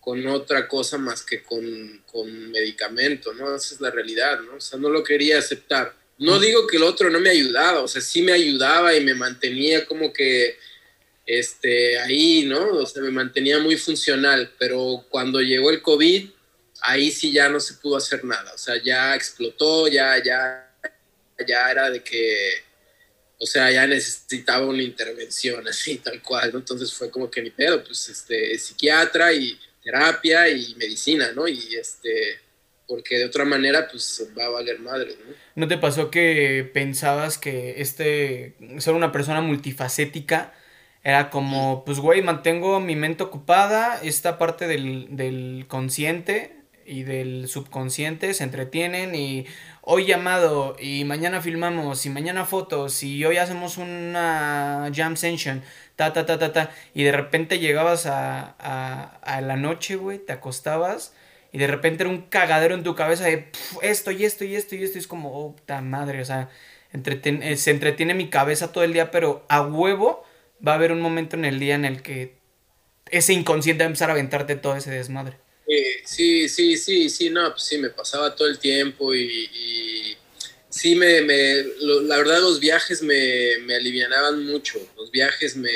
con 0.00 0.26
otra 0.26 0.66
cosa 0.66 0.96
más 0.96 1.22
que 1.22 1.42
con, 1.42 2.02
con, 2.10 2.50
medicamento, 2.50 3.34
¿no? 3.34 3.54
Esa 3.54 3.74
es 3.74 3.80
la 3.82 3.90
realidad, 3.90 4.40
¿no? 4.40 4.54
O 4.54 4.60
sea, 4.60 4.78
no 4.78 4.88
lo 4.88 5.04
quería 5.04 5.38
aceptar. 5.38 5.94
No 6.16 6.38
digo 6.40 6.66
que 6.66 6.78
el 6.78 6.84
otro 6.84 7.10
no 7.10 7.20
me 7.20 7.28
ayudaba, 7.28 7.82
o 7.82 7.88
sea, 7.88 8.00
sí 8.00 8.22
me 8.22 8.32
ayudaba 8.32 8.96
y 8.96 9.04
me 9.04 9.12
mantenía 9.12 9.84
como 9.84 10.14
que 10.14 10.56
este, 11.26 11.98
ahí, 11.98 12.44
¿no? 12.46 12.68
O 12.78 12.86
sea, 12.86 13.02
me 13.02 13.10
mantenía 13.10 13.58
muy 13.58 13.76
funcional, 13.76 14.50
pero 14.58 15.04
cuando 15.10 15.42
llegó 15.42 15.68
el 15.68 15.82
COVID, 15.82 16.26
ahí 16.80 17.10
sí 17.10 17.32
ya 17.32 17.50
no 17.50 17.60
se 17.60 17.74
pudo 17.74 17.98
hacer 17.98 18.24
nada, 18.24 18.50
o 18.54 18.58
sea, 18.58 18.82
ya 18.82 19.14
explotó, 19.14 19.88
ya, 19.88 20.16
ya, 20.24 20.74
ya 21.46 21.70
era 21.70 21.90
de 21.90 22.02
que 22.02 22.69
o 23.40 23.46
sea, 23.46 23.70
ya 23.70 23.86
necesitaba 23.86 24.66
una 24.66 24.82
intervención 24.82 25.66
así, 25.68 25.96
tal 25.96 26.22
cual, 26.22 26.50
¿no? 26.52 26.58
Entonces 26.58 26.92
fue 26.92 27.10
como 27.10 27.30
que 27.30 27.42
ni 27.42 27.50
pedo, 27.50 27.82
pues, 27.82 28.08
este, 28.08 28.56
psiquiatra 28.58 29.32
y 29.32 29.58
terapia 29.82 30.48
y 30.48 30.74
medicina, 30.76 31.32
¿no? 31.34 31.48
Y 31.48 31.74
este, 31.74 32.38
porque 32.86 33.18
de 33.18 33.24
otra 33.24 33.44
manera, 33.44 33.88
pues, 33.88 34.28
va 34.38 34.44
a 34.44 34.50
valer 34.50 34.78
madre, 34.80 35.16
¿no? 35.26 35.34
¿No 35.56 35.68
te 35.68 35.78
pasó 35.78 36.10
que 36.10 36.70
pensabas 36.72 37.38
que 37.38 37.80
este, 37.80 38.56
ser 38.78 38.94
una 38.94 39.10
persona 39.10 39.40
multifacética 39.40 40.54
era 41.02 41.30
como, 41.30 41.82
pues, 41.86 41.98
güey, 41.98 42.20
mantengo 42.20 42.78
mi 42.78 42.94
mente 42.94 43.22
ocupada, 43.22 44.00
esta 44.02 44.36
parte 44.36 44.66
del, 44.66 45.16
del 45.16 45.64
consciente 45.66 46.59
y 46.90 47.04
del 47.04 47.46
subconsciente 47.46 48.34
se 48.34 48.42
entretienen 48.42 49.14
y 49.14 49.46
hoy 49.80 50.06
llamado 50.06 50.76
y 50.80 51.04
mañana 51.04 51.40
filmamos 51.40 52.04
y 52.04 52.10
mañana 52.10 52.44
fotos 52.44 53.04
y 53.04 53.24
hoy 53.24 53.36
hacemos 53.36 53.78
una 53.78 54.90
jam 54.92 55.16
session, 55.16 55.62
ta, 55.94 56.12
ta, 56.12 56.26
ta, 56.26 56.40
ta, 56.40 56.52
ta, 56.52 56.70
y 56.92 57.04
de 57.04 57.12
repente 57.12 57.60
llegabas 57.60 58.06
a, 58.06 58.56
a, 59.22 59.40
la 59.40 59.56
noche, 59.56 59.94
güey, 59.94 60.18
te 60.18 60.32
acostabas 60.32 61.14
y 61.52 61.58
de 61.58 61.68
repente 61.68 62.02
era 62.02 62.10
un 62.10 62.22
cagadero 62.22 62.74
en 62.74 62.82
tu 62.82 62.96
cabeza 62.96 63.24
de 63.24 63.52
esto 63.82 64.10
y 64.10 64.24
esto 64.24 64.44
y 64.44 64.56
esto 64.56 64.74
y 64.74 64.82
esto 64.82 64.98
y 64.98 65.00
es 65.00 65.06
como, 65.06 65.32
oh, 65.32 65.54
puta 65.54 65.80
madre, 65.82 66.20
o 66.20 66.24
sea, 66.24 66.48
eh, 66.92 67.56
se 67.56 67.70
entretiene 67.70 68.14
mi 68.14 68.30
cabeza 68.30 68.72
todo 68.72 68.82
el 68.82 68.92
día, 68.92 69.12
pero 69.12 69.46
a 69.48 69.62
huevo 69.62 70.24
va 70.66 70.72
a 70.72 70.74
haber 70.74 70.90
un 70.90 71.00
momento 71.00 71.36
en 71.36 71.44
el 71.44 71.60
día 71.60 71.76
en 71.76 71.84
el 71.84 72.02
que 72.02 72.40
ese 73.12 73.32
inconsciente 73.32 73.84
va 73.84 73.86
a 73.86 73.90
empezar 73.90 74.10
a 74.10 74.12
aventarte 74.14 74.56
todo 74.56 74.74
ese 74.74 74.90
desmadre. 74.90 75.36
Sí, 76.04 76.48
sí, 76.48 76.76
sí, 76.76 77.08
sí, 77.08 77.30
no, 77.30 77.50
pues 77.52 77.64
sí, 77.64 77.78
me 77.78 77.90
pasaba 77.90 78.34
todo 78.34 78.48
el 78.48 78.58
tiempo 78.58 79.14
y, 79.14 80.16
sí, 80.68 80.94
me, 80.94 81.20
me 81.22 81.64
la 81.80 82.16
verdad 82.16 82.40
los 82.40 82.58
viajes 82.58 83.02
me, 83.02 83.58
me 83.64 83.76
alivianaban 83.76 84.46
mucho, 84.46 84.78
los 84.96 85.10
viajes 85.10 85.56
me, 85.56 85.70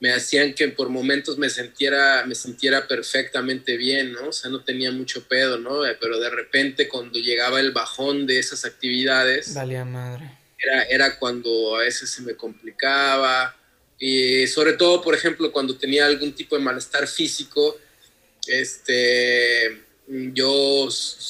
me 0.00 0.12
hacían 0.12 0.54
que 0.54 0.68
por 0.68 0.88
momentos 0.88 1.38
me 1.38 1.48
sintiera, 1.48 2.24
me 2.26 2.34
sintiera 2.34 2.86
perfectamente 2.86 3.76
bien, 3.76 4.12
¿no? 4.12 4.28
O 4.28 4.32
sea, 4.32 4.50
no 4.50 4.62
tenía 4.62 4.90
mucho 4.90 5.26
pedo, 5.26 5.58
¿no? 5.58 5.82
Pero 6.00 6.18
de 6.18 6.30
repente 6.30 6.88
cuando 6.88 7.18
llegaba 7.18 7.60
el 7.60 7.72
bajón 7.72 8.26
de 8.26 8.38
esas 8.38 8.64
actividades... 8.64 9.54
Valía 9.54 9.84
madre. 9.84 10.30
Era, 10.58 10.82
era 10.84 11.18
cuando 11.18 11.76
a 11.76 11.80
veces 11.80 12.10
se 12.10 12.22
me 12.22 12.34
complicaba 12.34 13.54
y 13.98 14.46
sobre 14.46 14.74
todo, 14.74 15.02
por 15.02 15.14
ejemplo, 15.14 15.52
cuando 15.52 15.76
tenía 15.76 16.06
algún 16.06 16.34
tipo 16.34 16.56
de 16.56 16.62
malestar 16.62 17.06
físico, 17.06 17.78
este, 18.48 19.82
yo 20.06 20.88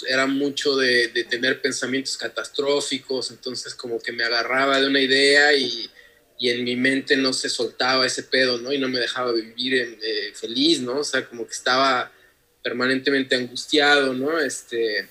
era 0.09 0.27
mucho 0.27 0.77
de, 0.77 1.09
tener 1.29 1.61
pensamientos 1.61 2.17
catastróficos, 2.17 3.31
entonces 3.31 3.75
como 3.75 4.01
que 4.01 4.13
me 4.13 4.25
agarraba 4.25 4.81
de 4.81 4.87
una 4.87 5.01
idea 5.01 5.53
y, 5.55 5.91
en 6.39 6.65
mi 6.65 6.77
mente 6.77 7.17
no 7.17 7.33
se 7.33 7.49
soltaba 7.49 8.05
ese 8.05 8.23
pedo, 8.23 8.59
¿no? 8.59 8.71
Y 8.71 8.79
no 8.79 8.89
me 8.89 9.01
dejaba 9.01 9.33
vivir 9.33 9.75
eh, 9.75 10.33
feliz, 10.35 10.81
¿no? 10.81 10.99
O 10.99 11.05
sea, 11.05 11.25
como 11.27 11.47
que 11.47 11.55
estaba 11.55 12.13
permanentemente 12.63 13.35
angustiado, 13.35 14.13
¿no? 14.13 14.39
Este, 14.39 15.09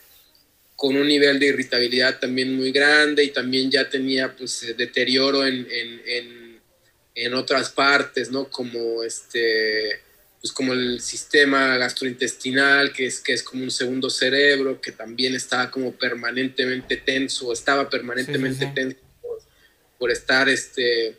con 0.76 0.96
un 0.96 1.08
nivel 1.08 1.40
de 1.40 1.48
irritabilidad 1.48 2.20
también 2.20 2.56
muy 2.56 2.72
grande 2.72 3.24
y 3.24 3.32
también 3.32 3.72
ya 3.72 3.90
tenía 3.90 4.36
pues 4.36 4.62
eh, 4.64 4.76
deterioro 4.76 5.48
en, 5.48 5.68
en, 5.72 6.62
en 7.16 7.34
otras 7.34 7.72
partes, 7.72 8.30
¿no? 8.30 8.48
Como 8.50 9.04
este 9.04 10.05
pues 10.46 10.54
como 10.54 10.74
el 10.74 11.02
sistema 11.02 11.76
gastrointestinal, 11.78 12.94
que 12.94 13.08
es, 13.08 13.20
que 13.20 13.34
es 13.34 13.42
como 13.42 13.64
un 13.64 13.72
segundo 13.72 14.12
cerebro, 14.12 14.80
que 14.80 14.92
también 14.92 15.34
estaba 15.34 15.72
como 15.72 15.92
permanentemente 15.94 16.98
tenso, 16.98 17.52
estaba 17.52 17.90
permanentemente 17.90 18.72
tenso 18.76 19.00
por, 19.98 20.12
estar, 20.12 20.48
este, 20.48 21.18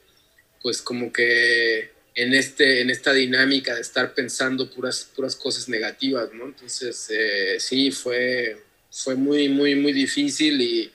pues 0.63 0.81
como 0.81 1.13
que 1.13 1.91
en, 2.15 2.35
este, 2.35 2.83
en 2.83 2.91
esta 2.91 3.13
dinámica 3.13 3.75
de 3.75 3.81
estar 3.81 4.15
pensando 4.15 4.71
puras, 4.71 5.11
puras 5.17 5.35
cosas 5.35 5.69
negativas, 5.69 6.33
¿no? 6.33 6.45
Entonces, 6.45 7.09
eh, 7.11 7.57
sí, 7.59 7.91
fue, 7.91 8.63
fue 8.93 9.17
muy, 9.17 9.49
muy, 9.49 9.75
muy 9.75 9.93
difícil 9.93 10.61
y, 10.61 10.93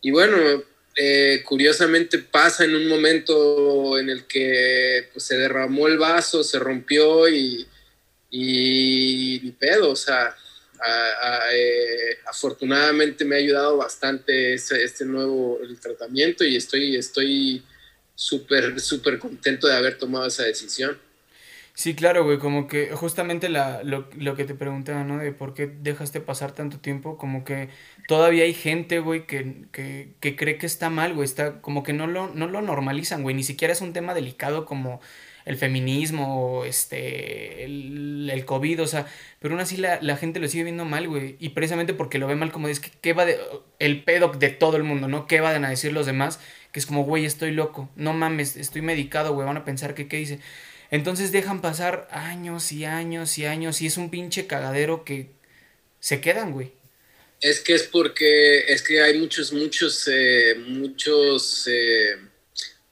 y 0.00 0.12
bueno, 0.12 0.64
eh, 0.96 1.42
curiosamente 1.44 2.18
pasa 2.18 2.64
en 2.64 2.74
un 2.74 2.88
momento 2.88 3.98
en 3.98 4.08
el 4.08 4.26
que 4.26 5.08
pues, 5.12 5.24
se 5.26 5.36
derramó 5.36 5.88
el 5.88 5.98
vaso, 5.98 6.42
se 6.42 6.58
rompió 6.58 7.28
y, 7.28 7.66
y 8.30 9.50
pedo, 9.52 9.90
o 9.90 9.96
sea, 9.96 10.34
eh, 11.52 12.18
afortunadamente 12.26 13.24
me 13.24 13.36
ha 13.36 13.38
ayudado 13.38 13.76
bastante 13.76 14.54
este, 14.54 15.04
nuevo 15.04 15.58
tratamiento 15.80 16.44
y 16.44 16.56
estoy 16.56 16.96
estoy 16.96 17.62
súper 18.14 18.78
súper 18.80 19.18
contento 19.18 19.66
de 19.66 19.76
haber 19.76 19.98
tomado 19.98 20.26
esa 20.26 20.44
decisión. 20.44 20.98
Sí, 21.78 21.94
claro, 21.94 22.24
güey, 22.24 22.38
como 22.38 22.66
que 22.68 22.92
justamente 22.92 23.50
la, 23.50 23.82
lo, 23.82 24.08
lo, 24.16 24.34
que 24.34 24.46
te 24.46 24.54
preguntaba, 24.54 25.04
¿no? 25.04 25.18
De 25.18 25.32
por 25.32 25.52
qué 25.52 25.66
dejaste 25.66 26.22
pasar 26.22 26.52
tanto 26.52 26.80
tiempo, 26.80 27.18
como 27.18 27.44
que 27.44 27.68
todavía 28.08 28.44
hay 28.44 28.54
gente, 28.54 28.98
güey, 29.00 29.26
que, 29.26 29.66
que, 29.72 30.14
que 30.20 30.36
cree 30.36 30.56
que 30.56 30.64
está 30.64 30.88
mal, 30.88 31.12
güey, 31.12 31.26
está 31.26 31.60
como 31.60 31.82
que 31.82 31.92
no 31.92 32.06
lo, 32.06 32.28
no 32.28 32.46
lo 32.46 32.62
normalizan, 32.62 33.22
güey, 33.22 33.36
ni 33.36 33.42
siquiera 33.42 33.74
es 33.74 33.82
un 33.82 33.92
tema 33.92 34.14
delicado 34.14 34.64
como 34.64 35.00
el 35.44 35.56
feminismo, 35.58 36.64
este, 36.64 37.64
el, 37.64 38.30
el 38.32 38.44
COVID, 38.46 38.82
o 38.82 38.86
sea, 38.86 39.06
pero 39.38 39.52
aún 39.54 39.60
así 39.60 39.76
la, 39.76 39.98
la, 40.00 40.16
gente 40.16 40.40
lo 40.40 40.48
sigue 40.48 40.64
viendo 40.64 40.86
mal, 40.86 41.06
güey, 41.08 41.36
y 41.40 41.50
precisamente 41.50 41.92
porque 41.92 42.18
lo 42.18 42.26
ve 42.26 42.36
mal, 42.36 42.52
como 42.52 42.68
es 42.68 42.80
que, 42.80 42.90
¿qué 43.02 43.12
va 43.12 43.26
de, 43.26 43.38
el 43.80 44.02
pedo 44.02 44.28
de 44.28 44.48
todo 44.48 44.78
el 44.78 44.82
mundo, 44.82 45.08
¿no? 45.08 45.26
¿Qué 45.26 45.40
van 45.42 45.62
a 45.64 45.68
decir 45.70 45.92
los 45.92 46.06
demás? 46.06 46.40
Que 46.72 46.80
es 46.80 46.86
como, 46.86 47.04
güey, 47.04 47.26
estoy 47.26 47.52
loco, 47.52 47.90
no 47.96 48.14
mames, 48.14 48.56
estoy 48.56 48.80
medicado, 48.82 49.34
güey, 49.34 49.46
van 49.46 49.58
a 49.58 49.64
pensar 49.64 49.94
que, 49.94 50.08
¿qué 50.08 50.16
dice? 50.16 50.40
Entonces 50.90 51.32
dejan 51.32 51.60
pasar 51.60 52.08
años 52.10 52.72
y 52.72 52.84
años 52.84 53.38
y 53.38 53.44
años 53.44 53.82
y 53.82 53.86
es 53.86 53.96
un 53.96 54.10
pinche 54.10 54.46
cagadero 54.46 55.04
que 55.04 55.30
se 56.00 56.20
quedan, 56.20 56.52
güey. 56.52 56.72
Es 57.40 57.60
que 57.60 57.74
es 57.74 57.82
porque 57.82 58.60
es 58.72 58.82
que 58.82 59.02
hay 59.02 59.18
muchos, 59.18 59.52
muchos, 59.52 60.08
eh, 60.10 60.54
muchos, 60.68 61.68
eh, 61.70 62.16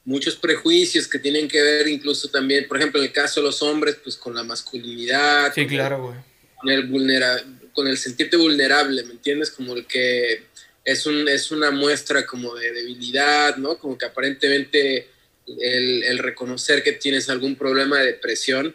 muchos 0.05 0.37
prejuicios 0.37 1.09
que 1.09 1.19
tienen 1.19 1.49
que 1.49 1.63
ver 1.63 1.89
incluso 1.89 2.29
también, 2.29 2.69
por 2.69 2.77
ejemplo, 2.77 3.01
en 3.01 3.07
el 3.07 3.13
caso 3.13 3.41
de 3.41 3.47
los 3.47 3.63
hombres, 3.63 3.97
pues 4.03 4.17
con 4.17 4.35
la 4.35 4.43
masculinidad. 4.43 5.53
Sí, 5.55 5.67
claro, 5.67 6.03
güey. 6.03 6.17
Con 6.57 6.71
el, 6.71 6.87
vulnera 6.87 7.43
con 7.75 7.89
el 7.89 7.99
sentirte 7.99 8.37
vulnerable, 8.37 9.03
¿me 9.03 9.13
entiendes? 9.13 9.51
Como 9.51 9.75
el 9.75 9.87
que 9.87 10.45
es, 10.85 11.07
un, 11.07 11.29
es 11.29 11.51
una 11.51 11.71
muestra 11.71 12.25
como 12.25 12.55
de 12.55 12.73
debilidad, 12.73 13.57
¿no? 13.57 13.79
Como 13.79 13.99
que 13.99 14.07
aparentemente 14.07 15.09
el, 15.47 16.19
reconocer 16.19 16.83
que 16.83 16.93
tienes 16.93 17.29
algún 17.29 17.57
problema 17.57 17.99
de 17.99 18.07
depresión, 18.07 18.75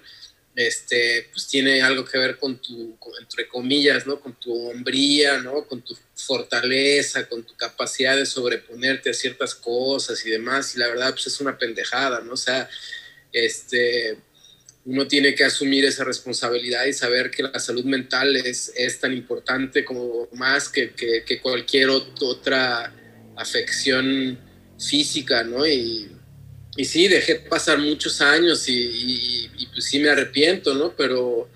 este, 0.55 1.27
pues 1.31 1.47
tiene 1.47 1.81
algo 1.81 2.03
que 2.03 2.17
ver 2.17 2.37
con 2.37 2.61
tu, 2.61 2.97
entre 3.21 3.47
comillas, 3.47 4.05
¿no? 4.05 4.19
Con 4.19 4.37
tu 4.39 4.69
hombría, 4.69 5.39
¿no? 5.39 5.65
Con 5.65 5.81
tu 5.81 5.97
fortaleza, 6.15 7.27
con 7.27 7.43
tu 7.43 7.55
capacidad 7.55 8.17
de 8.17 8.25
sobreponerte 8.25 9.09
a 9.09 9.13
ciertas 9.13 9.55
cosas 9.55 10.25
y 10.25 10.29
demás. 10.29 10.75
Y 10.75 10.79
la 10.79 10.87
verdad, 10.87 11.11
pues 11.11 11.27
es 11.27 11.39
una 11.39 11.57
pendejada, 11.57 12.19
¿no? 12.21 12.33
O 12.33 12.37
sea, 12.37 12.69
este, 13.31 14.17
uno 14.85 15.07
tiene 15.07 15.35
que 15.35 15.43
asumir 15.43 15.85
esa 15.85 16.03
responsabilidad 16.03 16.85
y 16.85 16.93
saber 16.93 17.29
que 17.29 17.43
la 17.43 17.59
salud 17.59 17.85
mental 17.85 18.35
es, 18.35 18.73
tan 18.99 19.13
importante 19.13 19.85
como 19.85 20.27
más 20.33 20.67
que, 20.67 20.91
que, 20.91 21.39
cualquier 21.41 21.89
otra 21.89 22.93
afección 23.35 24.39
física, 24.79 25.43
¿no? 25.43 25.65
Y 26.75 26.85
sí, 26.85 27.07
dejé 27.07 27.35
pasar 27.35 27.77
muchos 27.79 28.21
años 28.21 28.65
y, 28.67 29.49
pues 29.73 29.85
sí 29.85 29.99
me 29.99 30.09
arrepiento, 30.09 30.73
¿no? 30.75 30.95
Pero 30.95 31.49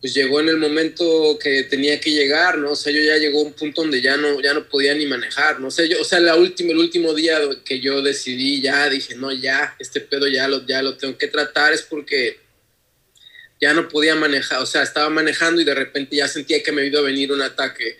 pues 0.00 0.14
llegó 0.14 0.40
en 0.40 0.48
el 0.48 0.56
momento 0.56 1.38
que 1.38 1.64
tenía 1.64 2.00
que 2.00 2.10
llegar, 2.10 2.56
¿no? 2.56 2.70
O 2.70 2.76
sea, 2.76 2.90
yo 2.90 3.02
ya 3.02 3.18
llegó 3.18 3.40
a 3.40 3.44
un 3.44 3.52
punto 3.52 3.82
donde 3.82 4.00
ya 4.00 4.16
no, 4.16 4.40
ya 4.40 4.54
no 4.54 4.66
podía 4.66 4.94
ni 4.94 5.04
manejar, 5.04 5.60
no 5.60 5.70
sé, 5.70 5.90
yo, 5.90 6.00
o 6.00 6.04
sea, 6.04 6.20
la 6.20 6.36
última, 6.36 6.70
el 6.70 6.78
último 6.78 7.12
día 7.12 7.38
que 7.66 7.80
yo 7.80 8.00
decidí, 8.00 8.62
ya 8.62 8.88
dije, 8.88 9.14
no, 9.16 9.30
ya, 9.30 9.76
este 9.78 10.00
pedo 10.00 10.26
ya 10.26 10.48
lo, 10.48 10.64
ya 10.64 10.80
lo 10.80 10.96
tengo 10.96 11.18
que 11.18 11.26
tratar, 11.26 11.74
es 11.74 11.82
porque 11.82 12.38
ya 13.60 13.74
no 13.74 13.88
podía 13.88 14.14
manejar, 14.14 14.62
o 14.62 14.66
sea, 14.66 14.82
estaba 14.82 15.10
manejando 15.10 15.60
y 15.60 15.64
de 15.64 15.74
repente 15.74 16.16
ya 16.16 16.28
sentía 16.28 16.62
que 16.62 16.72
me 16.72 16.86
iba 16.86 17.00
a 17.00 17.02
venir 17.02 17.30
un 17.30 17.42
ataque 17.42 17.98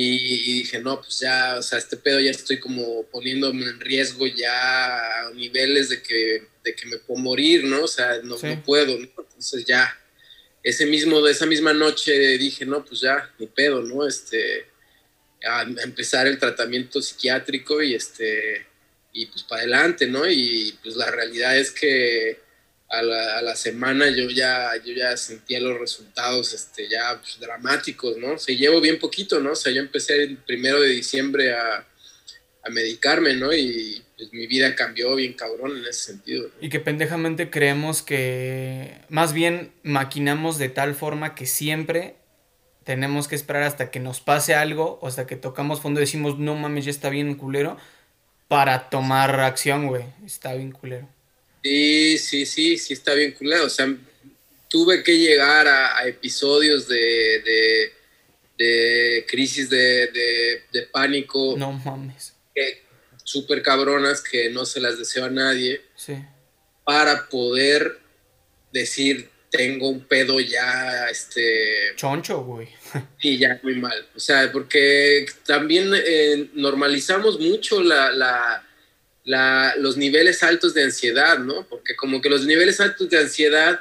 y, 0.00 0.52
dije, 0.60 0.78
no, 0.78 1.00
pues 1.00 1.18
ya, 1.18 1.56
o 1.58 1.62
sea, 1.62 1.78
este 1.78 1.96
pedo 1.96 2.20
ya 2.20 2.30
estoy 2.30 2.60
como 2.60 3.04
poniéndome 3.06 3.66
en 3.66 3.80
riesgo 3.80 4.28
ya 4.28 5.26
a 5.26 5.30
niveles 5.32 5.88
de 5.88 6.00
que, 6.00 6.46
de 6.62 6.74
que 6.76 6.86
me 6.86 6.98
puedo 6.98 7.20
morir, 7.20 7.64
¿no? 7.64 7.82
O 7.82 7.88
sea, 7.88 8.20
no, 8.22 8.36
puedo, 8.64 8.96
Entonces 8.96 9.64
ya, 9.64 9.98
ese 10.62 10.86
mismo, 10.86 11.26
esa 11.26 11.46
misma 11.46 11.72
noche 11.72 12.38
dije, 12.38 12.64
no, 12.64 12.84
pues 12.84 13.00
ya, 13.00 13.28
ni 13.40 13.48
pedo, 13.48 13.82
¿no? 13.82 14.06
Este, 14.06 14.66
a, 15.44 15.62
empezar 15.62 16.28
el 16.28 16.38
tratamiento 16.38 17.02
psiquiátrico 17.02 17.82
y 17.82 17.94
este, 17.94 18.66
y 19.12 19.26
pues 19.26 19.42
para 19.42 19.62
adelante, 19.62 20.06
¿no? 20.06 20.30
Y 20.30 20.78
pues 20.80 20.94
la 20.94 21.10
realidad 21.10 21.58
es 21.58 21.72
que 21.72 22.38
a 22.90 23.02
la, 23.02 23.54
semana 23.54 24.08
yo 24.08 24.30
ya, 24.30 24.70
yo 24.84 24.94
ya 24.94 25.16
sentía 25.16 25.60
los 25.60 25.78
resultados 25.78 26.54
este, 26.54 26.88
ya 26.88 27.18
pues, 27.20 27.38
dramáticos, 27.38 28.16
¿no? 28.16 28.32
O 28.32 28.38
sea, 28.38 28.56
llevo 28.56 28.80
bien 28.80 28.98
poquito, 28.98 29.40
¿no? 29.40 29.52
O 29.52 29.56
sea, 29.56 29.72
yo 29.72 29.80
empecé 29.80 30.22
el 30.22 30.38
primero 30.38 30.80
de 30.80 30.88
diciembre 30.88 31.52
a, 31.52 31.86
a 32.62 32.70
medicarme, 32.70 33.34
¿no? 33.34 33.52
Y 33.52 34.02
pues, 34.16 34.32
mi 34.32 34.46
vida 34.46 34.74
cambió 34.74 35.14
bien 35.16 35.34
cabrón 35.34 35.76
en 35.76 35.84
ese 35.84 36.12
sentido. 36.12 36.50
Y 36.60 36.70
que 36.70 36.80
pendejamente 36.80 37.50
creemos 37.50 38.02
que, 38.02 38.98
más 39.08 39.34
bien 39.34 39.70
maquinamos 39.82 40.58
de 40.58 40.70
tal 40.70 40.94
forma 40.94 41.34
que 41.34 41.46
siempre 41.46 42.16
tenemos 42.84 43.28
que 43.28 43.34
esperar 43.34 43.64
hasta 43.64 43.90
que 43.90 44.00
nos 44.00 44.20
pase 44.20 44.54
algo 44.54 44.98
o 45.02 45.08
hasta 45.08 45.26
que 45.26 45.36
tocamos 45.36 45.82
fondo 45.82 46.00
y 46.00 46.04
decimos, 46.04 46.38
no 46.38 46.54
mames, 46.54 46.86
ya 46.86 46.90
está 46.90 47.10
bien 47.10 47.34
culero, 47.34 47.76
para 48.48 48.88
tomar 48.88 49.38
acción, 49.40 49.88
güey. 49.88 50.04
Está 50.24 50.54
bien 50.54 50.72
culero. 50.72 51.06
Sí, 51.68 52.16
sí, 52.16 52.46
sí, 52.46 52.78
sí 52.78 52.94
está 52.94 53.12
bien 53.12 53.32
culero. 53.32 53.66
O 53.66 53.68
sea, 53.68 53.94
tuve 54.68 55.02
que 55.02 55.18
llegar 55.18 55.68
a, 55.68 56.06
episodios 56.08 56.88
de, 56.88 57.92
de, 58.56 59.26
crisis 59.28 59.68
de, 59.68 60.88
pánico. 60.90 61.56
No 61.58 61.72
mames. 61.72 62.32
Súper 63.22 63.60
cabronas 63.60 64.22
que 64.22 64.48
no 64.48 64.64
se 64.64 64.80
las 64.80 64.98
deseo 64.98 65.26
a 65.26 65.30
nadie. 65.30 65.82
Sí. 65.94 66.14
Para 66.84 67.28
poder 67.28 67.98
decir, 68.72 69.28
tengo 69.50 69.90
un 69.90 70.00
pedo 70.00 70.40
ya, 70.40 71.10
este... 71.10 71.94
Choncho, 71.96 72.44
güey. 72.44 72.68
Y 73.20 73.36
ya 73.36 73.60
muy 73.62 73.74
mal. 73.74 74.08
O 74.16 74.20
sea, 74.20 74.50
porque 74.50 75.26
también 75.44 75.92
eh, 75.94 76.48
normalizamos 76.54 77.38
mucho 77.38 77.82
la 77.82 78.67
los 79.28 79.96
niveles 79.96 80.42
altos 80.42 80.74
de 80.74 80.84
ansiedad, 80.84 81.38
¿no? 81.38 81.66
Porque 81.68 81.94
como 81.96 82.20
que 82.20 82.30
los 82.30 82.46
niveles 82.46 82.80
altos 82.80 83.10
de 83.10 83.18
ansiedad 83.18 83.80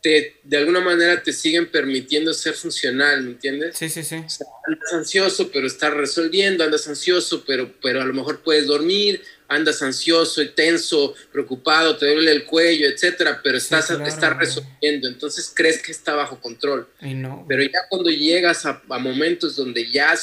te, 0.00 0.36
de 0.44 0.56
alguna 0.56 0.80
manera 0.80 1.22
te 1.22 1.32
siguen 1.32 1.66
permitiendo 1.70 2.32
ser 2.32 2.54
funcional, 2.54 3.22
¿me 3.22 3.30
entiendes? 3.32 3.76
Sí, 3.76 3.88
sí, 3.88 4.04
sí. 4.04 4.16
andas 4.16 4.92
ansioso, 4.92 5.50
pero 5.50 5.66
estás 5.66 5.92
resolviendo, 5.94 6.62
andas 6.62 6.86
ansioso, 6.86 7.44
pero, 7.44 7.74
pero 7.82 8.00
a 8.00 8.04
lo 8.04 8.14
mejor 8.14 8.42
puedes 8.42 8.66
dormir, 8.66 9.22
andas 9.48 9.82
ansioso 9.82 10.42
y 10.42 10.48
tenso, 10.48 11.14
preocupado, 11.32 11.96
te 11.96 12.06
duele 12.06 12.32
el 12.32 12.44
cuello, 12.44 12.88
etcétera, 12.88 13.40
pero 13.42 13.58
estás, 13.58 13.88
resolviendo, 14.36 15.08
entonces 15.08 15.52
crees 15.54 15.82
que 15.82 15.92
está 15.92 16.14
bajo 16.14 16.40
control. 16.40 16.88
Pero 17.00 17.62
ya 17.62 17.80
cuando 17.88 18.10
llegas 18.10 18.66
a, 18.66 18.82
momentos 18.98 19.56
donde 19.56 19.90
ya, 19.90 20.14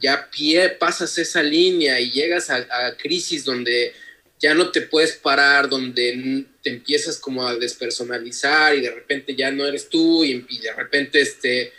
ya 0.00 0.28
pie, 0.30 0.70
pasas 0.70 1.16
esa 1.18 1.42
línea 1.42 2.00
y 2.00 2.10
llegas 2.10 2.50
a, 2.50 2.56
a, 2.56 2.96
crisis 2.96 3.44
donde 3.44 3.92
ya 4.40 4.54
no 4.54 4.70
te 4.70 4.82
puedes 4.82 5.12
parar, 5.12 5.68
donde 5.68 6.46
te 6.62 6.70
empiezas 6.70 7.18
como 7.18 7.46
a 7.46 7.54
despersonalizar 7.54 8.74
y 8.76 8.80
de 8.80 8.90
repente 8.90 9.36
ya 9.36 9.52
no 9.52 9.64
eres 9.66 9.88
tú 9.88 10.24
y, 10.24 10.44
y 10.48 10.58
de 10.58 10.72
repente 10.72 11.20
este 11.20 11.72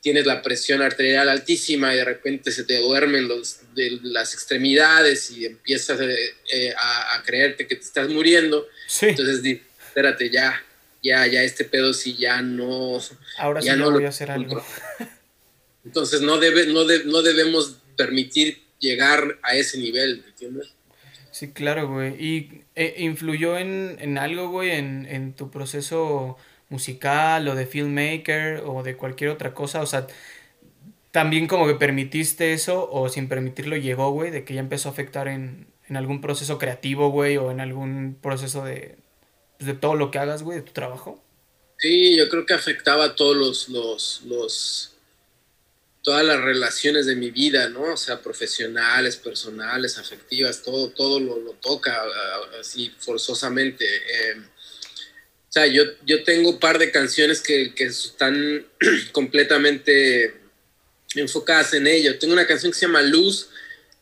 tienes 0.00 0.26
la 0.26 0.42
presión 0.42 0.82
arterial 0.82 1.28
altísima 1.28 1.92
y 1.92 1.98
de 1.98 2.04
repente 2.04 2.50
se 2.52 2.64
te 2.64 2.78
duermen 2.80 3.28
los, 3.28 3.60
de 3.74 3.98
las 4.02 4.34
extremidades 4.34 5.30
y 5.30 5.44
empiezas 5.44 6.00
eh, 6.00 6.16
eh, 6.52 6.74
a, 6.76 7.22
creerte 7.24 7.66
que 7.66 7.76
te 7.76 7.82
estás 7.82 8.08
muriendo. 8.08 8.66
Entonces, 9.02 9.60
espérate, 9.86 10.30
ya, 10.30 10.62
ya, 11.02 11.26
ya 11.26 11.42
este 11.42 11.64
pedo 11.64 11.92
sí 11.92 12.16
ya 12.16 12.40
no... 12.40 12.98
Ahora 13.36 13.60
ya 13.60 13.74
sí 13.74 13.78
no 13.78 13.90
voy 13.90 14.04
a 14.04 14.08
hacer 14.08 14.30
algo. 14.30 14.64
Entonces 15.84 16.22
no, 16.22 16.38
debe, 16.38 16.66
no, 16.66 16.84
no 16.84 17.22
debemos 17.22 17.76
permitir 17.96 18.62
llegar 18.78 19.38
a 19.42 19.54
ese 19.54 19.78
nivel, 19.78 20.24
¿entiendes? 20.26 20.68
Sí, 21.30 21.52
claro, 21.52 21.88
güey. 21.88 22.14
¿Y 22.22 22.64
eh, 22.74 22.96
influyó 22.98 23.56
en, 23.58 23.96
en, 24.00 24.18
algo, 24.18 24.48
güey, 24.48 24.70
en, 24.70 25.06
en 25.06 25.34
tu 25.34 25.50
proceso 25.50 26.36
musical 26.70 27.46
o 27.48 27.54
de 27.54 27.66
filmmaker 27.66 28.62
o 28.64 28.82
de 28.82 28.96
cualquier 28.96 29.30
otra 29.30 29.52
cosa, 29.52 29.82
o 29.82 29.86
sea, 29.86 30.06
también 31.10 31.46
como 31.48 31.66
que 31.66 31.74
permitiste 31.74 32.52
eso 32.52 32.88
o 32.90 33.08
sin 33.08 33.28
permitirlo 33.28 33.76
llegó, 33.76 34.10
güey, 34.12 34.30
de 34.30 34.44
que 34.44 34.54
ya 34.54 34.60
empezó 34.60 34.88
a 34.88 34.92
afectar 34.92 35.28
en, 35.28 35.66
en 35.88 35.96
algún 35.96 36.20
proceso 36.20 36.56
creativo, 36.58 37.10
güey, 37.10 37.36
o 37.36 37.50
en 37.50 37.60
algún 37.60 38.16
proceso 38.22 38.64
de, 38.64 38.96
pues, 39.58 39.66
de 39.66 39.74
todo 39.74 39.96
lo 39.96 40.10
que 40.10 40.18
hagas, 40.18 40.42
güey, 40.42 40.58
de 40.58 40.64
tu 40.64 40.72
trabajo. 40.72 41.22
Sí, 41.78 42.16
yo 42.16 42.28
creo 42.28 42.46
que 42.46 42.54
afectaba 42.54 43.16
todos 43.16 43.36
los, 43.36 43.68
los, 43.68 44.22
los, 44.26 44.92
todas 46.02 46.24
las 46.24 46.40
relaciones 46.40 47.06
de 47.06 47.16
mi 47.16 47.30
vida, 47.30 47.68
¿no? 47.70 47.94
O 47.94 47.96
sea, 47.96 48.20
profesionales, 48.20 49.16
personales, 49.16 49.98
afectivas, 49.98 50.62
todo, 50.62 50.90
todo 50.90 51.18
lo, 51.18 51.34
toca 51.54 52.00
así 52.60 52.92
forzosamente. 52.98 53.84
Eh, 53.84 54.42
o 55.50 55.52
sea, 55.52 55.66
yo, 55.66 55.82
yo 56.06 56.22
tengo 56.22 56.50
un 56.50 56.60
par 56.60 56.78
de 56.78 56.92
canciones 56.92 57.40
que, 57.40 57.74
que 57.74 57.86
están 57.86 58.64
completamente 59.12 60.32
enfocadas 61.16 61.74
en 61.74 61.88
ello. 61.88 62.16
Tengo 62.20 62.34
una 62.34 62.46
canción 62.46 62.70
que 62.70 62.78
se 62.78 62.86
llama 62.86 63.02
Luz, 63.02 63.48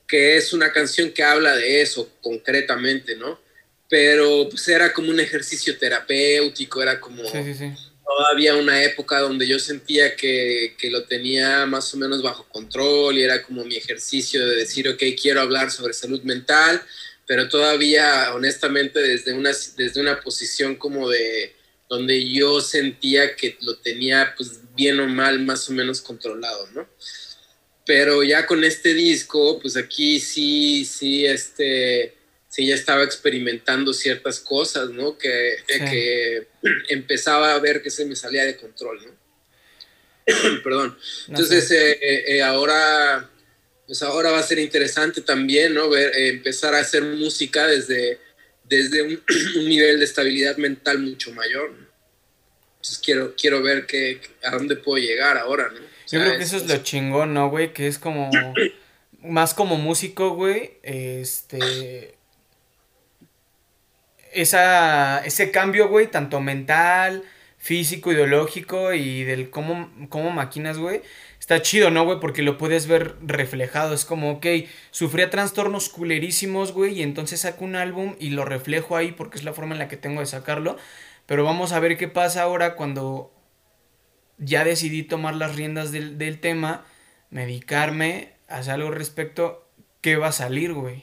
que 0.07 0.37
es 0.37 0.53
una 0.53 0.71
canción 0.75 1.11
que 1.11 1.23
habla 1.23 1.57
de 1.57 1.81
eso 1.81 2.11
concretamente, 2.21 3.17
¿no? 3.17 3.41
Pero 3.89 4.47
pues 4.51 4.69
era 4.69 4.93
como 4.93 5.09
un 5.09 5.21
ejercicio 5.21 5.79
terapéutico, 5.79 6.83
era 6.83 7.01
como 7.01 7.23
todavía 7.23 8.55
una 8.55 8.83
época 8.83 9.19
donde 9.21 9.47
yo 9.47 9.59
sentía 9.59 10.17
que, 10.17 10.75
que, 10.77 10.91
lo 10.91 11.05
tenía 11.05 11.65
más 11.65 11.95
o 11.95 11.97
menos 11.97 12.23
bajo 12.23 12.47
control 12.51 13.17
y 13.17 13.23
era 13.23 13.43
como 13.43 13.65
mi 13.65 13.77
ejercicio 13.77 14.47
de 14.47 14.57
decir, 14.57 14.87
ok, 14.87 15.03
quiero 15.19 15.41
hablar 15.41 15.71
sobre 15.71 15.95
salud 15.95 16.21
mental, 16.25 16.83
pero 17.29 17.47
todavía 17.49 18.35
honestamente 18.35 18.99
desde 19.01 19.35
una, 19.35 19.51
desde 19.77 20.01
una 20.01 20.19
posición 20.19 20.75
como 20.77 21.09
de 21.11 21.55
donde 21.89 22.27
yo 22.27 22.61
sentía 22.63 23.37
que 23.37 23.57
lo 23.61 23.77
tenía 23.77 24.35
pues 24.35 24.61
bien 24.75 24.99
o 24.99 25.07
mal 25.07 25.39
más 25.41 25.69
o 25.69 25.73
menos 25.73 26.01
controlado, 26.01 26.69
¿no? 26.75 26.89
Pero 27.85 28.23
ya 28.23 28.47
con 28.47 28.65
este 28.65 28.95
disco, 28.95 29.61
pues 29.61 29.77
aquí 29.77 30.21
sí, 30.21 30.87
sí, 30.87 31.27
este, 31.27 32.15
sí 32.49 32.67
ya 32.67 32.75
estaba 32.75 33.05
experimentando 33.05 33.93
ciertas 33.93 34.41
cosas, 34.41 34.91
¿no? 34.91 35.19
Que, 35.19 35.57
que 35.67 36.47
empezaba 36.89 37.55
a 37.55 37.59
ver 37.59 37.83
que 37.83 37.91
se 37.91 38.07
me 38.07 38.17
salía 38.17 38.45
de 38.45 38.57
control, 38.57 39.01
¿no? 39.07 39.13
Perdón. 40.65 40.99
Entonces, 41.29 41.71
eh, 41.71 41.99
eh, 42.37 42.43
ahora 42.43 43.31
pues 43.89 44.03
ahora 44.03 44.31
va 44.31 44.39
a 44.39 44.43
ser 44.43 44.59
interesante 44.59 45.23
también, 45.23 45.73
¿no? 45.73 45.89
Ver, 45.89 46.15
eh, 46.15 46.29
empezar 46.29 46.75
a 46.75 46.81
hacer 46.81 47.03
música 47.03 47.67
desde, 47.67 48.19
desde 48.65 49.03
un, 49.03 49.23
nivel 49.67 49.99
de 49.99 50.05
estabilidad 50.05 50.59
mental 50.59 50.99
mucho 50.99 51.33
mayor. 51.33 51.75
Entonces 52.77 53.01
quiero, 53.03 53.35
quiero 53.35 53.63
ver 53.63 53.87
que, 53.87 54.21
a 54.45 54.51
dónde 54.51 54.77
puedo 54.77 55.03
llegar 55.03 55.39
ahora, 55.39 55.71
¿no? 55.73 55.81
Yo 56.11 56.21
creo 56.21 56.37
que 56.37 56.45
eso 56.45 56.59
es 56.59 56.69
lo 56.69 56.77
chingón, 56.83 57.33
¿no, 57.33 57.49
güey? 57.49 57.73
Que 57.73 57.87
es 57.87 57.99
como, 57.99 58.31
más 59.23 59.55
como 59.55 59.77
músico, 59.77 60.35
güey, 60.35 60.73
este... 60.83 62.15
Esa, 64.31 65.25
ese 65.25 65.51
cambio, 65.51 65.89
güey, 65.89 66.11
tanto 66.11 66.39
mental, 66.41 67.25
físico, 67.57 68.13
ideológico 68.13 68.93
y 68.93 69.25
del 69.25 69.49
cómo, 69.49 69.91
cómo 70.11 70.31
maquinas, 70.31 70.77
güey, 70.77 71.01
está 71.49 71.63
chido, 71.63 71.91
¿no, 71.91 72.05
güey? 72.05 72.21
Porque 72.21 72.43
lo 72.43 72.59
puedes 72.59 72.87
ver 72.87 73.15
reflejado. 73.23 73.95
Es 73.95 74.05
como, 74.05 74.33
ok, 74.33 74.47
sufría 74.91 75.31
trastornos 75.31 75.89
culerísimos, 75.89 76.73
güey, 76.73 76.99
y 76.99 77.03
entonces 77.03 77.41
saco 77.41 77.65
un 77.65 77.75
álbum 77.75 78.17
y 78.21 78.29
lo 78.29 78.45
reflejo 78.45 78.99
ahí 78.99 79.13
porque 79.13 79.39
es 79.39 79.45
la 79.45 79.55
forma 79.55 79.75
en 79.75 79.79
la 79.79 79.89
que 79.89 79.97
tengo 79.97 80.21
de 80.21 80.27
sacarlo. 80.27 80.77
Pero 81.25 81.45
vamos 81.45 81.73
a 81.73 81.81
ver 81.81 81.97
qué 81.97 82.07
pasa 82.07 82.43
ahora 82.43 82.77
cuando 82.77 83.33
ya 84.37 84.63
decidí 84.63 85.05
tomar 85.05 85.37
las 85.37 85.57
riendas 85.57 85.91
del, 85.91 86.19
del 86.19 86.39
tema, 86.39 86.85
medicarme, 87.31 88.35
hacer 88.47 88.75
algo 88.75 88.91
respecto, 88.91 89.67
¿qué 90.03 90.17
va 90.17 90.29
a 90.29 90.33
salir, 90.33 90.75
güey? 90.75 91.03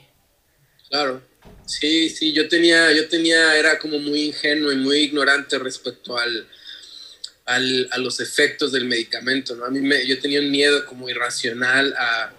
Claro. 0.89 1.23
Sí, 1.65 2.07
sí, 2.11 2.33
yo 2.33 2.47
tenía, 2.47 2.91
yo 2.91 3.09
tenía, 3.09 3.57
era 3.57 3.79
como 3.79 3.97
muy 3.97 4.25
ingenuo 4.25 4.71
y 4.71 4.75
muy 4.75 4.97
ignorante 4.97 5.57
respecto 5.57 6.15
al, 6.19 6.47
al, 7.45 7.87
a 7.91 7.97
los 7.99 8.19
efectos 8.19 8.71
del 8.71 8.85
medicamento, 8.85 9.55
¿no? 9.55 9.65
A 9.65 9.69
mí 9.69 9.79
me, 9.79 10.05
yo 10.05 10.19
tenía 10.19 10.39
un 10.39 10.49
miedo 10.49 10.85
como 10.85 11.09
irracional 11.09 11.93
a, 11.97 12.33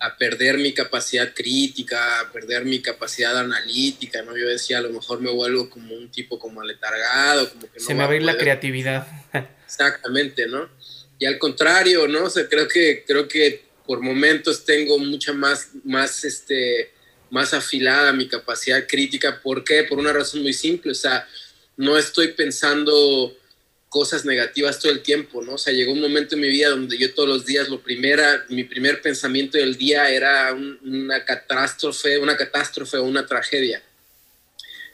a, 0.00 0.16
perder 0.16 0.58
mi 0.58 0.72
capacidad 0.72 1.34
crítica, 1.34 2.20
a 2.20 2.32
perder 2.32 2.64
mi 2.64 2.80
capacidad 2.80 3.36
analítica, 3.36 4.22
¿no? 4.22 4.36
Yo 4.36 4.48
decía, 4.48 4.78
a 4.78 4.82
lo 4.82 4.90
mejor 4.90 5.20
me 5.20 5.30
vuelvo 5.30 5.68
como 5.68 5.94
un 5.94 6.10
tipo 6.10 6.38
como 6.38 6.60
aletargado, 6.60 7.50
como 7.50 7.62
que 7.62 7.80
no 7.80 7.86
Se 7.86 7.94
me 7.94 8.06
va 8.06 8.12
a 8.12 8.20
la 8.20 8.38
creatividad. 8.38 9.06
Exactamente, 9.66 10.46
¿no? 10.46 10.68
Y 11.18 11.26
al 11.26 11.38
contrario, 11.38 12.06
¿no? 12.06 12.24
O 12.24 12.30
sea, 12.30 12.48
creo 12.48 12.68
que, 12.68 13.04
creo 13.06 13.26
que 13.26 13.64
por 13.86 14.00
momentos 14.00 14.64
tengo 14.64 14.98
mucha 14.98 15.32
más, 15.32 15.70
más, 15.84 16.24
este, 16.24 16.92
más 17.30 17.52
afilada 17.52 18.12
mi 18.12 18.28
capacidad 18.28 18.86
crítica. 18.86 19.40
¿Por 19.40 19.64
qué? 19.64 19.84
Por 19.84 19.98
una 19.98 20.12
razón 20.12 20.42
muy 20.42 20.52
simple. 20.52 20.92
O 20.92 20.94
sea, 20.94 21.26
no 21.76 21.96
estoy 21.98 22.28
pensando 22.28 23.36
cosas 23.92 24.24
negativas 24.24 24.78
todo 24.78 24.90
el 24.90 25.02
tiempo, 25.02 25.42
¿no? 25.42 25.52
O 25.52 25.58
sea, 25.58 25.74
llegó 25.74 25.92
un 25.92 26.00
momento 26.00 26.34
en 26.34 26.40
mi 26.40 26.48
vida 26.48 26.70
donde 26.70 26.96
yo 26.96 27.12
todos 27.12 27.28
los 27.28 27.44
días, 27.44 27.68
lo 27.68 27.82
primera, 27.82 28.42
mi 28.48 28.64
primer 28.64 29.02
pensamiento 29.02 29.58
del 29.58 29.76
día 29.76 30.08
era 30.08 30.54
una 30.54 31.22
catástrofe, 31.26 32.16
una 32.16 32.34
catástrofe 32.34 32.96
o 32.96 33.04
una 33.04 33.26
tragedia. 33.26 33.82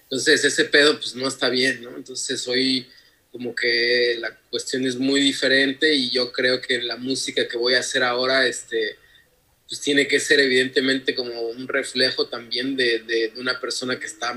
Entonces, 0.03 0.44
ese 0.44 0.64
pedo, 0.64 0.99
pues 0.99 1.14
no 1.14 1.28
está 1.28 1.49
bien, 1.49 1.80
¿no? 1.80 1.96
Entonces, 1.96 2.49
hoy 2.49 2.88
como 3.30 3.55
que 3.55 4.16
la 4.18 4.36
cuestión 4.51 4.84
es 4.84 4.96
muy 4.96 5.20
diferente 5.20 5.94
y 5.94 6.11
yo 6.11 6.32
creo 6.32 6.61
que 6.61 6.82
la 6.82 6.96
música 6.96 7.46
que 7.46 7.57
voy 7.57 7.74
a 7.74 7.80
hacer 7.80 8.03
ahora, 8.03 8.49
este, 8.49 8.96
pues 9.68 9.80
tiene 9.80 10.09
que 10.09 10.18
ser 10.18 10.40
evidentemente 10.40 11.14
como 11.14 11.40
un 11.40 11.68
reflejo 11.68 12.26
también 12.26 12.76
de, 12.76 12.99
de, 12.99 13.32
una 13.36 13.61
persona 13.61 13.96
que 14.01 14.07
está 14.07 14.34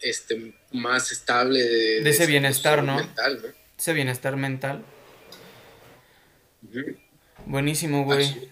este, 0.00 0.54
más 0.72 1.12
estable. 1.12 1.62
De, 1.62 2.10
ese 2.10 2.26
bienestar, 2.26 2.82
¿no? 2.82 2.98
Ese 3.78 3.92
bienestar 3.92 4.36
mental. 4.36 4.84
Buenísimo, 7.46 8.04
güey. 8.04 8.50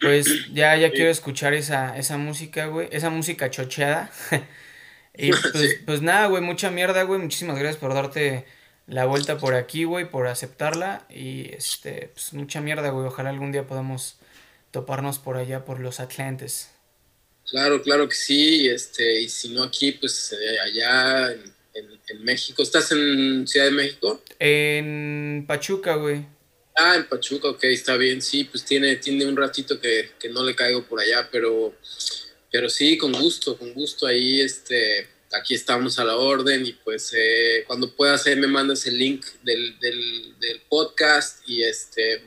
Pues 0.00 0.52
ya, 0.52 0.76
ya 0.76 0.90
quiero 0.90 1.10
escuchar 1.10 1.54
esa, 1.54 1.96
esa 1.96 2.18
música, 2.18 2.66
güey. 2.66 2.88
Esa 2.90 3.10
música 3.10 3.50
chocheada. 3.50 4.10
y 5.14 5.30
pues, 5.52 5.80
pues 5.84 6.02
nada, 6.02 6.26
güey, 6.26 6.42
mucha 6.42 6.70
mierda, 6.70 7.02
güey. 7.02 7.20
Muchísimas 7.20 7.58
gracias 7.58 7.80
por 7.80 7.94
darte 7.94 8.44
la 8.86 9.06
vuelta 9.06 9.38
por 9.38 9.54
aquí, 9.54 9.84
güey, 9.84 10.08
por 10.08 10.26
aceptarla. 10.26 11.06
Y 11.08 11.52
este, 11.54 12.10
pues 12.12 12.32
mucha 12.34 12.60
mierda, 12.60 12.90
güey. 12.90 13.06
Ojalá 13.06 13.30
algún 13.30 13.52
día 13.52 13.66
podamos 13.66 14.18
toparnos 14.70 15.18
por 15.18 15.36
allá, 15.36 15.64
por 15.64 15.80
los 15.80 16.00
Atlantes. 16.00 16.75
Claro, 17.48 17.82
claro 17.82 18.08
que 18.08 18.14
sí. 18.14 18.68
Este, 18.68 19.20
y 19.20 19.28
si 19.28 19.50
no 19.50 19.62
aquí, 19.62 19.92
pues 19.92 20.32
eh, 20.32 20.58
allá 20.60 21.32
en, 21.32 21.56
México. 22.20 22.62
¿Estás 22.62 22.92
en 22.92 23.46
Ciudad 23.46 23.66
de 23.66 23.72
México? 23.72 24.22
En 24.38 25.44
Pachuca, 25.46 25.96
güey. 25.96 26.24
Ah, 26.76 26.96
en 26.96 27.08
Pachuca, 27.08 27.48
ok, 27.48 27.64
está 27.64 27.96
bien. 27.96 28.22
Sí, 28.22 28.44
pues 28.44 28.64
tiene, 28.64 28.96
tiene 28.96 29.26
un 29.26 29.36
ratito 29.36 29.80
que, 29.80 30.10
que 30.18 30.28
no 30.28 30.44
le 30.44 30.54
caigo 30.54 30.84
por 30.84 31.00
allá, 31.00 31.28
pero, 31.30 31.74
pero 32.50 32.70
sí, 32.70 32.96
con 32.96 33.12
gusto, 33.12 33.58
con 33.58 33.74
gusto 33.74 34.06
ahí, 34.06 34.40
este 34.40 35.08
aquí 35.32 35.54
estamos 35.54 35.98
a 35.98 36.04
la 36.04 36.16
orden 36.16 36.64
y 36.64 36.72
pues 36.72 37.12
eh, 37.16 37.64
cuando 37.66 37.94
puedas 37.94 38.26
eh, 38.26 38.36
me 38.36 38.46
mandas 38.46 38.86
el 38.86 38.98
link 38.98 39.24
del, 39.42 39.78
del, 39.78 40.34
podcast 40.68 41.48
y 41.48 41.62
este 41.62 42.22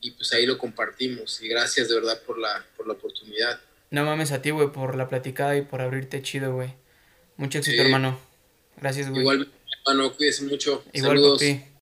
y 0.00 0.10
pues 0.12 0.32
ahí 0.32 0.46
lo 0.46 0.58
compartimos 0.58 1.40
y 1.42 1.48
gracias 1.48 1.88
de 1.88 1.94
verdad 1.94 2.20
por 2.22 2.38
la, 2.38 2.66
por 2.76 2.86
la 2.86 2.94
oportunidad. 2.94 3.60
No 3.92 4.06
mames 4.06 4.32
a 4.32 4.40
ti, 4.40 4.50
güey, 4.50 4.72
por 4.72 4.96
la 4.96 5.06
platicada 5.06 5.54
y 5.54 5.60
por 5.62 5.82
abrirte 5.82 6.22
chido, 6.22 6.54
güey. 6.54 6.72
Mucho 7.36 7.58
éxito, 7.58 7.82
hermano. 7.82 8.18
Gracias, 8.78 9.10
güey. 9.10 9.20
Igual, 9.20 9.52
hermano, 9.86 10.16
cuídese 10.16 10.44
mucho. 10.44 10.82
Igual 10.94 11.18
Saludos. 11.18 11.42